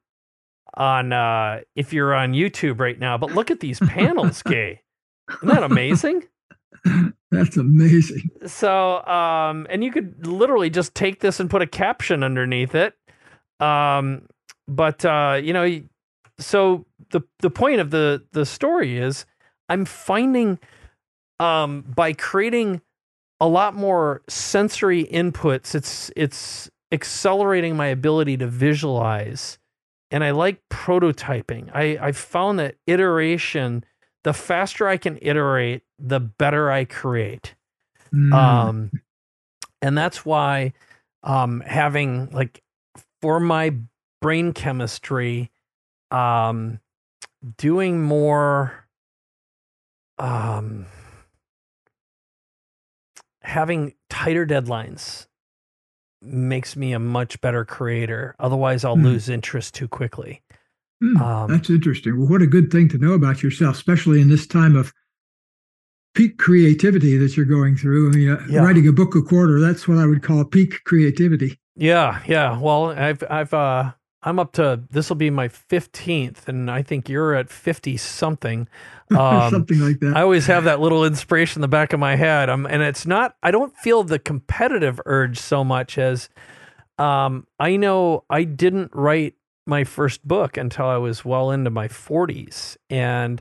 on 0.75 1.13
uh, 1.13 1.61
if 1.77 1.93
you're 1.93 2.15
on 2.15 2.33
YouTube 2.33 2.81
right 2.81 2.99
now. 2.99 3.19
But 3.19 3.33
look 3.33 3.51
at 3.51 3.61
these 3.61 3.79
panels, 3.81 4.43
Gay. 4.43 4.83
Isn't 5.31 5.49
that 5.49 5.63
amazing? 5.63 6.25
That's 7.31 7.57
amazing. 7.57 8.29
So, 8.47 9.05
um, 9.05 9.67
and 9.71 9.85
you 9.85 9.93
could 9.93 10.27
literally 10.27 10.71
just 10.71 10.95
take 10.95 11.21
this 11.21 11.41
and 11.41 11.49
put 11.49 11.63
a 11.63 11.67
caption 11.67 12.23
underneath 12.25 12.75
it. 12.75 12.95
Um, 13.61 14.27
but 14.67 15.05
uh, 15.05 15.41
you 15.43 15.53
know, 15.53 15.81
so 16.39 16.87
the 17.11 17.21
the 17.41 17.51
point 17.51 17.81
of 17.81 17.91
the 17.91 18.25
the 18.33 18.47
story 18.47 18.99
is, 18.99 19.27
I'm 19.69 19.85
finding 19.85 20.59
um, 21.39 21.83
by 21.83 22.13
creating 22.13 22.81
a 23.41 23.49
lot 23.49 23.75
more 23.75 24.23
sensory 24.29 25.05
inputs. 25.05 25.75
It's 25.75 26.11
it's 26.17 26.71
accelerating 26.93 27.77
my 27.77 27.87
ability 27.87 28.37
to 28.39 28.47
visualize, 28.47 29.59
and 30.11 30.25
I 30.25 30.31
like 30.33 30.63
prototyping. 30.71 31.71
I 31.75 31.99
I 32.01 32.13
found 32.13 32.59
that 32.59 32.77
iteration. 32.87 33.85
The 34.25 34.33
faster 34.35 34.87
I 34.87 34.97
can 34.97 35.19
iterate, 35.23 35.83
the 35.99 36.21
better 36.21 36.71
I 36.71 36.85
create. 36.85 37.55
Mm. 38.13 38.33
Um, 38.35 38.91
and 39.81 39.97
that's 39.97 40.25
why 40.25 40.73
um, 41.23 41.61
having 41.61 42.31
like 42.31 42.63
for 43.23 43.41
my 43.41 43.75
brain 44.21 44.53
chemistry, 44.53 45.51
um, 46.11 46.81
doing 47.57 48.03
more, 48.03 48.87
um, 50.19 50.87
having 53.43 53.95
tighter 54.11 54.47
deadlines 54.47 55.27
makes 56.21 56.77
me 56.77 56.93
a 56.93 56.99
much 56.99 57.41
better 57.41 57.65
creator. 57.65 58.37
Otherwise, 58.39 58.85
I'll 58.85 58.97
Hmm. 58.97 59.05
lose 59.05 59.29
interest 59.31 59.75
too 59.75 59.89
quickly. 59.89 60.43
Hmm, 61.01 61.17
Um, 61.17 61.51
That's 61.51 61.71
interesting. 61.71 62.19
Well, 62.19 62.29
what 62.29 62.43
a 62.43 62.47
good 62.47 62.71
thing 62.71 62.89
to 62.91 62.99
know 62.99 63.13
about 63.13 63.43
yourself, 63.43 63.77
especially 63.77 64.21
in 64.21 64.29
this 64.29 64.47
time 64.47 64.77
of 64.77 64.93
peak 66.15 66.39
creativity 66.39 67.17
that 67.17 67.37
you're 67.37 67.47
going 67.47 67.77
through. 67.77 68.11
I 68.11 68.17
mean, 68.17 68.29
uh, 68.31 68.43
Yeah. 68.49 68.61
writing 68.63 68.87
a 68.89 68.93
book 68.93 69.15
a 69.15 69.23
quarter, 69.23 69.61
that's 69.61 69.87
what 69.89 69.99
I 69.99 70.07
would 70.07 70.23
call 70.23 70.45
peak 70.45 70.83
creativity. 70.85 71.59
Yeah, 71.77 72.21
yeah. 72.27 72.59
Well, 72.59 72.91
I've 72.91 73.23
I've 73.31 73.55
uh 73.55 73.93
I'm 74.23 74.39
up 74.39 74.53
to 74.55 74.83
this 74.91 75.09
will 75.09 75.17
be 75.17 75.31
my 75.31 75.49
15th 75.49 76.47
and 76.47 76.71
I 76.71 76.83
think 76.83 77.09
you're 77.09 77.35
at 77.35 77.49
50 77.49 77.97
something. 77.97 78.69
Um, 79.11 79.51
Something 79.51 79.81
like 79.81 79.99
that. 80.01 80.17
I 80.17 80.23
always 80.23 80.47
have 80.47 80.63
that 80.65 80.79
little 80.81 81.05
inspiration 81.05 81.59
in 81.59 81.63
the 81.63 81.69
back 81.69 81.93
of 81.93 81.99
my 81.99 82.15
head. 82.15 82.49
Um, 82.49 82.65
and 82.65 82.81
it's 82.81 83.07
not, 83.07 83.35
I 83.43 83.51
don't 83.51 83.75
feel 83.77 84.05
the 84.05 84.21
competitive 84.21 85.01
urge 85.05 85.37
so 85.37 85.65
much 85.65 85.99
as 85.99 86.29
um, 86.97 87.45
I 87.59 87.77
know 87.77 88.23
I 88.31 88.45
didn't 88.45 88.93
write 88.95 89.35
my 89.71 89.85
first 89.85 90.27
book 90.29 90.59
until 90.59 90.85
I 90.85 90.99
was 90.99 91.25
well 91.25 91.51
into 91.51 91.71
my 91.71 91.89
40s. 91.89 92.77
And 92.91 93.41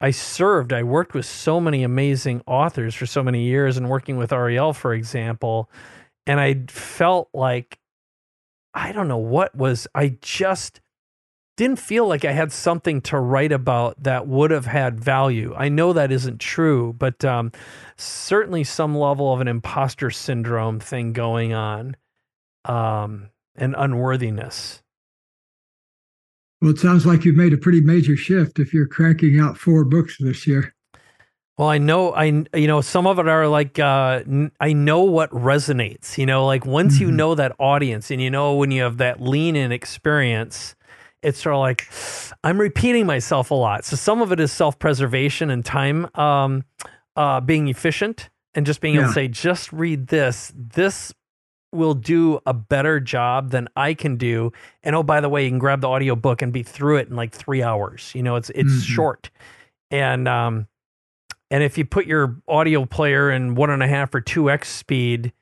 I 0.00 0.10
served, 0.10 0.72
I 0.72 0.82
worked 0.82 1.14
with 1.14 1.26
so 1.26 1.60
many 1.60 1.84
amazing 1.84 2.42
authors 2.46 2.96
for 2.96 3.06
so 3.06 3.22
many 3.22 3.44
years 3.44 3.76
and 3.76 3.88
working 3.88 4.16
with 4.16 4.32
Ariel, 4.32 4.72
for 4.72 4.92
example. 4.92 5.70
And 6.26 6.40
I 6.40 6.64
felt 6.68 7.28
like, 7.32 7.78
I 8.74 8.90
don't 8.90 9.08
know 9.08 9.18
what 9.18 9.54
was, 9.54 9.86
I 9.94 10.16
just, 10.20 10.80
didn't 11.60 11.78
feel 11.78 12.08
like 12.08 12.24
I 12.24 12.32
had 12.32 12.52
something 12.52 13.02
to 13.02 13.18
write 13.18 13.52
about 13.52 14.02
that 14.02 14.26
would 14.26 14.50
have 14.50 14.64
had 14.64 14.98
value. 14.98 15.54
I 15.54 15.68
know 15.68 15.92
that 15.92 16.10
isn't 16.10 16.40
true, 16.40 16.94
but 16.94 17.22
um, 17.22 17.52
certainly 17.98 18.64
some 18.64 18.96
level 18.96 19.30
of 19.30 19.42
an 19.42 19.48
imposter 19.48 20.10
syndrome 20.10 20.80
thing 20.80 21.12
going 21.12 21.52
on, 21.52 21.96
um, 22.64 23.28
and 23.56 23.74
unworthiness. 23.76 24.82
Well, 26.60 26.70
it 26.70 26.78
sounds 26.78 27.06
like 27.06 27.24
you've 27.24 27.36
made 27.36 27.52
a 27.52 27.58
pretty 27.58 27.80
major 27.80 28.16
shift 28.16 28.58
if 28.58 28.72
you're 28.74 28.86
cranking 28.86 29.40
out 29.40 29.56
four 29.58 29.84
books 29.84 30.16
this 30.18 30.46
year. 30.46 30.74
Well, 31.58 31.68
I 31.68 31.76
know, 31.78 32.12
I 32.12 32.24
you 32.54 32.66
know, 32.66 32.80
some 32.80 33.06
of 33.06 33.18
it 33.18 33.28
are 33.28 33.46
like 33.46 33.78
uh, 33.78 34.22
n- 34.26 34.50
I 34.60 34.72
know 34.72 35.02
what 35.02 35.30
resonates. 35.30 36.16
You 36.16 36.24
know, 36.24 36.46
like 36.46 36.64
once 36.64 37.00
you 37.00 37.08
Mhm. 37.08 37.14
know 37.14 37.34
that 37.34 37.54
audience, 37.58 38.10
and 38.10 38.20
you 38.20 38.30
know 38.30 38.54
when 38.54 38.70
you 38.70 38.82
have 38.82 38.96
that 38.96 39.20
lean 39.20 39.56
in 39.56 39.70
experience, 39.70 40.74
it's 41.22 41.42
sort 41.42 41.54
of 41.54 41.60
like 41.60 41.86
I'm 42.44 42.58
repeating 42.58 43.04
myself 43.04 43.50
a 43.50 43.54
lot. 43.54 43.84
So 43.84 43.94
some 43.96 44.22
of 44.22 44.32
it 44.32 44.40
is 44.40 44.50
self 44.52 44.78
preservation 44.78 45.50
and 45.50 45.62
time, 45.62 46.08
um, 46.14 46.64
uh, 47.14 47.40
being 47.42 47.68
efficient, 47.68 48.30
and 48.54 48.64
just 48.64 48.80
being 48.80 48.94
able 48.94 49.08
to 49.08 49.12
say, 49.12 49.28
just 49.28 49.70
read 49.70 50.06
this. 50.06 50.52
This 50.56 51.12
will 51.72 51.94
do 51.94 52.40
a 52.46 52.52
better 52.54 52.98
job 53.00 53.50
than 53.50 53.68
I 53.76 53.94
can 53.94 54.16
do. 54.16 54.52
And 54.82 54.96
oh, 54.96 55.02
by 55.02 55.20
the 55.20 55.28
way, 55.28 55.44
you 55.44 55.50
can 55.50 55.58
grab 55.58 55.80
the 55.80 55.88
audiobook 55.88 56.42
and 56.42 56.52
be 56.52 56.62
through 56.62 56.96
it 56.96 57.08
in 57.08 57.16
like 57.16 57.32
three 57.32 57.62
hours. 57.62 58.12
You 58.14 58.22
know, 58.22 58.36
it's 58.36 58.50
it's 58.50 58.72
Mhm. 58.72 58.82
short. 58.82 59.30
And 59.90 60.26
um 60.28 60.66
and 61.50 61.62
if 61.62 61.76
you 61.78 61.84
put 61.84 62.06
your 62.06 62.36
audio 62.48 62.84
player 62.84 63.30
in 63.30 63.54
one 63.54 63.70
and 63.70 63.82
a 63.82 63.88
half 63.88 64.14
or 64.14 64.20
two 64.20 64.50
X 64.50 64.68
speed, 64.68 65.32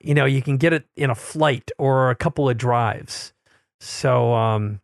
you 0.00 0.14
know, 0.14 0.24
you 0.24 0.42
can 0.42 0.56
get 0.56 0.72
it 0.72 0.86
in 0.96 1.10
a 1.10 1.14
flight 1.14 1.70
or 1.78 2.10
a 2.10 2.14
couple 2.14 2.48
of 2.48 2.56
drives. 2.56 3.32
So 3.80 4.34
um 4.34 4.80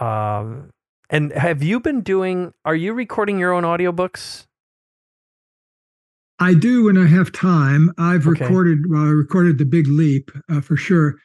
um 0.00 0.70
and 1.08 1.32
have 1.32 1.62
you 1.62 1.80
been 1.80 2.00
doing 2.02 2.52
are 2.64 2.76
you 2.76 2.92
recording 2.92 3.38
your 3.38 3.52
own 3.52 3.64
audiobooks? 3.64 4.46
I 6.40 6.54
do 6.54 6.84
when 6.84 6.96
I 6.96 7.06
have 7.06 7.32
time. 7.32 7.92
I've 7.98 8.26
Okay. 8.26 8.44
recorded, 8.44 8.90
well, 8.90 9.02
I 9.02 9.10
recorded 9.10 9.58
The 9.58 9.66
Big 9.66 9.86
Leap 9.86 10.30
uh, 10.48 10.60
for 10.60 10.76
sure. 10.76 11.16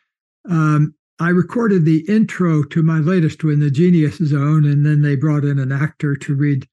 Um, 0.49 0.93
I 1.19 1.29
recorded 1.29 1.85
the 1.85 2.05
intro 2.09 2.63
to 2.63 2.83
my 2.83 2.99
latest 2.99 3.43
one, 3.43 3.59
The 3.59 3.71
Genius 3.71 4.17
Zone, 4.17 4.65
and 4.65 4.85
then 4.85 5.01
they 5.01 5.15
brought 5.15 5.45
in 5.45 5.57
an 5.57 5.71
actor 5.71 6.15
to 6.17 6.35
read 6.35 6.67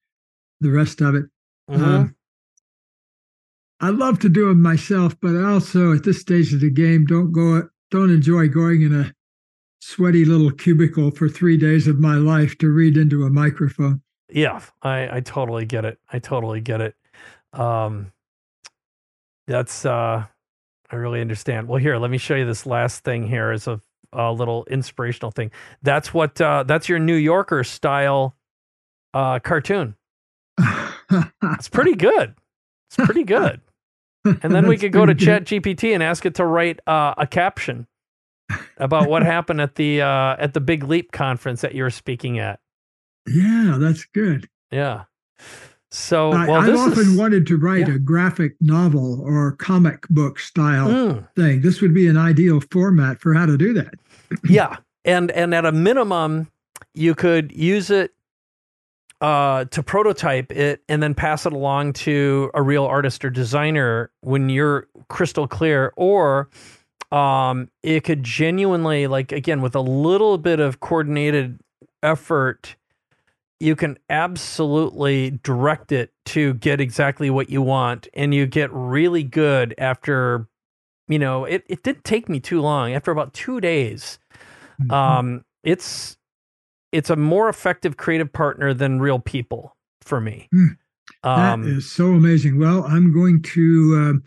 the 0.60 0.70
rest 0.70 1.00
of 1.00 1.14
it. 1.14 1.26
Mm-hmm. 1.70 1.84
Um, 1.84 2.16
I 3.80 3.90
love 3.90 4.18
to 4.20 4.28
do 4.28 4.48
them 4.48 4.60
myself, 4.60 5.16
but 5.20 5.36
I 5.36 5.42
also 5.44 5.92
at 5.92 6.04
this 6.04 6.20
stage 6.20 6.52
of 6.52 6.60
the 6.60 6.70
game 6.70 7.04
don't 7.04 7.32
go 7.32 7.68
don't 7.90 8.10
enjoy 8.10 8.48
going 8.48 8.82
in 8.82 8.94
a 8.94 9.12
sweaty 9.80 10.24
little 10.24 10.50
cubicle 10.52 11.10
for 11.10 11.28
three 11.28 11.56
days 11.56 11.86
of 11.88 11.98
my 11.98 12.14
life 12.14 12.56
to 12.58 12.68
read 12.70 12.96
into 12.96 13.24
a 13.24 13.30
microphone. 13.30 14.00
Yeah, 14.30 14.60
I, 14.82 15.16
I 15.16 15.20
totally 15.20 15.66
get 15.66 15.84
it. 15.84 15.98
I 16.12 16.20
totally 16.20 16.60
get 16.60 16.80
it. 16.80 16.94
Um, 17.52 18.12
that's 19.46 19.84
uh, 19.84 20.24
I 20.90 20.96
really 20.96 21.20
understand. 21.20 21.68
Well, 21.68 21.80
here, 21.80 21.96
let 21.96 22.10
me 22.10 22.18
show 22.18 22.34
you 22.34 22.44
this 22.44 22.66
last 22.66 23.04
thing. 23.04 23.26
Here 23.26 23.52
is 23.52 23.66
a, 23.66 23.80
a 24.12 24.32
little 24.32 24.64
inspirational 24.70 25.30
thing. 25.30 25.50
That's 25.82 26.12
what 26.12 26.40
uh, 26.40 26.64
that's 26.64 26.88
your 26.88 26.98
New 26.98 27.16
Yorker 27.16 27.64
style 27.64 28.36
uh, 29.14 29.38
cartoon. 29.38 29.96
It's 30.58 31.68
pretty 31.70 31.94
good. 31.94 32.34
It's 32.88 32.96
pretty 32.96 33.24
good. 33.24 33.60
And 34.24 34.54
then 34.54 34.68
we 34.68 34.76
could 34.76 34.92
go 34.92 35.06
to. 35.06 35.14
Chat 35.14 35.44
GPT 35.44 35.94
and 35.94 36.02
ask 36.02 36.24
it 36.26 36.36
to 36.36 36.46
write 36.46 36.80
uh, 36.86 37.14
a 37.16 37.26
caption 37.26 37.86
about 38.76 39.08
what 39.08 39.22
happened 39.22 39.60
at 39.60 39.74
the 39.74 40.02
uh, 40.02 40.36
at 40.38 40.54
the 40.54 40.60
Big 40.60 40.84
Leap 40.84 41.10
conference 41.12 41.62
that 41.62 41.74
you 41.74 41.82
were 41.82 41.90
speaking 41.90 42.38
at. 42.38 42.60
Yeah, 43.26 43.76
that's 43.78 44.04
good. 44.04 44.48
Yeah. 44.70 45.04
So, 45.92 46.32
I, 46.32 46.46
well, 46.46 46.60
I've 46.60 46.74
often 46.74 47.12
is, 47.12 47.16
wanted 47.18 47.46
to 47.48 47.58
write 47.58 47.86
yeah. 47.86 47.96
a 47.96 47.98
graphic 47.98 48.56
novel 48.60 49.20
or 49.20 49.52
comic 49.52 50.08
book 50.08 50.38
style 50.38 50.88
Mm. 50.88 51.28
thing. 51.36 51.60
This 51.60 51.80
would 51.82 51.92
be 51.92 52.08
an 52.08 52.16
ideal 52.16 52.60
format 52.70 53.20
for 53.20 53.34
how 53.34 53.44
to 53.46 53.58
do 53.58 53.74
that. 53.74 53.94
yeah 54.44 54.76
and 55.04 55.30
and 55.32 55.54
at 55.54 55.64
a 55.64 55.72
minimum 55.72 56.48
you 56.94 57.14
could 57.14 57.52
use 57.52 57.90
it 57.90 58.14
uh, 59.20 59.64
to 59.66 59.82
prototype 59.82 60.50
it 60.50 60.82
and 60.88 61.02
then 61.02 61.14
pass 61.14 61.46
it 61.46 61.52
along 61.52 61.92
to 61.92 62.50
a 62.54 62.62
real 62.62 62.84
artist 62.84 63.24
or 63.24 63.30
designer 63.30 64.10
when 64.20 64.48
you're 64.48 64.88
crystal 65.08 65.46
clear 65.46 65.92
or 65.96 66.48
um, 67.12 67.68
it 67.82 68.04
could 68.04 68.24
genuinely, 68.24 69.06
like, 69.06 69.32
again, 69.32 69.60
with 69.60 69.76
a 69.76 69.80
little 69.80 70.38
bit 70.38 70.60
of 70.60 70.80
coordinated 70.80 71.60
effort, 72.02 72.74
you 73.62 73.76
can 73.76 73.96
absolutely 74.10 75.38
direct 75.42 75.92
it 75.92 76.12
to 76.26 76.54
get 76.54 76.80
exactly 76.80 77.30
what 77.30 77.48
you 77.48 77.62
want. 77.62 78.08
And 78.14 78.34
you 78.34 78.46
get 78.46 78.70
really 78.72 79.22
good 79.22 79.74
after, 79.78 80.48
you 81.08 81.18
know, 81.18 81.44
it, 81.44 81.64
it 81.68 81.82
didn't 81.82 82.04
take 82.04 82.28
me 82.28 82.40
too 82.40 82.60
long. 82.60 82.92
After 82.92 83.10
about 83.10 83.32
two 83.34 83.60
days, 83.60 84.18
Mhm. 84.80 84.92
um, 84.92 85.44
it's 85.62 86.16
it's 86.90 87.08
a 87.08 87.16
more 87.16 87.48
effective 87.48 87.96
creative 87.96 88.32
partner 88.32 88.74
than 88.74 89.00
real 89.00 89.18
people 89.18 89.76
for 90.02 90.20
me. 90.20 90.48
Hmm. 90.52 90.66
Um, 91.22 91.62
that 91.62 91.70
is 91.70 91.90
so 91.90 92.12
amazing. 92.12 92.58
Well, 92.58 92.84
I'm 92.84 93.12
going 93.12 93.42
to. 93.42 94.22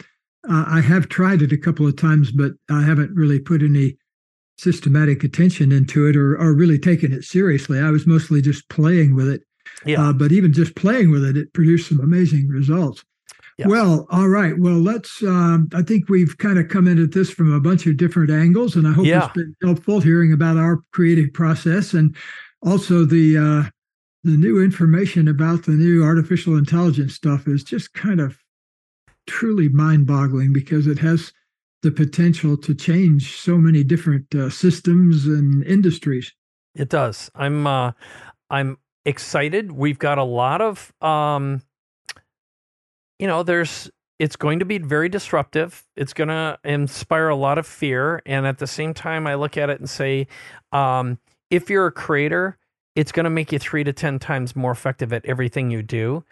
Uh, 0.47 0.65
I 0.67 0.81
have 0.81 1.09
tried 1.09 1.41
it 1.41 1.51
a 1.51 1.57
couple 1.57 1.87
of 1.87 1.95
times, 1.95 2.31
but 2.31 2.53
I 2.69 2.83
haven't 2.83 3.13
really 3.15 3.39
put 3.39 3.61
any 3.61 3.97
systematic 4.57 5.23
attention 5.23 5.71
into 5.71 6.07
it 6.07 6.15
or, 6.15 6.35
or 6.39 6.53
really 6.53 6.79
taking 6.79 7.11
it 7.11 7.23
seriously. 7.23 7.79
I 7.79 7.91
was 7.91 8.07
mostly 8.07 8.41
just 8.41 8.67
playing 8.69 9.15
with 9.15 9.27
it. 9.27 9.41
yeah, 9.85 10.09
Uh, 10.09 10.13
but 10.13 10.31
even 10.31 10.53
just 10.53 10.75
playing 10.75 11.11
with 11.11 11.23
it, 11.25 11.35
it 11.37 11.53
produced 11.53 11.89
some 11.89 11.99
amazing 11.99 12.47
results. 12.47 13.03
Yeah. 13.57 13.67
Well, 13.67 14.05
all 14.09 14.27
right. 14.27 14.57
Well, 14.59 14.79
let's. 14.79 15.23
Um, 15.23 15.69
I 15.73 15.81
think 15.81 16.09
we've 16.09 16.37
kind 16.39 16.59
of 16.59 16.67
come 16.67 16.87
into 16.87 17.07
this 17.07 17.29
from 17.31 17.53
a 17.53 17.59
bunch 17.61 17.85
of 17.87 17.95
different 17.95 18.29
angles, 18.29 18.75
and 18.75 18.85
I 18.85 18.91
hope 18.91 19.05
Yeah. 19.05 19.25
it's 19.25 19.33
been 19.33 19.55
helpful 19.63 20.01
hearing 20.01 20.33
about 20.33 20.57
our 20.57 20.81
creative 20.91 21.31
process 21.33 21.93
and 21.93 22.13
also 22.61 23.05
the 23.05 23.37
uh, 23.37 23.69
the 24.25 24.35
new 24.35 24.61
information 24.61 25.29
about 25.29 25.63
the 25.63 25.71
new 25.71 26.03
artificial 26.03 26.57
intelligence 26.57 27.13
stuff 27.13 27.47
is 27.47 27.63
just 27.63 27.93
kind 27.93 28.19
of 28.19 28.37
truly 29.27 29.69
mind-boggling 29.69 30.51
because 30.51 30.85
it 30.87 30.99
has 30.99 31.31
the 31.85 31.91
potential 31.91 32.57
to 32.57 32.73
change 32.73 33.37
so 33.37 33.59
many 33.59 33.83
different 33.83 34.33
uh, 34.33 34.49
systems 34.49 35.27
and 35.27 35.63
industries. 35.65 36.33
It 36.73 36.89
does. 36.89 37.29
I'm 37.35 37.67
uh 37.67 37.91
I'm 38.49 38.79
excited. 39.05 39.71
We've 39.71 39.99
got 39.99 40.17
a 40.17 40.23
lot 40.23 40.61
of 40.61 40.91
um 41.01 41.61
you 43.19 43.27
know, 43.27 43.43
there's 43.43 43.89
it's 44.17 44.35
going 44.35 44.59
to 44.59 44.65
be 44.65 44.77
very 44.79 45.09
disruptive. 45.09 45.83
It's 45.95 46.13
going 46.13 46.29
to 46.29 46.57
inspire 46.63 47.27
a 47.29 47.35
lot 47.35 47.57
of 47.59 47.67
fear 47.67 48.21
and 48.25 48.47
at 48.47 48.57
the 48.57 48.67
same 48.67 48.93
time 48.93 49.27
I 49.27 49.35
look 49.35 49.55
at 49.55 49.69
it 49.69 49.79
and 49.79 49.87
say 49.89 50.25
um 50.71 51.19
if 51.51 51.69
you're 51.69 51.85
a 51.85 51.91
creator, 51.91 52.57
it's 52.95 53.11
going 53.11 53.25
to 53.25 53.29
make 53.29 53.51
you 53.51 53.59
3 53.59 53.83
to 53.83 53.93
10 53.93 54.17
times 54.17 54.55
more 54.55 54.71
effective 54.71 55.13
at 55.13 55.23
everything 55.25 55.69
you 55.69 55.83
do 55.83 56.23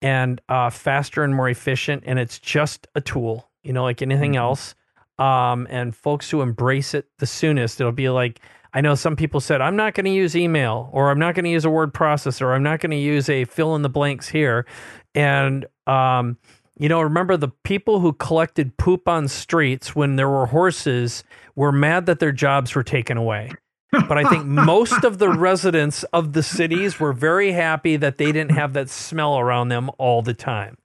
and 0.00 0.40
uh 0.48 0.70
faster 0.70 1.22
and 1.22 1.34
more 1.36 1.50
efficient 1.50 2.02
and 2.06 2.18
it's 2.18 2.38
just 2.38 2.86
a 2.94 3.02
tool, 3.02 3.50
you 3.62 3.74
know, 3.74 3.82
like 3.84 4.00
anything 4.00 4.32
Mhm. 4.32 4.36
else. 4.38 4.74
Um 5.18 5.66
and 5.70 5.94
folks 5.94 6.30
who 6.30 6.40
embrace 6.40 6.94
it 6.94 7.06
the 7.18 7.26
soonest, 7.26 7.80
it'll 7.80 7.92
be 7.92 8.08
like 8.08 8.40
I 8.74 8.80
know 8.80 8.94
some 8.94 9.16
people 9.16 9.40
said, 9.40 9.60
I'm 9.60 9.76
not 9.76 9.94
going 9.94 10.06
to 10.06 10.10
use 10.10 10.34
email 10.34 10.88
or 10.92 11.10
I'm 11.10 11.18
not 11.18 11.34
going 11.34 11.44
to 11.44 11.50
use 11.50 11.64
a 11.64 11.70
word 11.70 11.92
processor 11.92 12.42
or 12.42 12.54
I'm 12.54 12.62
not 12.62 12.80
going 12.80 12.90
to 12.90 12.96
use 12.96 13.28
a 13.28 13.44
fill 13.44 13.74
in 13.76 13.82
the 13.82 13.90
blanks 13.90 14.28
here. 14.28 14.66
And, 15.14 15.66
um, 15.86 16.38
you 16.78 16.88
know, 16.88 17.02
remember 17.02 17.36
the 17.36 17.50
people 17.64 18.00
who 18.00 18.14
collected 18.14 18.76
poop 18.78 19.08
on 19.08 19.28
streets 19.28 19.94
when 19.94 20.16
there 20.16 20.28
were 20.28 20.46
horses 20.46 21.22
were 21.54 21.70
mad 21.70 22.06
that 22.06 22.18
their 22.18 22.32
jobs 22.32 22.74
were 22.74 22.82
taken 22.82 23.18
away. 23.18 23.50
But 23.90 24.16
I 24.16 24.24
think 24.30 24.46
most 24.46 25.04
of 25.04 25.18
the 25.18 25.28
residents 25.28 26.02
of 26.14 26.32
the 26.32 26.42
cities 26.42 26.98
were 26.98 27.12
very 27.12 27.52
happy 27.52 27.96
that 27.96 28.16
they 28.16 28.32
didn't 28.32 28.52
have 28.52 28.72
that 28.72 28.88
smell 28.88 29.38
around 29.38 29.68
them 29.68 29.90
all 29.98 30.22
the 30.22 30.32
time. 30.32 30.78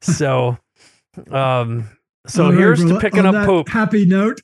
So, 0.00 0.56
um, 1.32 1.88
so 2.26 2.46
All 2.46 2.52
here's 2.52 2.84
to 2.84 2.98
picking 3.00 3.26
up 3.26 3.46
poop. 3.46 3.68
Happy 3.68 4.06
note. 4.06 4.40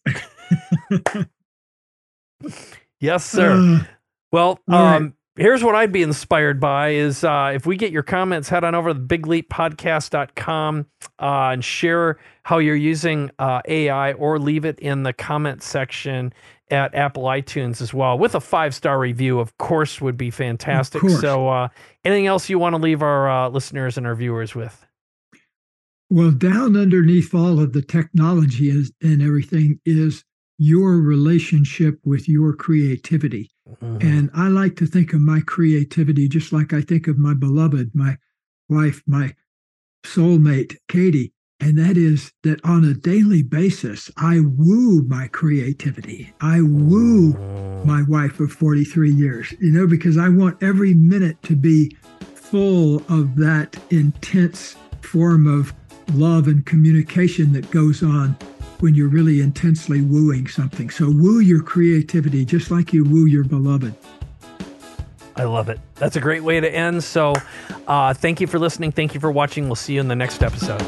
Yes, 3.00 3.24
sir. 3.30 3.52
Uh, 3.52 3.84
Well, 4.32 4.58
All 4.70 4.82
right. 4.84 4.96
um, 4.96 5.14
here's 5.36 5.64
what 5.64 5.74
I'd 5.74 5.90
be 5.92 6.02
inspired 6.02 6.60
by 6.60 6.90
is 6.90 7.24
uh, 7.24 7.52
if 7.54 7.66
we 7.66 7.76
get 7.76 7.90
your 7.92 8.02
comments, 8.02 8.48
head 8.48 8.62
on 8.64 8.74
over 8.74 8.92
to 8.94 9.00
bigleappodcast.com 9.00 10.86
uh, 11.18 11.24
and 11.52 11.64
share 11.64 12.18
how 12.44 12.58
you're 12.58 12.76
using 12.76 13.30
uh, 13.38 13.60
AI 13.66 14.12
or 14.14 14.38
leave 14.38 14.64
it 14.64 14.78
in 14.78 15.02
the 15.02 15.12
comment 15.12 15.62
section 15.62 16.32
at 16.70 16.94
Apple 16.94 17.24
iTunes 17.24 17.80
as 17.82 17.92
well 17.92 18.16
with 18.16 18.36
a 18.36 18.40
five 18.40 18.72
star 18.74 18.98
review, 19.00 19.40
of 19.40 19.56
course, 19.58 20.00
would 20.00 20.16
be 20.16 20.30
fantastic. 20.30 21.02
So, 21.10 21.48
uh, 21.48 21.68
anything 22.04 22.26
else 22.28 22.48
you 22.48 22.60
want 22.60 22.76
to 22.76 22.80
leave 22.80 23.02
our 23.02 23.28
uh, 23.28 23.48
listeners 23.48 23.98
and 23.98 24.06
our 24.06 24.14
viewers 24.14 24.54
with? 24.54 24.86
Well, 26.11 26.32
down 26.32 26.76
underneath 26.76 27.34
all 27.34 27.61
of 27.61 27.72
the 27.72 27.82
technology 27.82 28.68
is, 28.68 28.92
and 29.00 29.22
everything 29.22 29.78
is 29.86 30.24
your 30.58 30.98
relationship 30.98 32.00
with 32.04 32.28
your 32.28 32.52
creativity. 32.52 33.48
Mhm. 33.80 34.02
And 34.02 34.30
I 34.34 34.48
like 34.48 34.74
to 34.76 34.86
think 34.86 35.12
of 35.12 35.20
my 35.20 35.40
creativity 35.40 36.28
just 36.28 36.52
like 36.52 36.72
I 36.72 36.80
think 36.80 37.06
of 37.06 37.16
my 37.16 37.32
beloved, 37.32 37.92
my 37.94 38.18
wife, 38.68 39.02
my 39.06 39.34
soulmate, 40.04 40.76
Katie. 40.88 41.32
And 41.61 41.78
that 41.78 41.96
is 41.96 42.32
that 42.42 42.58
on 42.64 42.84
a 42.84 42.94
daily 42.94 43.42
basis, 43.42 44.11
I 44.16 44.40
woo 44.40 45.02
my 45.06 45.28
creativity. 45.28 46.32
I 46.40 46.61
woo 46.62 47.34
my 47.84 48.02
wife 48.02 48.40
of 48.40 48.50
43 48.50 49.12
years, 49.12 49.54
you 49.61 49.70
know, 49.70 49.86
because 49.86 50.16
I 50.16 50.28
want 50.28 50.62
every 50.62 50.94
minute 50.94 51.40
to 51.44 51.54
be 51.54 51.96
full 52.34 53.02
of 53.08 53.36
that 53.36 53.76
intense 53.90 54.74
form 55.02 55.46
of 55.46 55.72
love 56.14 56.46
and 56.46 56.64
communication 56.66 57.52
that 57.52 57.70
goes 57.70 58.02
on 58.02 58.36
when 58.80 58.94
you're 58.94 59.08
really 59.08 59.40
intensely 59.40 60.00
wooing 60.00 60.46
something. 60.46 60.90
So 60.90 61.06
woo 61.06 61.40
your 61.40 61.62
creativity 61.62 62.44
just 62.44 62.70
like 62.70 62.92
you 62.92 63.04
woo 63.04 63.26
your 63.26 63.44
beloved. 63.44 63.94
I 65.36 65.44
love 65.44 65.68
it. 65.68 65.78
That's 65.94 66.16
a 66.16 66.20
great 66.20 66.42
way 66.42 66.61
to 66.61 66.68
end. 66.68 67.02
So, 67.02 67.34
uh, 67.86 68.12
thank 68.12 68.40
you 68.40 68.46
for 68.46 68.58
listening. 68.58 68.92
Thank 68.92 69.14
you 69.14 69.20
for 69.20 69.30
watching. 69.30 69.66
We'll 69.66 69.76
see 69.76 69.94
you 69.94 70.00
in 70.00 70.08
the 70.08 70.16
next 70.16 70.42
episode. 70.42 70.82